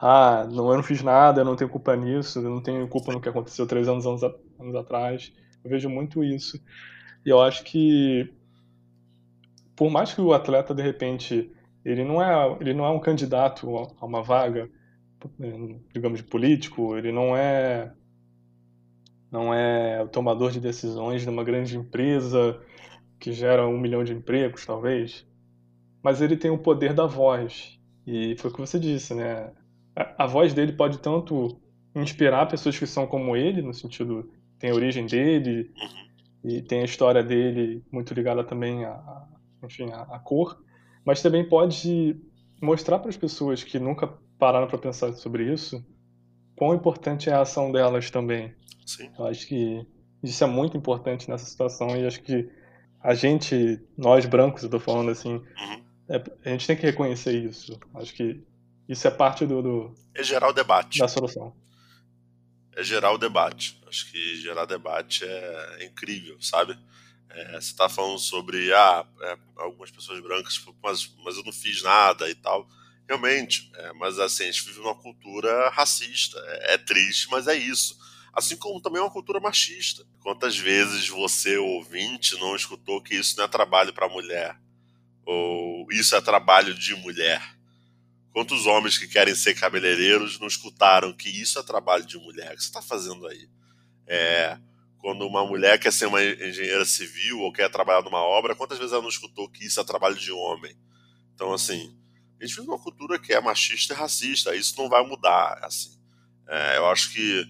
Ah, 0.00 0.48
não, 0.50 0.70
eu 0.70 0.76
não 0.76 0.82
fiz 0.82 1.02
nada, 1.02 1.42
eu 1.42 1.44
não 1.44 1.56
tenho 1.56 1.68
culpa 1.68 1.94
nisso, 1.94 2.38
eu 2.38 2.50
não 2.50 2.62
tenho 2.62 2.88
culpa 2.88 3.12
no 3.12 3.20
que 3.20 3.28
aconteceu 3.28 3.66
três 3.66 3.88
anos, 3.88 4.06
anos, 4.06 4.22
anos 4.58 4.74
atrás. 4.74 5.32
Eu 5.62 5.70
vejo 5.70 5.88
muito 5.90 6.24
isso. 6.24 6.58
E 7.24 7.28
eu 7.28 7.40
acho 7.40 7.64
que 7.64 8.32
por 9.80 9.88
mais 9.90 10.12
que 10.12 10.20
o 10.20 10.34
atleta 10.34 10.74
de 10.74 10.82
repente 10.82 11.50
ele 11.82 12.04
não 12.04 12.22
é 12.22 12.58
ele 12.60 12.74
não 12.74 12.84
é 12.84 12.90
um 12.90 13.00
candidato 13.00 13.66
a 13.98 14.04
uma 14.04 14.22
vaga 14.22 14.68
digamos 15.90 16.18
de 16.18 16.24
político 16.26 16.98
ele 16.98 17.10
não 17.10 17.34
é 17.34 17.90
não 19.32 19.54
é 19.54 20.02
o 20.02 20.08
tomador 20.08 20.50
de 20.50 20.60
decisões 20.60 21.22
de 21.22 21.30
uma 21.30 21.42
grande 21.42 21.78
empresa 21.78 22.60
que 23.18 23.32
gera 23.32 23.66
um 23.66 23.80
milhão 23.80 24.04
de 24.04 24.12
empregos 24.12 24.66
talvez 24.66 25.26
mas 26.02 26.20
ele 26.20 26.36
tem 26.36 26.50
o 26.50 26.58
poder 26.58 26.94
da 26.94 27.06
voz. 27.06 27.78
E 28.06 28.34
foi 28.38 28.50
o 28.50 28.54
que 28.54 28.60
você 28.60 28.78
disse 28.78 29.14
né? 29.14 29.50
A, 29.96 30.24
a 30.24 30.26
voz 30.26 30.52
dele 30.52 30.72
pode 30.72 30.98
tanto 30.98 31.58
inspirar 31.94 32.46
pessoas 32.46 32.78
que 32.78 32.86
são 32.86 33.06
como 33.06 33.34
ele 33.34 33.62
no 33.62 33.72
sentido 33.72 34.30
tem 34.58 34.70
a 34.70 34.74
origem 34.74 35.06
dele 35.06 35.70
e 36.44 36.60
tem 36.60 36.82
a 36.82 36.84
história 36.84 37.22
dele 37.22 37.82
muito 37.90 38.12
ligada 38.12 38.44
também 38.44 38.84
a, 38.84 38.90
enfim, 39.62 39.90
a, 39.92 40.02
a 40.02 40.18
cor, 40.18 40.62
mas 41.04 41.22
também 41.22 41.48
pode 41.48 42.16
mostrar 42.60 42.98
para 42.98 43.08
as 43.08 43.16
pessoas 43.16 43.62
que 43.64 43.78
nunca 43.78 44.06
pararam 44.38 44.66
para 44.66 44.78
pensar 44.78 45.12
sobre 45.14 45.52
isso 45.52 45.84
quão 46.60 46.74
importante 46.74 47.30
é 47.30 47.32
a 47.32 47.40
ação 47.40 47.72
delas 47.72 48.10
também. 48.10 48.54
Sim. 48.84 49.10
Eu 49.18 49.26
acho 49.28 49.46
que 49.46 49.86
isso 50.22 50.44
é 50.44 50.46
muito 50.46 50.76
importante 50.76 51.30
nessa 51.30 51.46
situação 51.46 51.96
e 51.96 52.06
acho 52.06 52.20
que 52.20 52.50
a 53.02 53.14
gente, 53.14 53.80
nós 53.96 54.26
brancos, 54.26 54.62
eu 54.62 54.68
tô 54.68 54.78
falando 54.78 55.10
assim, 55.10 55.36
uhum. 55.36 55.84
é, 56.10 56.22
a 56.44 56.48
gente 56.50 56.66
tem 56.66 56.76
que 56.76 56.82
reconhecer 56.82 57.32
isso. 57.32 57.80
Acho 57.94 58.12
que 58.12 58.44
isso 58.86 59.08
é 59.08 59.10
parte 59.10 59.46
do, 59.46 59.62
do 59.62 59.94
é 60.14 60.22
gerar 60.22 60.50
o 60.50 60.52
debate 60.52 60.98
da 60.98 61.08
solução. 61.08 61.56
É 62.76 62.82
gerar 62.82 63.12
o 63.12 63.16
debate. 63.16 63.80
Acho 63.88 64.12
que 64.12 64.36
gerar 64.36 64.66
debate 64.66 65.24
é 65.24 65.86
incrível, 65.86 66.36
sabe? 66.42 66.78
É, 67.30 67.52
você 67.52 67.70
está 67.70 67.88
falando 67.88 68.18
sobre 68.18 68.72
ah, 68.72 69.06
é, 69.22 69.38
algumas 69.56 69.90
pessoas 69.90 70.20
brancas, 70.20 70.54
tipo, 70.54 70.76
mas, 70.82 71.14
mas 71.24 71.36
eu 71.36 71.44
não 71.44 71.52
fiz 71.52 71.82
nada 71.82 72.28
e 72.28 72.34
tal. 72.34 72.68
Realmente, 73.08 73.70
é, 73.74 73.92
mas 73.94 74.18
assim, 74.18 74.44
a 74.44 74.46
gente 74.46 74.64
vive 74.64 74.78
numa 74.78 74.94
cultura 74.94 75.68
racista. 75.70 76.38
É, 76.46 76.74
é, 76.74 76.78
triste, 76.78 77.28
mas 77.30 77.46
é 77.46 77.56
isso. 77.56 77.96
Assim 78.32 78.56
como 78.56 78.80
também 78.80 79.00
é 79.00 79.02
uma 79.02 79.10
cultura 79.10 79.40
machista. 79.40 80.04
Quantas 80.20 80.56
vezes 80.56 81.08
você, 81.08 81.56
ouvinte, 81.56 82.38
não 82.38 82.54
escutou 82.54 83.02
que 83.02 83.14
isso 83.14 83.36
não 83.36 83.44
é 83.44 83.48
trabalho 83.48 83.92
para 83.92 84.08
mulher? 84.08 84.56
Ou 85.24 85.86
isso 85.90 86.14
é 86.14 86.20
trabalho 86.20 86.74
de 86.74 86.94
mulher? 86.94 87.42
Quantos 88.32 88.66
homens 88.66 88.96
que 88.96 89.08
querem 89.08 89.34
ser 89.34 89.54
cabeleireiros 89.54 90.38
não 90.38 90.46
escutaram 90.46 91.12
que 91.12 91.28
isso 91.28 91.58
é 91.58 91.62
trabalho 91.62 92.06
de 92.06 92.16
mulher? 92.16 92.52
O 92.52 92.56
que 92.56 92.62
você 92.62 92.68
está 92.68 92.80
fazendo 92.80 93.26
aí? 93.26 93.48
É, 94.06 94.56
quando 95.00 95.26
uma 95.26 95.44
mulher 95.44 95.78
quer 95.78 95.92
ser 95.92 96.06
uma 96.06 96.22
engenheira 96.22 96.84
civil 96.84 97.40
ou 97.40 97.52
quer 97.52 97.70
trabalhar 97.70 98.02
numa 98.02 98.22
obra, 98.22 98.54
quantas 98.54 98.78
vezes 98.78 98.92
ela 98.92 99.02
não 99.02 99.08
escutou 99.08 99.48
que 99.48 99.64
isso 99.64 99.80
é 99.80 99.84
trabalho 99.84 100.16
de 100.16 100.30
homem? 100.30 100.76
Então, 101.34 101.52
assim, 101.52 101.96
a 102.38 102.44
gente 102.44 102.56
vive 102.56 102.68
uma 102.68 102.78
cultura 102.78 103.18
que 103.18 103.32
é 103.32 103.40
machista 103.40 103.94
e 103.94 103.96
racista, 103.96 104.54
isso 104.54 104.74
não 104.76 104.88
vai 104.88 105.02
mudar, 105.06 105.58
assim. 105.62 105.98
É, 106.46 106.76
eu 106.76 106.86
acho 106.86 107.12
que 107.12 107.46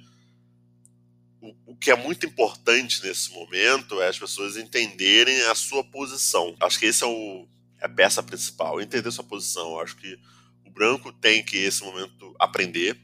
o, 1.40 1.72
o, 1.72 1.76
que 1.76 1.90
é 1.90 1.96
muito 1.96 2.26
importante 2.26 3.02
nesse 3.02 3.32
momento 3.32 4.00
é 4.00 4.08
as 4.08 4.18
pessoas 4.18 4.56
entenderem 4.56 5.40
a 5.42 5.54
sua 5.54 5.82
posição. 5.82 6.54
Acho 6.60 6.78
que 6.78 6.86
esse 6.86 7.02
é, 7.02 7.06
o, 7.06 7.48
é 7.80 7.86
a 7.86 7.88
peça 7.88 8.22
principal, 8.22 8.80
entender 8.80 9.10
sua 9.10 9.24
posição. 9.24 9.80
Acho 9.80 9.96
que 9.96 10.18
o 10.64 10.70
branco 10.70 11.12
tem 11.12 11.44
que, 11.44 11.64
nesse 11.64 11.82
momento, 11.82 12.34
aprender. 12.38 13.00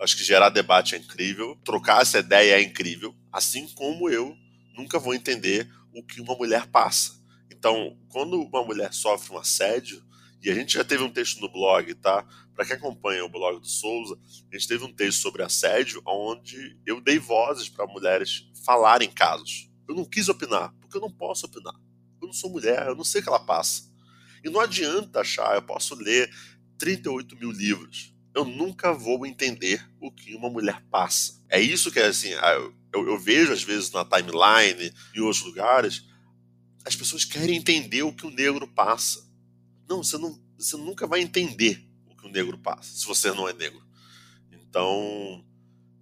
Acho 0.00 0.16
que 0.16 0.24
gerar 0.24 0.48
debate 0.48 0.94
é 0.94 0.98
incrível, 0.98 1.56
trocar 1.64 2.02
essa 2.02 2.18
ideia 2.18 2.56
é 2.56 2.62
incrível, 2.62 3.14
assim 3.34 3.66
como 3.74 4.08
eu 4.08 4.36
nunca 4.76 4.96
vou 4.96 5.12
entender 5.12 5.68
o 5.92 6.04
que 6.04 6.20
uma 6.20 6.36
mulher 6.36 6.68
passa. 6.68 7.20
Então, 7.50 7.98
quando 8.08 8.40
uma 8.40 8.64
mulher 8.64 8.94
sofre 8.94 9.34
um 9.34 9.38
assédio, 9.38 10.04
e 10.40 10.50
a 10.50 10.54
gente 10.54 10.74
já 10.74 10.84
teve 10.84 11.02
um 11.02 11.10
texto 11.10 11.40
no 11.40 11.50
blog, 11.50 11.92
tá? 11.94 12.24
Para 12.54 12.64
quem 12.64 12.76
acompanha 12.76 13.24
o 13.24 13.28
blog 13.28 13.58
do 13.58 13.66
Souza, 13.66 14.16
a 14.52 14.56
gente 14.56 14.68
teve 14.68 14.84
um 14.84 14.92
texto 14.92 15.20
sobre 15.20 15.42
assédio, 15.42 16.00
onde 16.06 16.78
eu 16.86 17.00
dei 17.00 17.18
vozes 17.18 17.68
para 17.68 17.86
mulheres 17.86 18.46
falarem 18.64 19.10
casos. 19.10 19.68
Eu 19.88 19.96
não 19.96 20.04
quis 20.04 20.28
opinar, 20.28 20.72
porque 20.80 20.96
eu 20.96 21.00
não 21.00 21.10
posso 21.10 21.46
opinar. 21.46 21.74
Eu 22.20 22.28
não 22.28 22.32
sou 22.32 22.50
mulher, 22.50 22.86
eu 22.86 22.94
não 22.94 23.04
sei 23.04 23.20
o 23.20 23.24
que 23.24 23.30
ela 23.30 23.44
passa. 23.44 23.90
E 24.44 24.50
não 24.50 24.60
adianta 24.60 25.20
achar, 25.20 25.56
eu 25.56 25.62
posso 25.62 25.96
ler 25.96 26.30
38 26.78 27.36
mil 27.36 27.50
livros. 27.50 28.14
Eu 28.34 28.44
nunca 28.44 28.92
vou 28.92 29.24
entender 29.24 29.84
o 30.00 30.12
que 30.12 30.34
uma 30.34 30.50
mulher 30.50 30.84
passa. 30.90 31.42
É 31.48 31.60
isso 31.60 31.90
que 31.90 31.98
é 31.98 32.06
assim, 32.06 32.34
eu, 32.94 33.06
eu 33.08 33.18
vejo 33.18 33.52
às 33.52 33.62
vezes 33.62 33.90
na 33.90 34.04
timeline 34.04 34.92
e 35.14 35.20
outros 35.20 35.42
lugares, 35.44 36.04
as 36.84 36.94
pessoas 36.94 37.24
querem 37.24 37.56
entender 37.56 38.02
o 38.02 38.12
que 38.12 38.26
o 38.26 38.30
negro 38.30 38.66
passa. 38.68 39.28
Não, 39.88 40.02
você, 40.02 40.16
não, 40.16 40.40
você 40.56 40.76
nunca 40.76 41.06
vai 41.06 41.20
entender 41.20 41.84
o 42.06 42.16
que 42.16 42.26
o 42.26 42.30
negro 42.30 42.56
passa, 42.58 42.96
se 42.96 43.04
você 43.04 43.32
não 43.32 43.48
é 43.48 43.52
negro. 43.52 43.82
Então, 44.52 45.44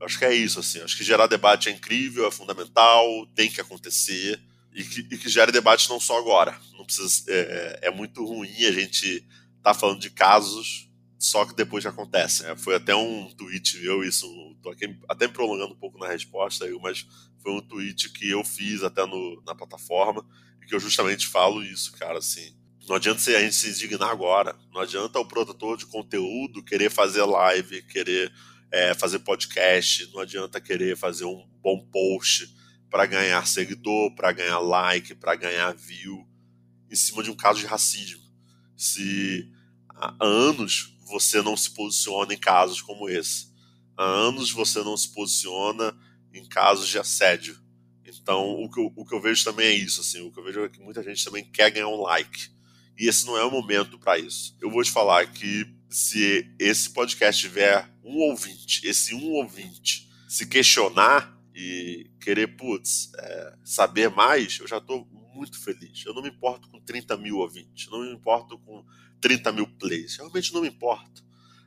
acho 0.02 0.18
que 0.18 0.24
é 0.24 0.34
isso, 0.34 0.60
assim. 0.60 0.80
Acho 0.80 0.96
que 0.96 1.04
gerar 1.04 1.26
debate 1.26 1.68
é 1.68 1.72
incrível, 1.72 2.26
é 2.26 2.30
fundamental, 2.30 3.26
tem 3.34 3.50
que 3.50 3.60
acontecer. 3.60 4.40
E 4.74 4.82
que, 4.82 5.00
e 5.00 5.18
que 5.18 5.28
gere 5.28 5.52
debate 5.52 5.88
não 5.90 6.00
só 6.00 6.18
agora. 6.18 6.58
Não 6.72 6.84
precisa, 6.84 7.24
é, 7.28 7.80
é 7.82 7.90
muito 7.90 8.24
ruim 8.24 8.64
a 8.64 8.72
gente 8.72 9.26
tá 9.62 9.74
falando 9.74 10.00
de 10.00 10.10
casos 10.10 10.88
só 11.22 11.44
que 11.44 11.54
depois 11.54 11.84
já 11.84 11.90
acontece. 11.90 12.44
É, 12.44 12.56
foi 12.56 12.74
até 12.74 12.96
um 12.96 13.30
tweet 13.36 13.78
meu, 13.78 14.02
isso, 14.02 14.26
tô 14.60 14.70
aqui, 14.70 14.98
até 15.08 15.28
me 15.28 15.32
prolongando 15.32 15.72
um 15.72 15.78
pouco 15.78 15.96
na 15.96 16.08
resposta, 16.08 16.66
mas 16.80 17.06
foi 17.40 17.52
um 17.52 17.60
tweet 17.60 18.10
que 18.10 18.28
eu 18.28 18.42
fiz 18.42 18.82
até 18.82 19.06
no, 19.06 19.40
na 19.46 19.54
plataforma 19.54 20.26
e 20.60 20.66
que 20.66 20.74
eu 20.74 20.80
justamente 20.80 21.28
falo 21.28 21.62
isso, 21.62 21.92
cara, 21.92 22.18
assim. 22.18 22.52
Não 22.88 22.96
adianta 22.96 23.20
a 23.20 23.40
gente 23.40 23.54
se 23.54 23.70
indignar 23.70 24.10
agora. 24.10 24.58
Não 24.72 24.80
adianta 24.80 25.20
o 25.20 25.24
produtor 25.24 25.76
de 25.76 25.86
conteúdo 25.86 26.64
querer 26.64 26.90
fazer 26.90 27.24
live, 27.24 27.82
querer 27.82 28.32
é, 28.72 28.92
fazer 28.92 29.20
podcast. 29.20 30.10
Não 30.12 30.20
adianta 30.20 30.60
querer 30.60 30.96
fazer 30.96 31.24
um 31.24 31.48
bom 31.62 31.86
post 31.92 32.52
para 32.90 33.06
ganhar 33.06 33.46
seguidor, 33.46 34.12
para 34.16 34.32
ganhar 34.32 34.58
like, 34.58 35.14
para 35.14 35.36
ganhar 35.36 35.72
view 35.72 36.26
em 36.90 36.96
cima 36.96 37.22
de 37.22 37.30
um 37.30 37.36
caso 37.36 37.60
de 37.60 37.66
racismo. 37.66 38.20
Se 38.76 39.48
há 39.88 40.16
anos 40.20 40.91
você 41.12 41.40
não 41.42 41.56
se 41.56 41.70
posiciona 41.70 42.34
em 42.34 42.38
casos 42.38 42.82
como 42.82 43.08
esse, 43.08 43.46
há 43.96 44.04
anos 44.04 44.50
você 44.50 44.82
não 44.82 44.96
se 44.96 45.12
posiciona 45.12 45.96
em 46.32 46.44
casos 46.46 46.88
de 46.88 46.98
assédio. 46.98 47.60
Então, 48.04 48.62
o 48.62 48.70
que 48.70 48.80
eu, 48.80 48.92
o 48.96 49.06
que 49.06 49.14
eu 49.14 49.20
vejo 49.20 49.44
também 49.44 49.66
é 49.66 49.74
isso. 49.74 50.00
Assim, 50.00 50.20
o 50.20 50.32
que 50.32 50.38
eu 50.38 50.44
vejo 50.44 50.64
é 50.64 50.68
que 50.68 50.80
muita 50.80 51.02
gente 51.02 51.24
também 51.24 51.44
quer 51.44 51.70
ganhar 51.70 51.88
um 51.88 52.02
like 52.02 52.50
e 52.98 53.08
esse 53.08 53.26
não 53.26 53.36
é 53.36 53.44
o 53.44 53.50
momento 53.50 53.98
para 53.98 54.18
isso. 54.18 54.56
Eu 54.60 54.70
vou 54.70 54.82
te 54.82 54.90
falar 54.90 55.26
que 55.26 55.66
se 55.88 56.48
esse 56.58 56.90
podcast 56.90 57.40
tiver 57.40 57.88
um 58.04 58.18
ouvinte, 58.18 58.86
esse 58.86 59.14
um 59.14 59.32
ouvinte, 59.32 60.08
se 60.28 60.46
questionar 60.46 61.36
e 61.54 62.10
querer, 62.20 62.56
putz, 62.56 63.10
é, 63.18 63.54
saber 63.64 64.10
mais, 64.10 64.58
eu 64.60 64.66
já 64.66 64.78
estou 64.78 65.06
muito 65.34 65.58
feliz. 65.60 66.04
Eu 66.04 66.14
não 66.14 66.22
me 66.22 66.28
importo 66.28 66.68
com 66.68 66.80
30 66.80 67.16
mil 67.16 67.38
ouvintes, 67.38 67.90
não 67.90 68.00
me 68.00 68.12
importo 68.12 68.58
com 68.58 68.84
30 69.22 69.52
mil 69.52 69.66
plays, 69.78 70.16
realmente 70.16 70.52
não 70.52 70.60
me 70.60 70.68
importo. 70.68 71.24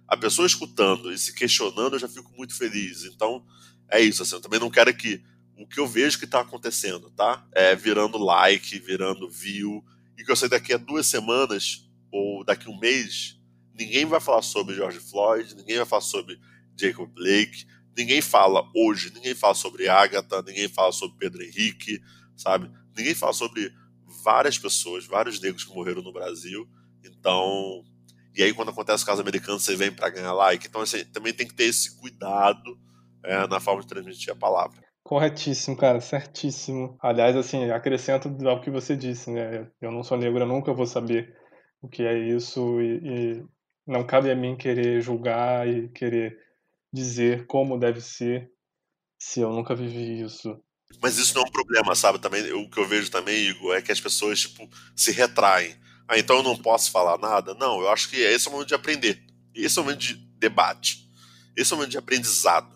A 0.07 0.15
pessoa 0.15 0.45
escutando 0.45 1.11
e 1.11 1.17
se 1.17 1.33
questionando, 1.33 1.95
eu 1.95 1.99
já 1.99 2.07
fico 2.07 2.31
muito 2.37 2.55
feliz. 2.55 3.05
Então, 3.05 3.43
é 3.89 3.99
isso. 3.99 4.21
Assim, 4.21 4.35
eu 4.35 4.41
também 4.41 4.59
não 4.59 4.69
quero 4.69 4.93
que 4.95 5.23
o 5.57 5.65
que 5.65 5.79
eu 5.79 5.87
vejo 5.87 6.19
que 6.19 6.25
está 6.25 6.41
acontecendo, 6.41 7.09
tá? 7.11 7.47
É 7.53 7.75
virando 7.75 8.17
like, 8.17 8.77
virando 8.79 9.31
view, 9.31 9.83
e 10.17 10.23
que 10.23 10.31
eu 10.31 10.35
sei 10.35 10.49
daqui 10.49 10.73
a 10.73 10.77
duas 10.77 11.07
semanas 11.07 11.89
ou 12.11 12.43
daqui 12.43 12.67
a 12.67 12.71
um 12.71 12.77
mês, 12.77 13.39
ninguém 13.73 14.05
vai 14.05 14.19
falar 14.19 14.41
sobre 14.41 14.75
George 14.75 14.99
Floyd, 14.99 15.55
ninguém 15.55 15.77
vai 15.77 15.85
falar 15.85 16.01
sobre 16.01 16.39
Jacob 16.77 17.09
Blake, 17.09 17.65
ninguém 17.97 18.21
fala 18.21 18.69
hoje, 18.75 19.11
ninguém 19.13 19.33
fala 19.33 19.55
sobre 19.55 19.87
Agatha, 19.87 20.41
ninguém 20.41 20.67
fala 20.67 20.91
sobre 20.91 21.17
Pedro 21.17 21.41
Henrique, 21.41 22.01
sabe? 22.35 22.69
Ninguém 22.95 23.15
fala 23.15 23.33
sobre 23.33 23.73
várias 24.23 24.57
pessoas, 24.57 25.05
vários 25.05 25.39
negros 25.39 25.63
que 25.63 25.73
morreram 25.73 26.01
no 26.01 26.13
Brasil. 26.13 26.67
Então, 27.05 27.83
e 28.35 28.43
aí 28.43 28.53
quando 28.53 28.69
acontece 28.69 29.03
o 29.03 29.05
caso 29.05 29.21
americano, 29.21 29.59
você 29.59 29.75
vem 29.75 29.91
para 29.91 30.09
ganhar 30.09 30.33
like. 30.33 30.67
Então, 30.67 30.81
assim, 30.81 31.05
também 31.05 31.33
tem 31.33 31.47
que 31.47 31.53
ter 31.53 31.65
esse 31.65 31.99
cuidado 31.99 32.77
é, 33.23 33.47
na 33.47 33.59
forma 33.59 33.81
de 33.81 33.87
transmitir 33.87 34.31
a 34.31 34.35
palavra. 34.35 34.83
Corretíssimo, 35.03 35.77
cara, 35.77 36.01
certíssimo. 36.01 36.97
Aliás, 36.99 37.35
assim, 37.35 37.69
acrescento 37.69 38.35
ao 38.47 38.59
que 38.59 38.71
você 38.71 38.95
disse, 38.95 39.29
né? 39.29 39.67
Eu 39.79 39.91
não 39.91 40.03
sou 40.03 40.17
negro, 40.17 40.39
eu 40.39 40.47
nunca 40.47 40.73
vou 40.73 40.87
saber 40.87 41.35
o 41.81 41.87
que 41.87 42.03
é 42.03 42.17
isso 42.17 42.81
e, 42.81 42.97
e 43.03 43.45
não 43.85 44.05
cabe 44.05 44.31
a 44.31 44.35
mim 44.35 44.57
querer 44.57 45.01
julgar 45.01 45.67
e 45.67 45.89
querer 45.89 46.37
dizer 46.91 47.45
como 47.45 47.77
deve 47.77 48.01
ser 48.01 48.49
se 49.19 49.41
eu 49.41 49.51
nunca 49.51 49.75
vivi 49.75 50.21
isso. 50.21 50.59
Mas 51.01 51.17
isso 51.17 51.35
não 51.35 51.43
é 51.43 51.47
um 51.47 51.51
problema, 51.51 51.95
sabe? 51.95 52.19
Também 52.19 52.51
o 52.53 52.69
que 52.69 52.79
eu 52.79 52.87
vejo 52.87 53.11
também, 53.11 53.49
Igor, 53.49 53.75
é 53.75 53.81
que 53.81 53.91
as 53.91 53.99
pessoas 53.99 54.39
tipo 54.39 54.67
se 54.95 55.11
retraem. 55.11 55.75
Ah, 56.07 56.17
então 56.17 56.37
eu 56.37 56.43
não 56.43 56.55
posso 56.55 56.91
falar 56.91 57.17
nada? 57.17 57.53
Não, 57.55 57.81
eu 57.81 57.89
acho 57.89 58.09
que 58.09 58.17
esse 58.17 58.47
é 58.47 58.49
o 58.49 58.53
momento 58.53 58.69
de 58.69 58.75
aprender. 58.75 59.23
Esse 59.53 59.77
é 59.77 59.81
o 59.81 59.85
momento 59.85 60.01
de 60.01 60.15
debate. 60.37 61.09
Esse 61.55 61.71
é 61.71 61.75
o 61.75 61.77
momento 61.77 61.91
de 61.91 61.97
aprendizado. 61.97 62.75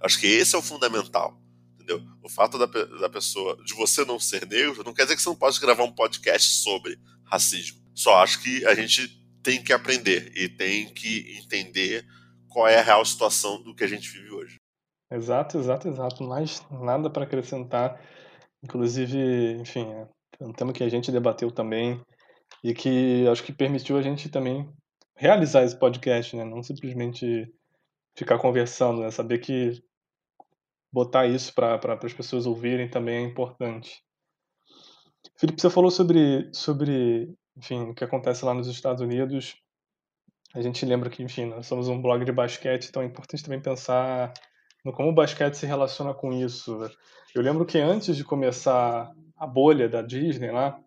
Acho 0.00 0.20
que 0.20 0.26
esse 0.26 0.54
é 0.54 0.58
o 0.58 0.62
fundamental 0.62 1.40
entendeu? 1.86 2.02
O 2.22 2.28
fato 2.28 2.58
da, 2.58 2.66
da 2.66 3.08
pessoa, 3.08 3.56
de 3.64 3.72
você 3.74 4.04
não 4.04 4.18
ser 4.18 4.46
negro, 4.46 4.82
não 4.84 4.92
quer 4.92 5.04
dizer 5.04 5.14
que 5.14 5.22
você 5.22 5.28
não 5.28 5.36
pode 5.36 5.60
gravar 5.60 5.84
um 5.84 5.92
podcast 5.92 6.50
sobre 6.62 6.98
racismo. 7.24 7.80
Só 7.94 8.16
acho 8.16 8.42
que 8.42 8.66
a 8.66 8.74
gente 8.74 9.08
tem 9.42 9.62
que 9.62 9.72
aprender 9.72 10.32
e 10.36 10.48
tem 10.48 10.92
que 10.92 11.38
entender 11.38 12.04
qual 12.48 12.66
é 12.66 12.78
a 12.78 12.82
real 12.82 13.04
situação 13.04 13.62
do 13.62 13.74
que 13.74 13.84
a 13.84 13.86
gente 13.86 14.10
vive 14.10 14.30
hoje. 14.32 14.56
Exato, 15.10 15.58
exato, 15.58 15.88
exato. 15.88 16.24
Mais 16.24 16.60
nada 16.68 17.08
para 17.08 17.22
acrescentar. 17.22 18.00
Inclusive, 18.62 19.52
enfim, 19.60 19.86
é 20.40 20.44
um 20.44 20.52
tema 20.52 20.72
que 20.72 20.82
a 20.82 20.88
gente 20.88 21.12
debateu 21.12 21.50
também 21.52 22.02
e 22.62 22.74
que 22.74 23.26
acho 23.28 23.42
que 23.42 23.52
permitiu 23.52 23.96
a 23.96 24.02
gente 24.02 24.28
também 24.28 24.68
realizar 25.14 25.62
esse 25.64 25.78
podcast, 25.78 26.36
né? 26.36 26.44
Não 26.44 26.62
simplesmente 26.62 27.52
ficar 28.14 28.38
conversando, 28.38 29.00
né? 29.00 29.10
Saber 29.10 29.38
que 29.38 29.82
botar 30.92 31.26
isso 31.26 31.54
para 31.54 31.98
as 32.02 32.12
pessoas 32.12 32.46
ouvirem 32.46 32.88
também 32.88 33.16
é 33.16 33.20
importante. 33.20 34.02
Felipe, 35.38 35.60
você 35.60 35.68
falou 35.68 35.90
sobre, 35.90 36.48
sobre 36.52 37.34
enfim, 37.56 37.90
o 37.90 37.94
que 37.94 38.04
acontece 38.04 38.44
lá 38.44 38.54
nos 38.54 38.68
Estados 38.68 39.02
Unidos. 39.02 39.56
A 40.54 40.62
gente 40.62 40.86
lembra 40.86 41.10
que, 41.10 41.22
enfim, 41.22 41.46
nós 41.46 41.66
somos 41.66 41.88
um 41.88 42.00
blog 42.00 42.24
de 42.24 42.32
basquete, 42.32 42.88
então 42.88 43.02
é 43.02 43.06
importante 43.06 43.42
também 43.42 43.60
pensar 43.60 44.32
no 44.84 44.92
como 44.92 45.10
o 45.10 45.14
basquete 45.14 45.54
se 45.54 45.66
relaciona 45.66 46.14
com 46.14 46.32
isso. 46.32 46.78
Eu 47.34 47.42
lembro 47.42 47.66
que 47.66 47.78
antes 47.78 48.16
de 48.16 48.24
começar 48.24 49.12
a 49.36 49.46
bolha 49.46 49.88
da 49.88 50.00
Disney 50.00 50.50
lá, 50.50 50.80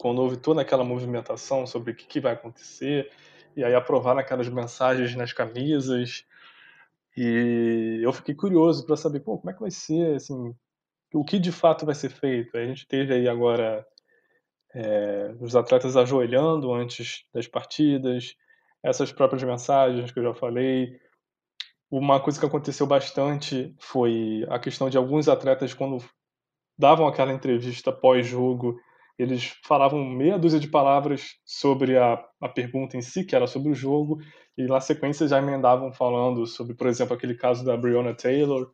quando 0.00 0.20
houve 0.22 0.38
toda 0.38 0.62
aquela 0.62 0.82
movimentação 0.82 1.66
sobre 1.66 1.92
o 1.92 1.94
que, 1.94 2.06
que 2.06 2.20
vai 2.20 2.32
acontecer, 2.32 3.10
e 3.54 3.62
aí 3.62 3.74
aprovaram 3.74 4.18
aquelas 4.18 4.48
mensagens 4.48 5.14
nas 5.14 5.32
camisas, 5.32 6.24
e 7.16 8.00
eu 8.02 8.12
fiquei 8.12 8.34
curioso 8.34 8.86
para 8.86 8.96
saber, 8.96 9.20
pô, 9.20 9.36
como 9.36 9.50
é 9.50 9.52
que 9.52 9.60
vai 9.60 9.70
ser, 9.70 10.16
assim, 10.16 10.54
o 11.12 11.22
que 11.22 11.38
de 11.38 11.52
fato 11.52 11.84
vai 11.84 11.94
ser 11.94 12.08
feito. 12.08 12.56
A 12.56 12.64
gente 12.64 12.86
teve 12.86 13.12
aí 13.12 13.28
agora 13.28 13.86
é, 14.74 15.34
os 15.38 15.54
atletas 15.54 15.96
ajoelhando 15.96 16.72
antes 16.72 17.24
das 17.34 17.46
partidas, 17.46 18.34
essas 18.82 19.12
próprias 19.12 19.42
mensagens 19.42 20.10
que 20.10 20.18
eu 20.18 20.24
já 20.24 20.34
falei. 20.34 20.98
Uma 21.90 22.20
coisa 22.20 22.40
que 22.40 22.46
aconteceu 22.46 22.86
bastante 22.86 23.74
foi 23.78 24.46
a 24.48 24.58
questão 24.58 24.88
de 24.88 24.96
alguns 24.96 25.28
atletas, 25.28 25.74
quando 25.74 26.02
davam 26.78 27.06
aquela 27.06 27.32
entrevista 27.32 27.92
pós-jogo, 27.92 28.80
eles 29.20 29.54
falavam 29.64 30.04
meia 30.04 30.38
dúzia 30.38 30.58
de 30.58 30.68
palavras 30.68 31.36
sobre 31.44 31.98
a, 31.98 32.24
a 32.40 32.48
pergunta 32.48 32.96
em 32.96 33.02
si, 33.02 33.24
que 33.24 33.36
era 33.36 33.46
sobre 33.46 33.70
o 33.70 33.74
jogo, 33.74 34.18
e 34.56 34.64
na 34.64 34.80
sequência 34.80 35.28
já 35.28 35.38
emendavam 35.38 35.92
falando 35.92 36.46
sobre, 36.46 36.74
por 36.74 36.86
exemplo, 36.86 37.14
aquele 37.14 37.34
caso 37.34 37.64
da 37.64 37.76
Breonna 37.76 38.14
Taylor, 38.14 38.70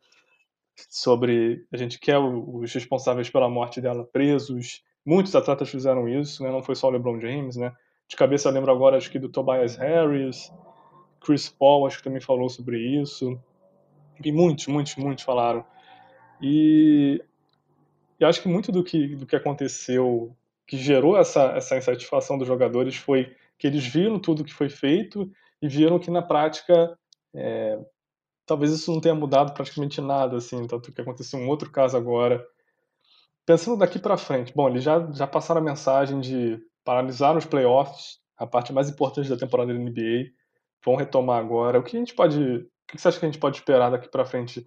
sobre 0.89 1.65
a 1.71 1.77
gente 1.77 1.99
quer 1.99 2.17
os 2.19 2.71
responsáveis 2.73 3.29
pela 3.29 3.49
morte 3.49 3.81
dela 3.81 4.05
presos. 4.05 4.83
Muitos 5.05 5.35
atletas 5.35 5.69
fizeram 5.69 6.07
isso, 6.07 6.43
né? 6.43 6.51
não 6.51 6.61
foi 6.61 6.75
só 6.75 6.87
o 6.87 6.91
LeBron 6.91 7.19
James, 7.19 7.55
né? 7.55 7.73
De 8.07 8.15
cabeça 8.15 8.49
lembro 8.49 8.71
agora 8.71 8.95
acho 8.95 9.11
que 9.11 9.19
do 9.19 9.27
Tobias 9.27 9.75
Harris, 9.75 10.51
Chris 11.19 11.49
Paul 11.49 11.87
acho 11.87 11.97
que 11.97 12.03
também 12.03 12.21
falou 12.21 12.47
sobre 12.47 12.79
isso. 12.79 13.37
E 14.23 14.31
muitos, 14.31 14.67
muitos, 14.67 14.95
muitos 14.95 15.23
falaram. 15.23 15.65
E, 16.41 17.21
e 18.19 18.25
acho 18.25 18.41
que 18.41 18.47
muito 18.47 18.71
do 18.71 18.83
que, 18.83 19.15
do 19.15 19.25
que 19.25 19.35
aconteceu, 19.35 20.35
que 20.65 20.77
gerou 20.77 21.17
essa, 21.17 21.43
essa 21.55 21.77
insatisfação 21.77 22.37
dos 22.37 22.47
jogadores 22.47 22.95
foi 22.95 23.35
que 23.57 23.67
eles 23.67 23.85
viram 23.85 24.19
tudo 24.19 24.43
que 24.43 24.53
foi 24.53 24.69
feito 24.69 25.31
e 25.61 25.67
viram 25.67 25.99
que 25.99 26.11
na 26.11 26.21
prática 26.21 26.97
é, 27.33 27.79
talvez 28.45 28.71
isso 28.71 28.91
não 28.91 29.01
tenha 29.01 29.15
mudado 29.15 29.53
praticamente 29.53 30.01
nada, 30.01 30.37
assim, 30.37 30.65
tanto 30.67 30.91
que 30.91 31.01
aconteceu 31.01 31.39
um 31.39 31.47
outro 31.47 31.69
caso 31.69 31.95
agora. 31.95 32.45
Pensando 33.45 33.77
daqui 33.77 33.99
para 33.99 34.17
frente, 34.17 34.53
bom, 34.53 34.67
eles 34.69 34.83
já, 34.83 35.09
já 35.11 35.27
passaram 35.27 35.61
a 35.61 35.63
mensagem 35.63 36.19
de 36.19 36.59
paralisar 36.83 37.35
os 37.37 37.45
playoffs, 37.45 38.19
a 38.37 38.45
parte 38.45 38.73
mais 38.73 38.89
importante 38.89 39.29
da 39.29 39.37
temporada 39.37 39.73
da 39.73 39.79
NBA, 39.79 40.31
vão 40.83 40.95
retomar 40.95 41.39
agora. 41.39 41.79
O 41.79 41.83
que 41.83 41.95
a 41.95 41.99
gente 41.99 42.13
pode, 42.13 42.39
o 42.39 42.67
que 42.87 42.97
você 42.97 43.07
acha 43.07 43.19
que 43.19 43.25
a 43.25 43.29
gente 43.29 43.39
pode 43.39 43.57
esperar 43.57 43.89
daqui 43.89 44.09
para 44.09 44.25
frente 44.25 44.65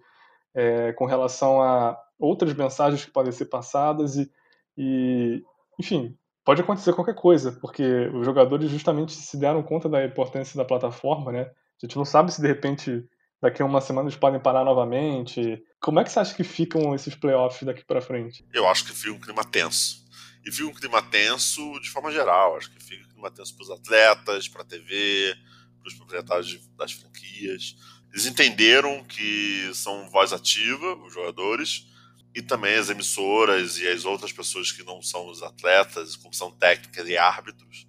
é, 0.53 0.93
com 0.93 1.05
relação 1.05 1.61
a 1.61 1.97
outras 2.21 2.53
mensagens 2.53 3.03
que 3.03 3.11
podem 3.11 3.31
ser 3.31 3.45
passadas 3.45 4.15
e, 4.15 4.31
e, 4.77 5.43
enfim, 5.79 6.15
pode 6.45 6.61
acontecer 6.61 6.93
qualquer 6.93 7.15
coisa, 7.15 7.51
porque 7.53 7.83
os 8.13 8.25
jogadores 8.25 8.69
justamente 8.69 9.13
se 9.13 9.37
deram 9.37 9.63
conta 9.63 9.89
da 9.89 10.05
importância 10.05 10.55
da 10.55 10.63
plataforma, 10.65 11.31
né? 11.31 11.41
A 11.41 11.85
gente 11.85 11.97
não 11.97 12.05
sabe 12.05 12.31
se 12.31 12.41
de 12.41 12.47
repente 12.47 13.03
daqui 13.41 13.61
a 13.61 13.65
uma 13.65 13.81
semana 13.81 14.07
eles 14.07 14.19
podem 14.19 14.39
parar 14.39 14.63
novamente. 14.63 15.61
Como 15.79 15.99
é 15.99 16.03
que 16.03 16.11
você 16.11 16.19
acha 16.19 16.35
que 16.35 16.43
ficam 16.43 16.93
esses 16.93 17.15
playoffs 17.15 17.63
daqui 17.63 17.83
para 17.83 17.99
frente? 17.99 18.45
Eu 18.53 18.67
acho 18.67 18.85
que 18.85 18.93
fica 18.93 19.13
um 19.13 19.19
clima 19.19 19.43
tenso. 19.43 20.05
E 20.45 20.51
fica 20.51 20.69
um 20.69 20.73
clima 20.73 21.01
tenso 21.01 21.79
de 21.79 21.89
forma 21.89 22.11
geral. 22.11 22.55
Acho 22.55 22.71
que 22.71 22.83
fica 22.83 23.03
um 23.03 23.09
clima 23.13 23.31
tenso 23.31 23.55
para 23.55 23.63
os 23.63 23.71
atletas, 23.71 24.47
para 24.47 24.61
a 24.61 24.65
TV, 24.65 25.35
para 25.79 25.87
os 25.87 25.93
proprietários 25.95 26.69
das 26.77 26.91
franquias. 26.91 27.75
Eles 28.11 28.25
entenderam 28.25 29.03
que 29.05 29.71
são 29.73 30.09
voz 30.09 30.33
ativa, 30.33 30.95
os 30.97 31.13
jogadores, 31.13 31.87
e 32.33 32.41
também 32.41 32.75
as 32.75 32.89
emissoras 32.89 33.77
e 33.77 33.87
as 33.87 34.05
outras 34.05 34.31
pessoas 34.31 34.71
que 34.71 34.83
não 34.83 35.01
são 35.01 35.27
os 35.27 35.43
atletas, 35.43 36.15
comissão 36.15 36.51
técnica 36.51 37.01
e 37.03 37.17
árbitros, 37.17 37.87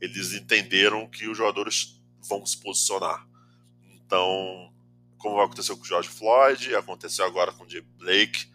eles 0.00 0.32
entenderam 0.32 1.08
que 1.08 1.28
os 1.28 1.36
jogadores 1.36 2.00
vão 2.28 2.44
se 2.46 2.56
posicionar. 2.58 3.26
Então, 3.94 4.72
como 5.18 5.40
aconteceu 5.40 5.76
com 5.76 5.82
o 5.82 5.86
George 5.86 6.08
Floyd, 6.08 6.74
aconteceu 6.74 7.24
agora 7.24 7.52
com 7.52 7.64
o 7.64 7.68
Jay 7.68 7.82
Blake, 7.98 8.46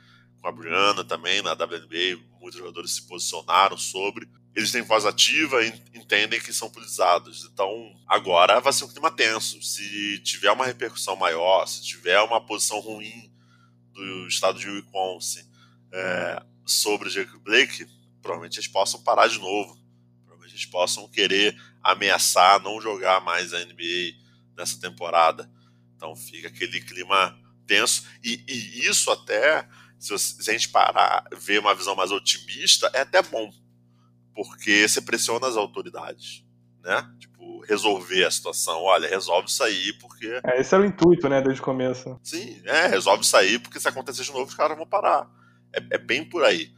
com 0.42 0.48
a 0.48 0.52
Brianna 0.52 1.04
também, 1.04 1.42
na 1.42 1.54
WNBA, 1.54 2.20
muitos 2.40 2.60
jogadores 2.60 2.96
se 2.96 3.02
posicionaram 3.08 3.78
sobre. 3.78 4.28
Eles 4.56 4.72
têm 4.72 4.82
voz 4.84 5.06
ativa 5.06 5.64
e 5.64 5.68
entendem 5.94 6.40
que 6.40 6.54
são 6.54 6.70
politizados. 6.70 7.50
Então, 7.52 7.94
agora 8.08 8.62
vai 8.62 8.72
ser 8.72 8.86
um 8.86 8.88
clima 8.88 9.12
tenso. 9.12 9.62
Se 9.62 10.20
tiver 10.20 10.52
uma 10.52 10.66
repercussão 10.66 11.16
maior, 11.16 11.66
se 11.66 11.84
tiver 11.84 12.22
uma 12.22 12.40
posição 12.40 12.80
ruim 12.80 13.30
do 13.96 14.28
estado 14.28 14.60
de 14.60 14.70
Wisconsin 14.70 15.44
é, 15.92 16.44
sobre 16.66 17.10
Jacob 17.10 17.42
Blake, 17.42 17.88
provavelmente 18.22 18.60
eles 18.60 18.68
possam 18.68 19.02
parar 19.02 19.28
de 19.28 19.40
novo. 19.40 19.80
Provavelmente 20.26 20.54
eles 20.54 20.66
possam 20.66 21.08
querer 21.08 21.60
ameaçar 21.82 22.62
não 22.62 22.82
jogar 22.82 23.22
mais 23.22 23.54
a 23.54 23.64
NBA 23.64 24.14
nessa 24.58 24.80
temporada. 24.80 25.50
Então 25.96 26.16
fica 26.16 26.50
aquele 26.50 26.82
clima 26.82 27.38
tenso. 27.66 28.04
E, 28.24 28.44
e 28.48 28.88
isso 28.88 29.10
até, 29.10 29.68
se, 29.98 30.14
a 30.14 30.54
gente 30.54 30.70
parar, 30.70 31.24
ver 31.38 31.60
uma 31.60 31.74
visão 31.74 31.96
mais 31.96 32.12
otimista, 32.12 32.92
é 32.94 33.02
até 33.02 33.22
bom. 33.22 33.52
Porque 34.34 34.88
você 34.88 35.02
pressiona 35.02 35.48
as 35.48 35.56
autoridades, 35.56 36.44
né? 36.84 37.10
Tipo, 37.20 37.35
resolver 37.68 38.26
a 38.26 38.32
situação. 38.32 38.82
Olha, 38.82 39.08
resolve 39.08 39.48
aí, 39.62 39.94
porque... 39.94 40.40
É, 40.44 40.60
esse 40.60 40.74
era 40.74 40.84
o 40.84 40.86
intuito, 40.86 41.28
né, 41.30 41.42
desde 41.42 41.62
o 41.62 41.64
começo. 41.64 42.20
Sim, 42.24 42.62
é, 42.66 42.88
resolve 42.88 43.26
aí, 43.36 43.60
porque 43.60 43.80
se 43.80 43.88
acontecer 43.88 44.24
de 44.24 44.32
novo, 44.32 44.46
os 44.46 44.56
caras 44.56 44.78
vão 44.78 44.88
parar. 44.88 45.30
É, 45.74 45.96
é 45.96 45.98
bem 45.98 46.24
por 46.24 46.44
aí. 46.44 46.72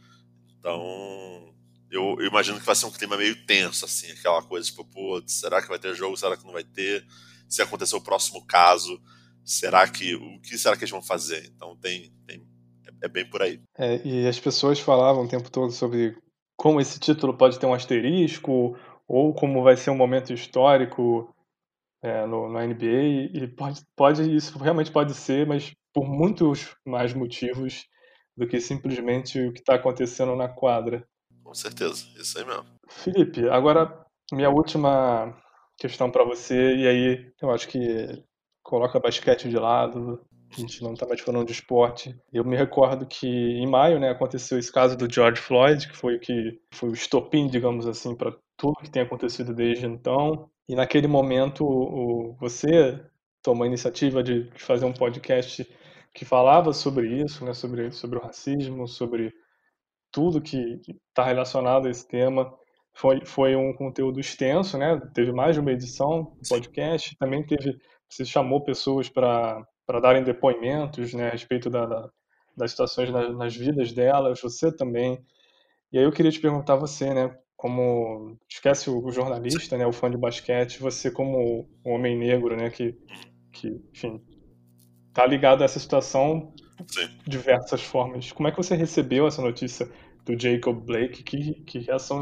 Então, 0.58 1.54
eu, 1.90 2.16
eu, 2.18 2.26
imagino 2.26 2.58
que 2.58 2.66
vai 2.66 2.74
ser 2.74 2.86
um 2.86 2.90
clima 2.90 3.16
meio 3.16 3.34
tenso, 3.46 3.84
assim, 3.84 4.10
aquela 4.12 4.42
coisa, 4.42 4.66
tipo, 4.66 4.84
pô, 4.84 5.22
será 5.26 5.62
que 5.62 5.68
vai 5.68 5.78
ter 5.78 5.94
jogo, 5.94 6.16
será 6.16 6.36
que 6.36 6.44
não 6.44 6.52
vai 6.52 6.64
ter? 6.64 7.04
Se 7.48 7.62
acontecer 7.62 7.96
o 7.96 8.00
próximo 8.00 8.44
caso, 8.46 9.00
será 9.44 9.88
que 9.88 10.14
o 10.14 10.40
que 10.40 10.58
será 10.58 10.76
que 10.76 10.82
eles 10.82 10.90
vão 10.90 11.00
fazer? 11.02 11.50
Então 11.56 11.74
tem, 11.76 12.12
tem 12.26 12.46
é, 12.86 13.06
é 13.06 13.08
bem 13.08 13.28
por 13.28 13.40
aí. 13.40 13.60
É, 13.78 14.06
e 14.06 14.28
as 14.28 14.38
pessoas 14.38 14.78
falavam 14.78 15.24
o 15.24 15.28
tempo 15.28 15.50
todo 15.50 15.72
sobre 15.72 16.14
como 16.56 16.80
esse 16.80 16.98
título 16.98 17.32
pode 17.34 17.58
ter 17.58 17.66
um 17.66 17.72
asterisco 17.72 18.76
ou 19.08 19.34
como 19.34 19.62
vai 19.62 19.76
ser 19.76 19.90
um 19.90 19.96
momento 19.96 20.32
histórico 20.32 21.34
é, 22.02 22.26
no, 22.26 22.48
no 22.48 22.60
NBA 22.60 23.32
e 23.32 23.48
pode, 23.48 23.80
pode 23.96 24.36
isso 24.36 24.58
realmente 24.58 24.92
pode 24.92 25.14
ser, 25.14 25.46
mas 25.46 25.74
por 25.92 26.06
muitos 26.06 26.76
mais 26.86 27.14
motivos 27.14 27.86
do 28.36 28.46
que 28.46 28.60
simplesmente 28.60 29.40
o 29.40 29.52
que 29.52 29.60
está 29.60 29.74
acontecendo 29.74 30.36
na 30.36 30.48
quadra. 30.48 31.04
Com 31.42 31.54
certeza, 31.54 32.04
isso 32.16 32.38
aí 32.38 32.44
mesmo. 32.44 32.66
Felipe, 32.88 33.48
agora 33.48 34.06
minha 34.30 34.50
última 34.50 35.34
questão 35.78 36.10
para 36.10 36.24
você 36.24 36.76
e 36.76 36.86
aí 36.86 37.32
eu 37.40 37.50
acho 37.50 37.66
que 37.68 38.22
coloca 38.62 39.00
basquete 39.00 39.48
de 39.48 39.56
lado, 39.56 40.20
a 40.50 40.60
gente 40.60 40.82
não 40.82 40.94
está 40.94 41.06
mais 41.06 41.20
falando 41.20 41.46
de 41.46 41.52
esporte. 41.52 42.16
Eu 42.32 42.44
me 42.44 42.56
recordo 42.56 43.06
que 43.06 43.26
em 43.26 43.66
maio, 43.66 44.00
né, 44.00 44.10
aconteceu 44.10 44.58
esse 44.58 44.72
caso 44.72 44.96
do 44.96 45.12
George 45.12 45.40
Floyd, 45.40 45.88
que 45.88 45.96
foi 45.96 46.16
o 46.16 46.20
que 46.20 46.60
foi 46.72 46.90
o 46.90 46.94
estopim, 46.94 47.48
digamos 47.48 47.86
assim, 47.86 48.14
para 48.16 48.34
tudo 48.56 48.76
que 48.82 48.90
tem 48.90 49.02
acontecido 49.02 49.54
desde 49.54 49.86
então. 49.86 50.50
E 50.68 50.74
naquele 50.74 51.06
momento, 51.06 51.64
o, 51.64 52.36
você 52.40 53.00
tomou 53.42 53.64
a 53.64 53.66
iniciativa 53.66 54.22
de, 54.22 54.44
de 54.50 54.62
fazer 54.62 54.84
um 54.84 54.92
podcast 54.92 55.66
que 56.14 56.24
falava 56.24 56.72
sobre 56.72 57.22
isso, 57.22 57.44
né, 57.44 57.52
sobre, 57.54 57.90
sobre 57.92 58.18
o 58.18 58.22
racismo, 58.22 58.88
sobre 58.88 59.32
tudo 60.10 60.40
que 60.40 60.80
está 61.10 61.24
relacionado 61.24 61.86
a 61.86 61.90
esse 61.90 62.06
tema. 62.08 62.52
Foi, 62.94 63.24
foi 63.24 63.54
um 63.54 63.72
conteúdo 63.74 64.18
extenso, 64.18 64.76
né? 64.76 65.00
Teve 65.14 65.30
mais 65.30 65.54
de 65.54 65.60
uma 65.60 65.70
edição 65.70 66.34
do 66.42 66.48
podcast. 66.48 67.16
Também 67.16 67.46
teve 67.46 67.78
você 68.08 68.24
chamou 68.24 68.62
pessoas 68.62 69.08
para 69.08 69.62
darem 70.00 70.22
depoimentos 70.22 71.14
né, 71.14 71.28
a 71.28 71.30
respeito 71.30 71.70
da, 71.70 71.86
da, 71.86 72.10
das 72.54 72.72
situações 72.72 73.10
nas, 73.10 73.34
nas 73.34 73.56
vidas 73.56 73.92
delas, 73.92 74.40
você 74.40 74.70
também. 74.70 75.18
E 75.90 75.98
aí 75.98 76.04
eu 76.04 76.12
queria 76.12 76.30
te 76.30 76.40
perguntar 76.40 76.76
você, 76.76 77.14
né, 77.14 77.34
como 77.56 78.36
esquece 78.48 78.90
o, 78.90 79.10
jornalista, 79.10 79.78
né, 79.78 79.86
o 79.86 79.92
fã 79.92 80.10
de 80.10 80.18
basquete, 80.18 80.80
você 80.80 81.10
como 81.10 81.66
um 81.84 81.92
homem 81.92 82.16
negro, 82.18 82.54
né, 82.54 82.68
que, 82.68 82.94
que 83.50 83.68
enfim, 83.94 84.22
tá 85.14 85.26
ligado 85.26 85.62
a 85.62 85.64
essa 85.64 85.80
situação 85.80 86.52
de 86.86 87.08
diversas 87.26 87.82
formas. 87.82 88.30
Como 88.30 88.46
é 88.46 88.50
que 88.50 88.56
você 88.58 88.76
recebeu 88.76 89.26
essa 89.26 89.40
notícia 89.40 89.90
do 90.24 90.38
Jacob 90.38 90.84
Blake? 90.84 91.22
Que, 91.22 91.54
que 91.62 91.78
reação 91.78 92.20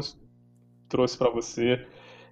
trouxe 0.87 1.17
para 1.17 1.29
você? 1.29 1.85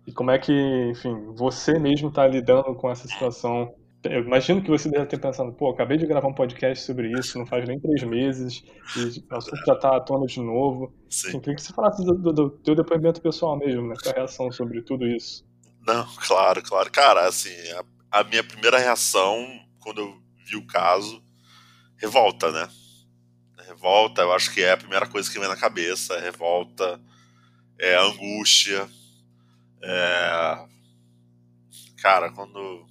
E 0.08 0.12
como 0.12 0.32
é 0.32 0.40
que, 0.40 0.54
enfim, 0.92 1.34
você 1.36 1.78
mesmo 1.78 2.10
está 2.10 2.26
lidando 2.28 2.74
com 2.76 2.90
essa 2.90 3.08
situação? 3.08 3.76
Eu 4.06 4.22
imagino 4.22 4.62
que 4.62 4.70
você 4.70 4.90
deve 4.90 5.06
ter 5.08 5.20
pensado, 5.20 5.52
pô, 5.54 5.70
acabei 5.70 5.98
de 5.98 6.06
gravar 6.06 6.28
um 6.28 6.34
podcast 6.34 6.86
sobre 6.86 7.12
isso, 7.12 7.38
não 7.38 7.46
faz 7.46 7.68
nem 7.68 7.80
três 7.80 8.04
meses, 8.04 8.64
e 8.96 9.24
o 9.32 9.36
assunto 9.36 9.66
já 9.66 9.74
está 9.74 9.98
à 9.98 10.00
tona 10.00 10.26
de 10.26 10.40
novo. 10.40 10.94
Sim. 11.10 11.30
Enfim, 11.30 11.40
queria 11.40 11.56
que 11.56 11.62
você 11.62 11.74
falasse 11.74 12.06
do, 12.06 12.14
do, 12.14 12.34
do 12.34 12.50
teu 12.50 12.76
depoimento 12.76 13.22
pessoal 13.22 13.58
mesmo, 13.58 13.88
né? 13.88 13.96
Tua 14.02 14.14
reação 14.14 14.52
sobre 14.52 14.82
tudo 14.82 15.08
isso. 15.08 15.46
Não, 15.86 16.08
claro, 16.28 16.62
claro. 16.64 16.92
Cara, 16.92 17.28
assim, 17.28 17.54
a, 18.12 18.20
a 18.20 18.24
minha 18.24 18.44
primeira 18.44 18.78
reação, 18.78 19.46
quando 19.80 20.02
eu 20.02 20.18
vi 20.46 20.56
o 20.56 20.68
caso, 20.68 21.22
revolta, 21.98 22.52
né? 22.52 22.68
Revolta, 23.68 24.22
eu 24.22 24.32
acho 24.34 24.54
que 24.54 24.62
é 24.62 24.72
a 24.72 24.78
primeira 24.78 25.08
coisa 25.08 25.32
que 25.32 25.40
vem 25.40 25.50
na 25.50 25.56
cabeça, 25.56 26.14
é 26.16 26.20
revolta, 26.22 27.02
é 27.80 27.98
angústia, 27.98 28.88
é... 29.84 30.66
Cara, 32.02 32.32
quando 32.32 32.86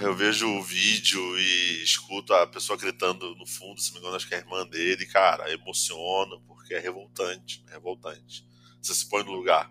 eu 0.00 0.14
vejo 0.14 0.48
o 0.48 0.62
vídeo 0.62 1.20
e 1.38 1.82
escuto 1.82 2.34
a 2.34 2.46
pessoa 2.46 2.78
gritando 2.78 3.34
no 3.36 3.46
fundo, 3.46 3.80
se 3.80 3.92
me 3.92 3.98
engano, 3.98 4.16
acho 4.16 4.26
que 4.26 4.34
é 4.34 4.38
a 4.38 4.40
irmã 4.40 4.66
dele, 4.66 5.06
cara, 5.06 5.52
emociona, 5.52 6.36
porque 6.46 6.74
é 6.74 6.78
revoltante, 6.78 7.64
é 7.68 7.72
revoltante. 7.72 8.44
Você 8.82 8.94
se 8.94 9.08
põe 9.08 9.22
no 9.22 9.32
lugar. 9.32 9.70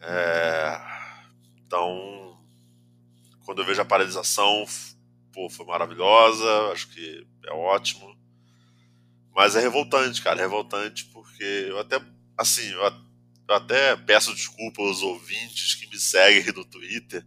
É... 0.00 0.80
Então, 1.64 2.38
quando 3.44 3.62
eu 3.62 3.66
vejo 3.66 3.80
a 3.80 3.84
paralisação, 3.84 4.64
pô, 5.32 5.48
foi 5.48 5.66
maravilhosa, 5.66 6.72
acho 6.72 6.88
que 6.88 7.26
é 7.44 7.52
ótimo. 7.52 8.16
Mas 9.34 9.56
é 9.56 9.60
revoltante, 9.60 10.22
cara, 10.22 10.38
é 10.38 10.42
revoltante 10.42 11.04
porque 11.06 11.42
eu 11.42 11.78
até 11.78 12.00
assim, 12.36 12.68
eu 12.70 12.84
até 13.48 13.96
peço 13.96 14.34
desculpa 14.34 14.82
aos 14.82 15.02
ouvintes 15.02 15.74
que 15.74 15.88
me 15.88 15.98
seguem 15.98 16.46
no 16.54 16.64
Twitter. 16.64 17.26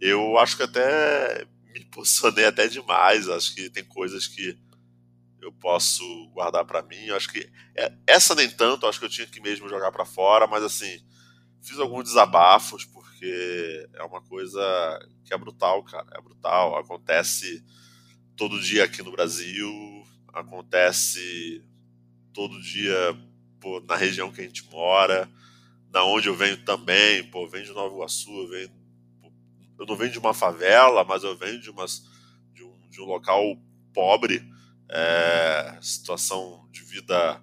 Eu 0.00 0.38
acho 0.38 0.56
que 0.56 0.62
até 0.62 1.46
me 1.72 1.84
posicionei 1.86 2.46
até 2.46 2.66
demais. 2.68 3.28
Acho 3.28 3.54
que 3.54 3.70
tem 3.70 3.84
coisas 3.84 4.26
que 4.26 4.58
eu 5.40 5.52
posso 5.52 6.04
guardar 6.28 6.64
para 6.64 6.82
mim. 6.82 7.10
Acho 7.10 7.30
que 7.32 7.50
é, 7.76 7.92
essa 8.06 8.34
nem 8.34 8.48
tanto, 8.48 8.86
acho 8.86 8.98
que 8.98 9.04
eu 9.04 9.10
tinha 9.10 9.26
que 9.26 9.40
mesmo 9.40 9.68
jogar 9.68 9.90
para 9.92 10.04
fora, 10.04 10.46
mas 10.46 10.62
assim, 10.62 11.00
fiz 11.62 11.78
alguns 11.78 12.04
desabafos 12.04 12.84
porque 12.84 13.88
é 13.94 14.02
uma 14.04 14.20
coisa 14.22 14.60
que 15.24 15.34
é 15.34 15.38
brutal, 15.38 15.82
cara, 15.84 16.06
é 16.14 16.20
brutal. 16.20 16.76
Acontece 16.76 17.64
todo 18.36 18.60
dia 18.60 18.84
aqui 18.84 19.02
no 19.02 19.12
Brasil, 19.12 19.70
acontece 20.32 21.64
todo 22.32 22.60
dia 22.60 22.94
pô, 23.60 23.80
na 23.80 23.96
região 23.96 24.30
que 24.30 24.40
a 24.40 24.44
gente 24.44 24.64
mora, 24.70 25.28
da 25.90 26.04
onde 26.04 26.28
eu 26.28 26.34
venho 26.34 26.56
também, 26.64 27.24
pô, 27.24 27.48
venho 27.48 27.64
de 27.64 27.72
Nova 27.72 27.94
Iguaçu, 27.94 28.48
venho 28.48 28.77
eu 29.78 29.86
não 29.86 29.96
venho 29.96 30.10
de 30.10 30.18
uma 30.18 30.34
favela, 30.34 31.04
mas 31.04 31.22
eu 31.22 31.36
venho 31.36 31.60
de, 31.60 31.70
umas, 31.70 32.04
de, 32.52 32.64
um, 32.64 32.88
de 32.88 33.00
um 33.00 33.04
local 33.04 33.56
pobre, 33.92 34.42
é, 34.90 35.78
situação 35.80 36.68
de 36.70 36.82
vida 36.82 37.42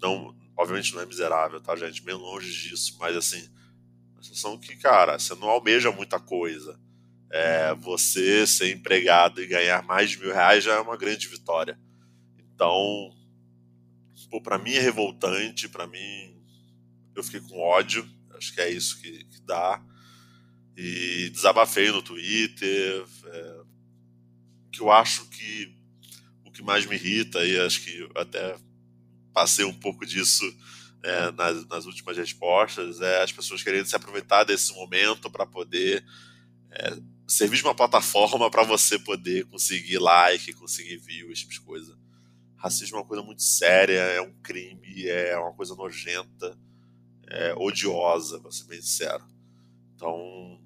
não, 0.00 0.36
obviamente 0.56 0.94
não 0.94 1.02
é 1.02 1.06
miserável, 1.06 1.60
tá, 1.60 1.74
gente? 1.76 2.02
Bem 2.02 2.14
longe 2.14 2.50
disso, 2.50 2.96
mas 2.98 3.16
assim, 3.16 3.48
uma 4.12 4.22
situação 4.22 4.58
que, 4.58 4.76
cara, 4.76 5.18
você 5.18 5.34
não 5.34 5.48
almeja 5.48 5.90
muita 5.90 6.18
coisa. 6.18 6.78
É, 7.30 7.74
você 7.74 8.46
ser 8.46 8.72
empregado 8.72 9.42
e 9.42 9.46
ganhar 9.46 9.82
mais 9.82 10.10
de 10.10 10.18
mil 10.18 10.32
reais 10.32 10.62
já 10.62 10.74
é 10.74 10.80
uma 10.80 10.96
grande 10.96 11.26
vitória. 11.26 11.78
Então, 12.38 13.10
pô, 14.30 14.40
pra 14.40 14.58
mim 14.58 14.72
é 14.72 14.80
revoltante, 14.80 15.68
para 15.68 15.86
mim 15.86 16.36
eu 17.14 17.22
fiquei 17.22 17.40
com 17.40 17.58
ódio, 17.58 18.08
acho 18.36 18.54
que 18.54 18.60
é 18.60 18.70
isso 18.70 19.00
que, 19.00 19.24
que 19.24 19.40
dá. 19.42 19.82
E 20.76 21.30
desabafei 21.30 21.90
no 21.90 22.02
Twitter, 22.02 23.04
é, 23.24 23.60
que 24.70 24.80
eu 24.80 24.90
acho 24.90 25.26
que 25.30 25.76
que 26.56 26.62
mais 26.62 26.86
me 26.86 26.96
irrita, 26.96 27.44
e 27.44 27.60
acho 27.60 27.84
que 27.84 28.08
até 28.14 28.56
passei 29.32 29.64
um 29.66 29.74
pouco 29.74 30.06
disso 30.06 30.42
é, 31.02 31.30
nas, 31.32 31.66
nas, 31.66 31.84
últimas 31.84 32.16
respostas, 32.16 33.00
é 33.02 33.22
as 33.22 33.30
pessoas 33.30 33.62
querendo 33.62 33.84
se 33.84 33.94
aproveitar 33.94 34.42
desse 34.44 34.72
momento 34.72 35.30
para 35.30 35.44
poder 35.44 36.02
é, 36.70 36.96
servir 37.28 37.58
de 37.58 37.64
uma 37.64 37.74
plataforma 37.74 38.50
para 38.50 38.62
você 38.62 38.98
poder 38.98 39.44
conseguir 39.44 39.98
like, 39.98 40.54
conseguir 40.54 40.96
view, 40.96 41.30
esse 41.30 41.42
tipo 41.42 41.52
de 41.52 41.60
coisa. 41.60 41.98
Racismo 42.56 42.96
é 42.96 43.00
uma 43.00 43.06
coisa 43.06 43.22
muito 43.22 43.42
séria, 43.42 44.00
é 44.00 44.22
um 44.22 44.32
crime, 44.40 45.06
é 45.06 45.36
uma 45.36 45.52
coisa 45.52 45.74
nojenta, 45.74 46.58
é 47.28 47.54
odiosa, 47.54 48.40
pra 48.40 48.50
ser 48.50 48.64
bem 48.64 48.80
sincero. 48.80 49.24
Então, 49.94 50.58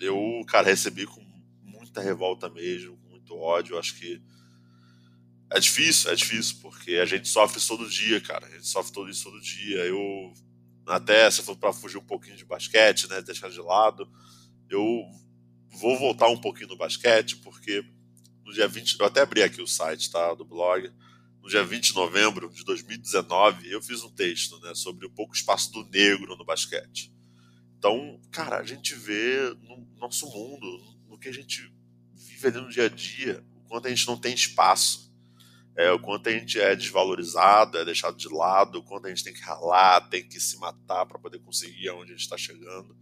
eu, 0.00 0.42
cara, 0.48 0.68
recebi 0.68 1.06
com 1.06 1.24
muita 1.62 2.00
revolta 2.00 2.48
mesmo, 2.48 2.96
com 2.96 3.10
muito 3.10 3.36
ódio. 3.36 3.78
Acho 3.78 3.94
que 3.98 4.20
é 5.50 5.60
difícil, 5.60 6.10
é 6.10 6.14
difícil, 6.14 6.56
porque 6.60 6.96
a 6.96 7.04
gente 7.04 7.28
sofre 7.28 7.60
todo 7.64 7.88
dia, 7.88 8.20
cara. 8.20 8.46
A 8.46 8.50
gente 8.50 8.66
sofre 8.66 8.92
todo 8.92 9.10
isso 9.10 9.24
todo 9.24 9.40
dia. 9.40 9.78
Eu, 9.84 10.32
até 10.86 11.30
se 11.30 11.42
for 11.42 11.56
para 11.56 11.72
fugir 11.72 11.98
um 11.98 12.04
pouquinho 12.04 12.36
de 12.36 12.44
basquete, 12.44 13.08
né, 13.08 13.22
deixar 13.22 13.50
de 13.50 13.60
lado, 13.60 14.10
eu 14.68 15.02
vou 15.70 15.98
voltar 15.98 16.28
um 16.28 16.36
pouquinho 16.36 16.68
no 16.68 16.76
basquete, 16.76 17.36
porque 17.36 17.84
no 18.44 18.52
dia 18.52 18.68
20, 18.68 18.96
eu 18.98 19.06
até 19.06 19.20
abri 19.20 19.42
aqui 19.42 19.62
o 19.62 19.66
site, 19.66 20.10
tá, 20.10 20.34
do 20.34 20.44
blog. 20.44 20.90
No 21.42 21.48
dia 21.48 21.64
20 21.64 21.88
de 21.88 21.94
novembro 21.94 22.50
de 22.50 22.64
2019, 22.64 23.70
eu 23.70 23.80
fiz 23.80 24.02
um 24.02 24.10
texto, 24.10 24.58
né, 24.60 24.74
sobre 24.74 25.06
o 25.06 25.10
pouco 25.10 25.34
espaço 25.34 25.72
do 25.72 25.84
negro 25.84 26.36
no 26.36 26.44
basquete. 26.44 27.13
Então, 27.84 28.18
cara, 28.30 28.60
a 28.60 28.64
gente 28.64 28.94
vê 28.94 29.54
no 29.60 29.86
nosso 29.98 30.24
mundo, 30.30 30.66
no 31.06 31.18
que 31.18 31.28
a 31.28 31.32
gente 31.32 31.70
vive 32.14 32.46
ali 32.46 32.58
no 32.58 32.70
dia 32.70 32.86
a 32.86 32.88
dia, 32.88 33.44
o 33.54 33.68
quanto 33.68 33.88
a 33.88 33.90
gente 33.90 34.06
não 34.06 34.16
tem 34.16 34.32
espaço 34.32 35.04
é, 35.76 35.90
o 35.90 35.98
quanto 35.98 36.28
a 36.28 36.32
gente 36.32 36.58
é 36.58 36.74
desvalorizado, 36.74 37.76
é 37.76 37.84
deixado 37.84 38.16
de 38.16 38.28
lado, 38.28 38.78
o 38.78 38.82
quanto 38.82 39.06
a 39.06 39.08
gente 39.08 39.24
tem 39.24 39.34
que 39.34 39.42
ralar, 39.42 40.08
tem 40.08 40.26
que 40.26 40.38
se 40.38 40.56
matar 40.56 41.04
para 41.04 41.18
poder 41.18 41.40
conseguir 41.40 41.88
aonde 41.88 42.12
a 42.12 42.14
gente 42.14 42.22
está 42.22 42.38
chegando. 42.38 42.96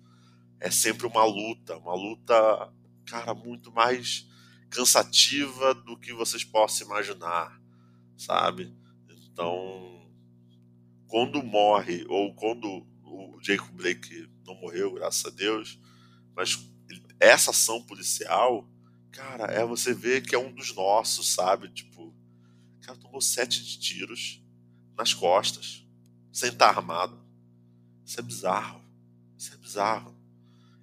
É 0.58 0.70
sempre 0.70 1.06
uma 1.06 1.24
luta, 1.24 1.76
uma 1.76 1.94
luta, 1.94 2.72
cara, 3.06 3.34
muito 3.34 3.70
mais 3.70 4.26
cansativa 4.70 5.74
do 5.74 5.98
que 5.98 6.14
vocês 6.14 6.44
possam 6.44 6.86
imaginar, 6.86 7.60
sabe? 8.16 8.74
Então, 9.30 10.10
quando 11.06 11.42
morre, 11.42 12.06
ou 12.08 12.34
quando 12.34 12.90
Jacob 13.43 13.74
Blake 13.74 14.28
não 14.47 14.55
morreu, 14.55 14.95
graças 14.95 15.24
a 15.26 15.30
Deus, 15.30 15.78
mas 16.34 16.59
essa 17.18 17.51
ação 17.51 17.82
policial, 17.82 18.68
cara, 19.11 19.45
é 19.53 19.64
você 19.64 19.93
ver 19.93 20.22
que 20.22 20.34
é 20.34 20.38
um 20.38 20.53
dos 20.53 20.74
nossos, 20.74 21.34
sabe? 21.34 21.68
Tipo, 21.68 22.05
o 22.05 22.80
cara 22.80 22.99
tomou 22.99 23.20
sete 23.20 23.78
tiros 23.78 24.43
nas 24.97 25.12
costas, 25.12 25.86
sem 26.32 26.51
estar 26.51 26.68
armado. 26.68 27.20
Isso 28.05 28.18
é 28.18 28.22
bizarro. 28.22 28.82
Isso 29.36 29.55
é 29.55 29.57
bizarro. 29.57 30.16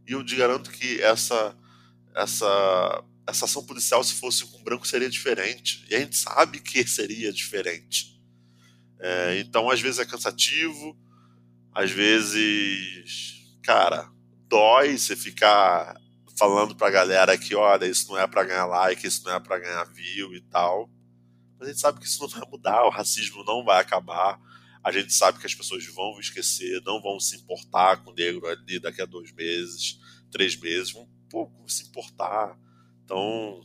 E 0.07 0.13
eu 0.13 0.23
te 0.23 0.35
garanto 0.35 0.71
que 0.71 1.01
essa, 1.01 1.55
essa, 2.15 3.03
essa 3.27 3.45
ação 3.45 3.65
policial, 3.65 4.03
se 4.03 4.15
fosse 4.15 4.45
com 4.45 4.63
branco, 4.63 4.87
seria 4.87 5.09
diferente. 5.09 5.85
E 5.89 5.95
a 5.95 5.99
gente 5.99 6.17
sabe 6.17 6.59
que 6.59 6.85
seria 6.87 7.31
diferente. 7.31 8.19
É, 8.99 9.39
então, 9.39 9.69
às 9.69 9.79
vezes 9.79 9.99
é 9.99 10.05
cansativo, 10.05 10.97
às 11.73 11.91
vezes, 11.91 13.57
cara, 13.63 14.09
dói 14.47 14.97
você 14.97 15.15
ficar 15.15 15.95
falando 16.37 16.75
pra 16.75 16.89
galera 16.89 17.37
que, 17.37 17.53
olha, 17.55 17.85
isso 17.85 18.07
não 18.09 18.17
é 18.17 18.25
para 18.25 18.45
ganhar 18.45 18.65
like, 18.65 19.05
isso 19.05 19.23
não 19.25 19.33
é 19.33 19.39
para 19.39 19.59
ganhar 19.59 19.83
view 19.85 20.33
e 20.33 20.41
tal. 20.41 20.89
Mas 21.57 21.67
a 21.67 21.71
gente 21.71 21.81
sabe 21.81 21.99
que 21.99 22.05
isso 22.05 22.21
não 22.21 22.29
vai 22.29 22.49
mudar, 22.49 22.85
o 22.85 22.89
racismo 22.89 23.43
não 23.43 23.63
vai 23.63 23.81
acabar. 23.81 24.39
A 24.81 24.91
gente 24.91 25.13
sabe 25.13 25.39
que 25.39 25.45
as 25.45 25.53
pessoas 25.53 25.85
vão 25.87 26.17
esquecer, 26.19 26.81
não 26.85 27.01
vão 27.01 27.19
se 27.19 27.35
importar 27.35 27.97
com 27.97 28.11
o 28.11 28.13
negro 28.13 28.47
ali 28.47 28.79
daqui 28.79 29.01
a 29.01 29.05
dois 29.05 29.31
meses, 29.33 29.99
três 30.31 30.55
meses, 30.55 30.93
vão 30.93 31.07
pouco 31.29 31.69
se 31.69 31.83
importar. 31.83 32.57
Então, 33.03 33.61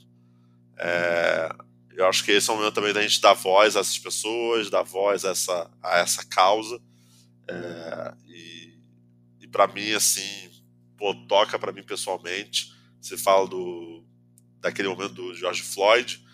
é, 0.77 1.49
eu 1.93 2.07
acho 2.07 2.25
que 2.25 2.33
esse 2.33 2.51
é 2.51 2.53
o 2.53 2.57
momento 2.57 2.75
também 2.75 2.93
da 2.93 3.03
gente 3.03 3.21
dar 3.21 3.35
voz 3.35 3.77
a 3.77 3.81
essas 3.81 3.99
pessoas, 3.99 4.69
dar 4.69 4.83
voz 4.83 5.25
a 5.25 5.31
essa, 5.31 5.71
a 5.81 5.99
essa 5.99 6.25
causa. 6.27 6.83
É, 7.49 8.15
e 8.27 8.65
e 9.45 9.47
para 9.47 9.67
mim, 9.67 9.93
assim, 9.93 10.51
pô, 10.97 11.15
toca 11.29 11.59
para 11.59 11.71
mim 11.71 11.83
pessoalmente. 11.83 12.73
Você 12.99 13.19
fala 13.19 13.47
do, 13.47 14.03
daquele 14.59 14.89
momento 14.89 15.13
do 15.13 15.35
George 15.35 15.63
Floyd, 15.63 16.25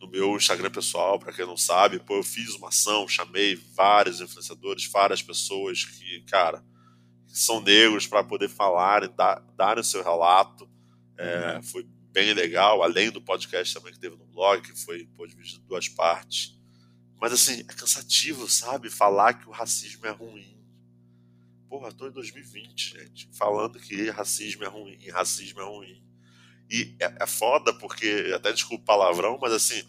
no 0.00 0.08
meu 0.08 0.34
Instagram 0.34 0.70
pessoal, 0.70 1.18
para 1.18 1.34
quem 1.34 1.44
não 1.44 1.58
sabe, 1.58 1.98
pô, 1.98 2.16
eu 2.16 2.22
fiz 2.22 2.54
uma 2.54 2.68
ação, 2.68 3.06
chamei 3.06 3.54
vários 3.76 4.22
influenciadores, 4.22 4.86
várias 4.86 5.20
pessoas 5.20 5.84
que, 5.84 6.22
cara, 6.22 6.64
são 7.26 7.60
negros 7.60 8.06
para 8.06 8.24
poder 8.24 8.48
falar 8.48 9.04
e 9.04 9.08
dar, 9.08 9.44
darem 9.54 9.82
o 9.82 9.84
seu 9.84 10.02
relato. 10.02 10.66
É, 11.18 11.60
foi 11.62 11.86
bem 12.10 12.32
legal, 12.32 12.82
além 12.82 13.10
do 13.10 13.20
podcast 13.20 13.74
também 13.74 13.92
que 13.92 14.00
teve 14.00 14.16
no 14.16 14.24
blog, 14.24 14.62
que 14.62 14.74
foi 14.82 15.06
pô, 15.14 15.26
dividido 15.26 15.60
em 15.62 15.68
duas 15.68 15.90
partes. 15.90 16.58
Mas 17.20 17.32
assim, 17.32 17.60
é 17.60 17.74
cansativo, 17.74 18.48
sabe? 18.48 18.88
Falar 18.88 19.34
que 19.34 19.48
o 19.48 19.52
racismo 19.52 20.06
é 20.06 20.10
ruim. 20.10 20.58
Porra, 21.68 21.92
tô 21.92 22.08
em 22.08 22.12
2020, 22.12 22.98
gente, 22.98 23.28
falando 23.32 23.78
que 23.78 24.10
racismo 24.10 24.64
é 24.64 24.68
ruim, 24.68 24.98
racismo 25.10 25.60
é 25.60 25.64
ruim. 25.64 26.02
E 26.68 26.96
é, 26.98 27.18
é 27.20 27.26
foda 27.26 27.72
porque, 27.74 28.32
até 28.34 28.52
desculpa 28.52 28.82
o 28.82 28.86
palavrão, 28.86 29.38
mas 29.40 29.52
assim, 29.52 29.84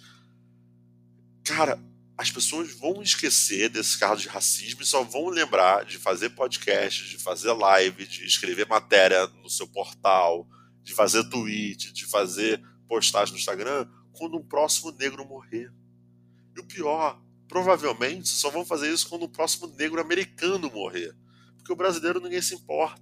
cara, 1.44 1.80
as 2.18 2.30
pessoas 2.30 2.72
vão 2.76 3.02
esquecer 3.02 3.70
desse 3.70 3.98
caso 3.98 4.22
de 4.22 4.28
racismo 4.28 4.82
e 4.82 4.86
só 4.86 5.04
vão 5.04 5.30
lembrar 5.30 5.86
de 5.86 5.98
fazer 5.98 6.32
podcast, 6.32 7.08
de 7.10 7.18
fazer 7.18 7.52
live, 7.54 8.06
de 8.06 8.26
escrever 8.26 8.68
matéria 8.68 9.26
no 9.28 9.50
seu 9.50 9.68
portal, 9.68 10.48
de 10.84 10.94
fazer 10.94 11.24
tweet, 11.30 11.92
de 11.94 12.06
fazer 12.06 12.62
postagem 12.88 13.34
no 13.34 13.40
Instagram 13.40 13.88
quando 14.12 14.38
um 14.38 14.44
próximo 14.44 14.92
negro 14.92 15.26
morrer. 15.26 15.72
E 16.56 16.60
o 16.60 16.66
pior, 16.66 17.22
provavelmente 17.48 18.30
só 18.30 18.50
vão 18.50 18.66
fazer 18.66 18.92
isso 18.92 19.08
quando 19.10 19.24
o 19.24 19.30
próximo 19.30 19.68
negro 19.78 20.02
americano 20.02 20.72
morrer. 20.72 21.16
Porque 21.58 21.72
o 21.72 21.76
brasileiro 21.76 22.20
ninguém 22.20 22.42
se 22.42 22.56
importa. 22.56 23.02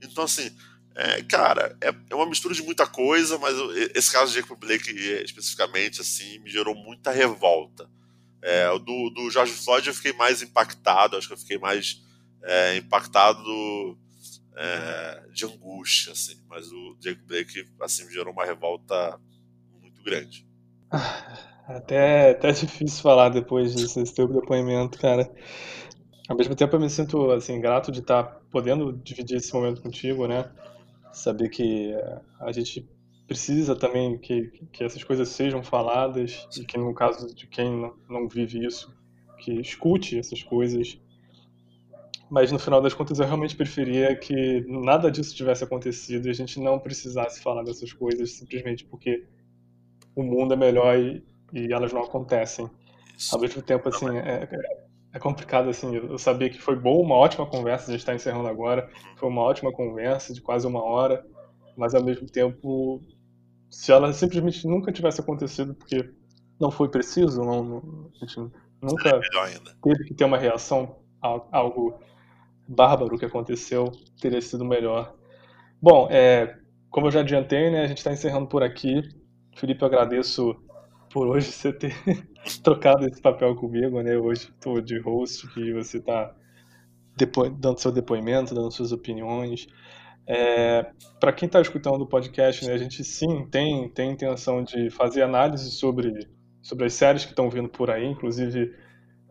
Então, 0.00 0.24
assim, 0.24 0.56
é, 0.94 1.22
cara, 1.22 1.76
é, 1.80 1.94
é, 2.10 2.14
uma 2.14 2.26
mistura 2.26 2.54
de 2.54 2.62
muita 2.62 2.86
coisa, 2.86 3.38
mas 3.38 3.56
esse 3.94 4.10
caso 4.12 4.32
de 4.32 4.40
Jacob 4.40 4.58
Blake 4.58 4.90
especificamente 5.24 6.00
assim 6.00 6.38
me 6.40 6.50
gerou 6.50 6.74
muita 6.74 7.10
revolta. 7.10 7.88
É, 8.42 8.68
do, 8.78 9.10
do 9.10 9.30
George 9.30 9.52
Floyd 9.52 9.86
eu 9.86 9.94
fiquei 9.94 10.12
mais 10.12 10.42
impactado, 10.42 11.16
acho 11.16 11.28
que 11.28 11.34
eu 11.34 11.38
fiquei 11.38 11.58
mais 11.58 12.02
é, 12.42 12.76
impactado 12.76 13.98
é, 14.56 15.28
de 15.32 15.44
angústia, 15.46 16.12
assim, 16.12 16.36
mas 16.48 16.70
o 16.70 16.96
Jacob 17.00 17.24
Blake 17.26 17.66
assim 17.80 18.04
me 18.04 18.12
gerou 18.12 18.32
uma 18.32 18.44
revolta 18.44 19.18
muito 19.80 20.02
grande. 20.02 20.46
Até, 21.76 22.30
até 22.30 22.52
difícil 22.52 23.02
falar 23.02 23.28
depois 23.30 23.74
desse 23.74 24.14
teu 24.14 24.28
depoimento, 24.28 24.98
cara. 24.98 25.30
Ao 26.28 26.36
mesmo 26.36 26.54
tempo 26.54 26.76
eu 26.76 26.80
me 26.80 26.88
sinto 26.88 27.30
assim 27.30 27.60
grato 27.60 27.90
de 27.90 28.00
estar 28.00 28.24
podendo 28.50 28.92
dividir 28.92 29.36
esse 29.36 29.52
momento 29.52 29.82
contigo, 29.82 30.26
né? 30.26 30.50
Saber 31.12 31.48
que 31.48 31.92
eh, 31.92 32.20
a 32.40 32.52
gente 32.52 32.88
precisa 33.26 33.74
também 33.74 34.18
que, 34.18 34.50
que 34.72 34.84
essas 34.84 35.02
coisas 35.04 35.28
sejam 35.28 35.62
faladas 35.62 36.46
e 36.56 36.64
que 36.64 36.78
no 36.78 36.94
caso 36.94 37.34
de 37.34 37.46
quem 37.46 37.92
não 38.08 38.28
vive 38.28 38.64
isso, 38.64 38.94
que 39.38 39.52
escute 39.60 40.18
essas 40.18 40.42
coisas. 40.42 40.98
Mas 42.30 42.50
no 42.50 42.58
final 42.58 42.80
das 42.80 42.94
contas 42.94 43.18
eu 43.18 43.26
realmente 43.26 43.54
preferia 43.56 44.16
que 44.16 44.64
nada 44.66 45.10
disso 45.10 45.34
tivesse 45.34 45.64
acontecido 45.64 46.26
e 46.26 46.30
a 46.30 46.34
gente 46.34 46.58
não 46.58 46.78
precisasse 46.78 47.42
falar 47.42 47.62
dessas 47.62 47.92
coisas 47.92 48.32
simplesmente 48.32 48.84
porque 48.84 49.26
o 50.14 50.22
mundo 50.22 50.54
é 50.54 50.56
melhor 50.56 50.98
e, 50.98 51.22
e 51.52 51.72
elas 51.72 51.92
não 51.92 52.02
acontecem. 52.02 52.68
Ao 53.32 53.38
mesmo 53.38 53.62
tempo, 53.62 53.88
assim, 53.88 54.06
é, 54.18 54.48
é 55.12 55.18
complicado, 55.18 55.68
assim, 55.68 55.94
eu 55.94 56.18
sabia 56.18 56.48
que 56.48 56.60
foi 56.60 56.74
boa, 56.74 57.04
uma 57.04 57.14
ótima 57.14 57.46
conversa, 57.46 57.88
a 57.88 57.92
gente 57.92 58.00
está 58.00 58.14
encerrando 58.14 58.48
agora, 58.48 58.88
foi 59.16 59.28
uma 59.28 59.42
ótima 59.42 59.70
conversa 59.70 60.32
de 60.32 60.40
quase 60.40 60.66
uma 60.66 60.82
hora, 60.82 61.24
mas 61.76 61.94
ao 61.94 62.02
mesmo 62.02 62.26
tempo, 62.26 63.00
se 63.70 63.92
ela 63.92 64.12
simplesmente 64.12 64.66
nunca 64.66 64.90
tivesse 64.90 65.20
acontecido, 65.20 65.74
porque 65.74 66.10
não 66.58 66.70
foi 66.70 66.88
preciso, 66.88 67.44
não, 67.44 67.62
não 67.62 68.10
a 68.14 68.24
gente 68.24 68.38
nunca 68.80 69.20
teve 69.82 70.04
que 70.04 70.14
ter 70.14 70.24
uma 70.24 70.38
reação 70.38 70.96
a 71.20 71.40
algo 71.52 72.00
bárbaro 72.66 73.18
que 73.18 73.24
aconteceu, 73.24 73.92
teria 74.20 74.40
sido 74.40 74.64
melhor. 74.64 75.14
Bom, 75.80 76.08
é, 76.10 76.58
como 76.90 77.06
eu 77.06 77.10
já 77.10 77.20
adiantei, 77.20 77.70
né, 77.70 77.82
a 77.82 77.86
gente 77.86 77.98
está 77.98 78.12
encerrando 78.12 78.46
por 78.46 78.62
aqui. 78.62 79.02
Felipe, 79.56 79.82
eu 79.82 79.86
agradeço 79.86 80.56
por 81.12 81.28
hoje 81.28 81.52
você 81.52 81.72
ter 81.72 81.94
trocado 82.64 83.06
esse 83.06 83.20
papel 83.20 83.54
comigo, 83.54 84.02
né? 84.02 84.16
Hoje 84.16 84.48
estou 84.48 84.80
de 84.80 84.98
host 84.98 85.46
e 85.56 85.72
você 85.72 85.98
está 85.98 86.34
dando 87.58 87.78
seu 87.78 87.92
depoimento, 87.92 88.54
dando 88.54 88.70
suas 88.70 88.90
opiniões. 88.90 89.66
É, 90.26 90.90
para 91.20 91.32
quem 91.32 91.46
está 91.46 91.60
escutando 91.60 92.02
o 92.02 92.06
podcast, 92.06 92.64
né, 92.64 92.72
a 92.72 92.78
gente 92.78 93.04
sim 93.04 93.46
tem, 93.50 93.88
tem 93.90 94.12
intenção 94.12 94.62
de 94.62 94.88
fazer 94.90 95.22
análise 95.22 95.70
sobre, 95.72 96.28
sobre 96.62 96.86
as 96.86 96.94
séries 96.94 97.24
que 97.24 97.32
estão 97.32 97.50
vindo 97.50 97.68
por 97.68 97.90
aí. 97.90 98.06
Inclusive, 98.06 98.74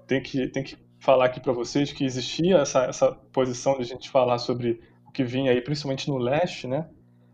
tem 0.05 0.21
que, 0.21 0.47
tem 0.49 0.63
que 0.63 0.77
falar 0.99 1.25
aqui 1.25 1.39
para 1.39 1.53
vocês 1.53 1.91
que 1.91 2.03
existia 2.05 2.57
essa, 2.57 2.83
essa 2.85 3.11
posição 3.33 3.75
de 3.75 3.81
a 3.81 3.85
gente 3.85 4.09
falar 4.09 4.37
sobre 4.37 4.79
o 5.07 5.11
que 5.11 5.23
vinha 5.23 5.51
aí, 5.51 5.61
principalmente 5.61 6.07
no 6.07 6.17
leste, 6.17 6.67
né? 6.67 6.87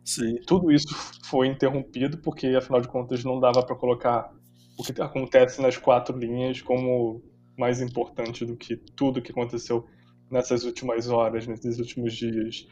Sim. 0.07 0.35
E 0.35 0.39
tudo 0.39 0.71
isso 0.71 0.87
foi 1.25 1.47
interrompido 1.47 2.17
porque, 2.19 2.47
afinal 2.47 2.79
de 2.79 2.87
contas, 2.87 3.25
não 3.25 3.41
dava 3.41 3.61
para 3.61 3.75
colocar 3.75 4.31
o 4.79 4.83
que 4.83 5.01
acontece 5.01 5.61
nas 5.61 5.75
quatro 5.75 6.17
linhas 6.17 6.61
como 6.61 7.21
mais 7.57 7.81
importante 7.81 8.45
do 8.45 8.55
que 8.55 8.77
tudo 8.95 9.21
que 9.21 9.31
aconteceu 9.31 9.85
nessas 10.31 10.63
últimas 10.63 11.09
horas, 11.09 11.45
nesses 11.45 11.77
últimos 11.77 12.13
dias. 12.13 12.65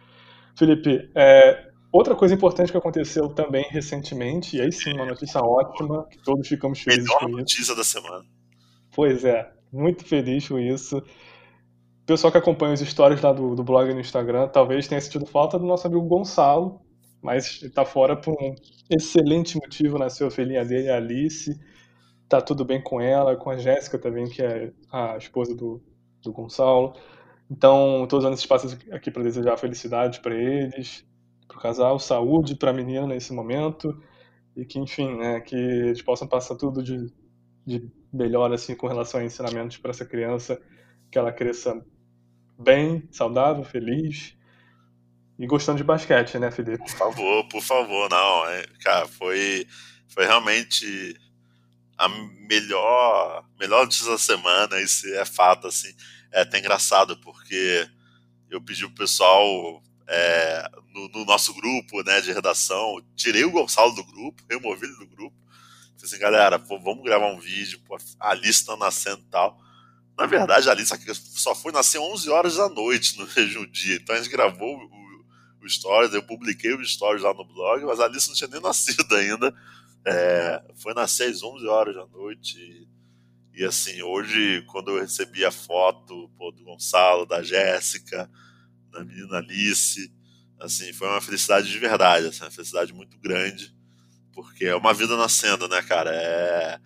Felipe, 0.57 1.11
é, 1.13 1.67
outra 1.91 2.15
coisa 2.15 2.33
importante 2.33 2.71
que 2.71 2.77
aconteceu 2.77 3.27
também 3.27 3.65
recentemente, 3.69 4.55
e 4.55 4.61
aí 4.61 4.71
sim, 4.71 4.93
uma 4.93 5.05
notícia 5.05 5.41
ótima, 5.41 6.07
que 6.09 6.23
todos 6.23 6.47
ficamos 6.47 6.79
felizes 6.79 7.03
Melhor 7.03 7.19
com 7.19 7.27
isso. 7.27 7.37
notícia 7.37 7.75
da 7.75 7.83
semana. 7.83 8.23
Pois 8.93 9.25
é, 9.25 9.51
muito 9.73 10.05
feliz 10.05 10.47
com 10.47 10.57
isso. 10.57 10.99
O 10.99 12.05
pessoal 12.05 12.31
que 12.31 12.37
acompanha 12.37 12.75
os 12.75 12.79
stories 12.79 13.21
lá 13.21 13.33
do, 13.33 13.55
do 13.55 13.63
blog 13.63 13.93
no 13.93 13.99
Instagram 13.99 14.47
talvez 14.47 14.87
tenha 14.87 15.01
sentido 15.01 15.25
falta 15.25 15.59
do 15.59 15.65
nosso 15.65 15.85
amigo 15.85 16.07
Gonçalo, 16.07 16.84
mas 17.25 17.63
está 17.63 17.83
fora 17.83 18.15
por 18.15 18.35
um 18.39 18.55
excelente 18.87 19.55
motivo. 19.55 19.97
Nasceu 19.97 20.27
a 20.27 20.31
filhinha 20.31 20.63
dele, 20.63 20.89
a 20.89 20.97
Alice. 20.97 21.59
Tá 22.29 22.39
tudo 22.39 22.63
bem 22.63 22.81
com 22.81 23.01
ela, 23.01 23.35
com 23.35 23.49
a 23.49 23.57
Jéssica 23.57 23.97
também, 23.97 24.29
que 24.29 24.43
é 24.43 24.71
a 24.91 25.17
esposa 25.17 25.55
do, 25.55 25.81
do 26.21 26.31
Gonçalo. 26.31 26.93
Então, 27.49 28.03
estou 28.03 28.19
usando 28.19 28.33
esse 28.33 28.43
espaço 28.43 28.77
aqui 28.91 29.09
para 29.09 29.23
desejar 29.23 29.57
felicidade 29.57 30.19
para 30.19 30.35
eles, 30.35 31.03
para 31.47 31.57
o 31.57 31.61
casal, 31.61 31.99
saúde 31.99 32.55
para 32.55 32.69
a 32.69 32.73
menina 32.73 33.07
nesse 33.07 33.33
momento 33.33 33.99
e 34.55 34.63
que, 34.63 34.79
enfim, 34.79 35.15
né, 35.17 35.41
que 35.41 35.55
eles 35.55 36.01
possam 36.01 36.27
passar 36.27 36.55
tudo 36.55 36.81
de, 36.83 37.11
de 37.65 37.91
melhor 38.13 38.51
assim 38.53 38.75
com 38.75 38.87
relação 38.87 39.19
a 39.19 39.23
ensinamentos 39.23 39.77
para 39.77 39.91
essa 39.91 40.05
criança, 40.05 40.59
que 41.11 41.17
ela 41.17 41.31
cresça 41.31 41.83
bem, 42.57 43.07
saudável, 43.11 43.63
feliz 43.63 44.35
e 45.37 45.45
gostando 45.45 45.77
de 45.77 45.83
basquete, 45.83 46.39
né, 46.39 46.49
Felipe? 46.49 46.77
Por 46.77 46.97
favor, 46.97 47.47
por 47.49 47.61
favor, 47.61 48.09
não. 48.09 48.47
É, 48.47 48.65
cara, 48.81 49.07
foi, 49.07 49.67
foi 50.07 50.25
realmente 50.25 51.19
a 51.97 52.07
melhor, 52.09 53.45
melhor 53.59 53.83
notícia 53.83 54.11
da 54.11 54.17
semana, 54.17 54.79
isso 54.81 55.07
é 55.15 55.25
fato, 55.25 55.67
assim. 55.67 55.93
É 56.31 56.41
até 56.41 56.59
engraçado, 56.59 57.17
porque 57.17 57.89
eu 58.49 58.61
pedi 58.61 58.85
pro 58.87 58.95
pessoal 58.95 59.83
é, 60.07 60.69
no, 60.93 61.09
no, 61.09 61.25
nosso 61.25 61.53
grupo 61.53 62.03
né, 62.03 62.21
de 62.21 62.31
redação, 62.31 63.01
tirei 63.15 63.43
o 63.43 63.51
Gonçalo 63.51 63.93
do 63.93 64.03
grupo, 64.03 64.43
removi 64.49 64.85
ele 64.85 64.97
do 64.97 65.07
grupo. 65.07 65.35
Falei 65.97 66.03
assim, 66.03 66.19
galera, 66.19 66.59
pô, 66.59 66.79
vamos 66.79 67.03
gravar 67.03 67.27
um 67.27 67.39
vídeo, 67.39 67.79
pô, 67.85 67.97
a 68.19 68.29
Alice 68.29 68.65
tá 68.65 68.77
nascendo 68.77 69.21
e 69.21 69.29
tal. 69.29 69.59
Na 70.17 70.25
verdade, 70.25 70.69
a 70.69 70.71
Alice 70.71 70.93
só 71.35 71.53
foi 71.53 71.73
nascer 71.73 71.99
11 71.99 72.29
horas 72.29 72.55
da 72.55 72.69
noite 72.69 73.17
no 73.17 73.27
mesmo 73.35 73.67
dia. 73.67 73.95
Então 73.95 74.15
a 74.15 74.17
gente 74.17 74.31
gravou 74.31 74.77
o, 74.77 75.04
o 75.65 75.69
stories, 75.69 76.13
eu 76.13 76.23
publiquei 76.23 76.73
os 76.73 76.93
stories 76.93 77.23
lá 77.23 77.33
no 77.33 77.45
blog, 77.45 77.83
mas 77.85 77.99
a 77.99 78.05
Alice 78.05 78.27
não 78.27 78.35
tinha 78.35 78.49
nem 78.49 78.61
nascido 78.61 79.13
ainda. 79.15 79.53
É, 80.05 80.63
foi 80.75 80.93
nascer 80.93 81.29
às 81.29 81.41
11 81.41 81.67
horas 81.67 81.95
da 81.95 82.05
noite. 82.05 82.57
E, 82.59 83.61
e, 83.61 83.65
assim, 83.65 84.01
hoje, 84.01 84.63
quando 84.67 84.91
eu 84.91 85.01
recebi 85.01 85.43
a 85.43 85.51
foto 85.51 86.29
pô, 86.37 86.51
do 86.51 86.63
Gonçalo, 86.63 87.25
da 87.25 87.41
Jéssica, 87.41 88.29
da 88.91 89.03
menina 89.03 89.37
Alice, 89.37 90.11
assim, 90.59 90.93
foi 90.93 91.07
uma 91.07 91.21
felicidade 91.21 91.69
de 91.69 91.79
verdade, 91.79 92.27
assim, 92.27 92.43
uma 92.43 92.51
felicidade 92.51 92.93
muito 92.93 93.17
grande, 93.19 93.73
porque 94.33 94.65
é 94.65 94.75
uma 94.75 94.93
vida 94.93 95.17
nascendo, 95.17 95.67
né, 95.67 95.81
cara? 95.81 96.11
É, 96.13 96.79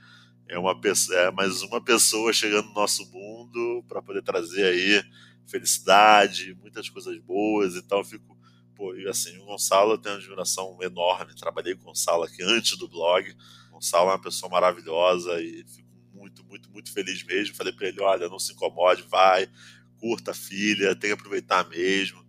é, 0.49 0.59
uma, 0.59 0.79
é 1.11 1.31
mais 1.31 1.61
uma 1.61 1.83
pessoa 1.83 2.31
chegando 2.33 2.67
no 2.67 2.73
nosso 2.73 3.09
mundo 3.11 3.83
para 3.87 4.01
poder 4.01 4.21
trazer 4.21 4.65
aí 4.65 5.03
felicidade, 5.47 6.55
muitas 6.61 6.89
coisas 6.89 7.17
boas, 7.19 7.75
então 7.75 7.99
eu 7.99 8.03
fico 8.03 8.38
pô, 8.79 8.95
e 8.95 9.09
assim, 9.09 9.37
o 9.39 9.43
Gonçalo 9.43 9.91
eu 9.91 9.97
tenho 9.97 10.15
uma 10.15 10.21
admiração 10.21 10.77
enorme. 10.81 11.35
Trabalhei 11.35 11.75
com 11.75 11.81
o 11.81 11.85
Gonçalo 11.87 12.23
aqui 12.23 12.41
antes 12.41 12.77
do 12.77 12.87
blog. 12.87 13.29
O 13.67 13.73
Gonçalo 13.73 14.09
é 14.09 14.13
uma 14.13 14.21
pessoa 14.21 14.49
maravilhosa 14.49 15.41
e 15.41 15.65
fico 15.67 15.89
muito, 16.13 16.45
muito, 16.45 16.71
muito 16.71 16.93
feliz 16.93 17.21
mesmo. 17.23 17.57
Falei 17.57 17.73
para 17.73 17.89
ele: 17.89 17.99
olha, 17.99 18.29
não 18.29 18.39
se 18.39 18.53
incomode, 18.53 19.01
vai, 19.03 19.49
curta 19.99 20.31
a 20.31 20.33
filha, 20.33 20.95
tem 20.95 21.09
que 21.09 21.13
aproveitar 21.13 21.67
mesmo. 21.67 22.25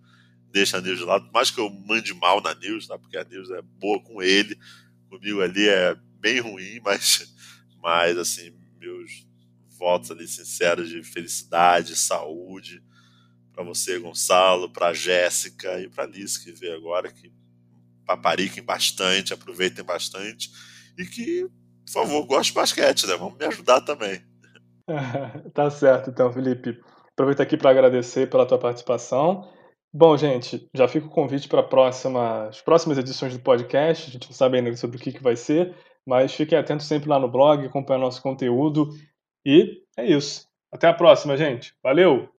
Deixa 0.50 0.78
a 0.78 0.80
News 0.80 0.98
de 0.98 1.04
lado, 1.04 1.30
mais 1.32 1.52
que 1.52 1.60
eu 1.60 1.70
mande 1.70 2.12
mal 2.12 2.40
na 2.40 2.52
News, 2.52 2.88
tá? 2.88 2.98
porque 2.98 3.16
a 3.16 3.22
News 3.22 3.48
é 3.52 3.62
boa 3.62 4.02
com 4.02 4.20
ele, 4.20 4.58
comigo 5.08 5.40
ali 5.40 5.68
é 5.68 5.96
bem 6.18 6.40
ruim, 6.40 6.80
mas, 6.84 7.32
mas 7.80 8.18
assim, 8.18 8.52
meus 8.80 9.24
votos 9.78 10.10
ali 10.10 10.26
sinceros 10.26 10.88
de 10.88 11.04
felicidade, 11.04 11.94
saúde, 11.94 12.82
para 13.60 13.64
você, 13.64 13.98
Gonçalo, 13.98 14.70
para 14.70 14.94
Jéssica 14.94 15.78
e 15.80 15.88
para 15.88 16.04
Alice 16.04 16.42
que 16.42 16.50
vê 16.50 16.72
agora, 16.72 17.12
que 17.12 17.30
papariquem 18.06 18.64
bastante, 18.64 19.34
aproveitem 19.34 19.84
bastante 19.84 20.50
e 20.98 21.04
que, 21.04 21.46
por 21.84 21.92
favor, 21.92 22.24
goste 22.24 22.52
de 22.52 22.58
basquete, 22.58 23.06
né? 23.06 23.16
Vamos 23.16 23.36
me 23.36 23.44
ajudar 23.44 23.82
também. 23.82 24.22
tá 25.52 25.68
certo, 25.70 26.08
então, 26.08 26.32
Felipe. 26.32 26.80
Aproveito 27.12 27.42
aqui 27.42 27.56
para 27.58 27.70
agradecer 27.70 28.30
pela 28.30 28.46
tua 28.46 28.58
participação. 28.58 29.46
Bom, 29.92 30.16
gente, 30.16 30.66
já 30.74 30.88
fica 30.88 31.06
o 31.06 31.10
convite 31.10 31.46
para 31.46 31.66
as 32.48 32.62
próximas 32.62 32.96
edições 32.96 33.36
do 33.36 33.42
podcast. 33.42 34.08
A 34.08 34.12
gente 34.12 34.26
não 34.26 34.34
sabe 34.34 34.56
ainda 34.56 34.74
sobre 34.74 34.96
o 34.96 35.00
que, 35.00 35.12
que 35.12 35.22
vai 35.22 35.36
ser, 35.36 35.76
mas 36.06 36.32
fiquem 36.32 36.56
atentos 36.56 36.86
sempre 36.86 37.10
lá 37.10 37.18
no 37.18 37.30
blog, 37.30 37.66
acompanhe 37.66 38.00
nosso 38.00 38.22
conteúdo. 38.22 38.88
E 39.44 39.82
é 39.98 40.06
isso. 40.06 40.48
Até 40.72 40.88
a 40.88 40.94
próxima, 40.94 41.36
gente. 41.36 41.74
Valeu! 41.82 42.30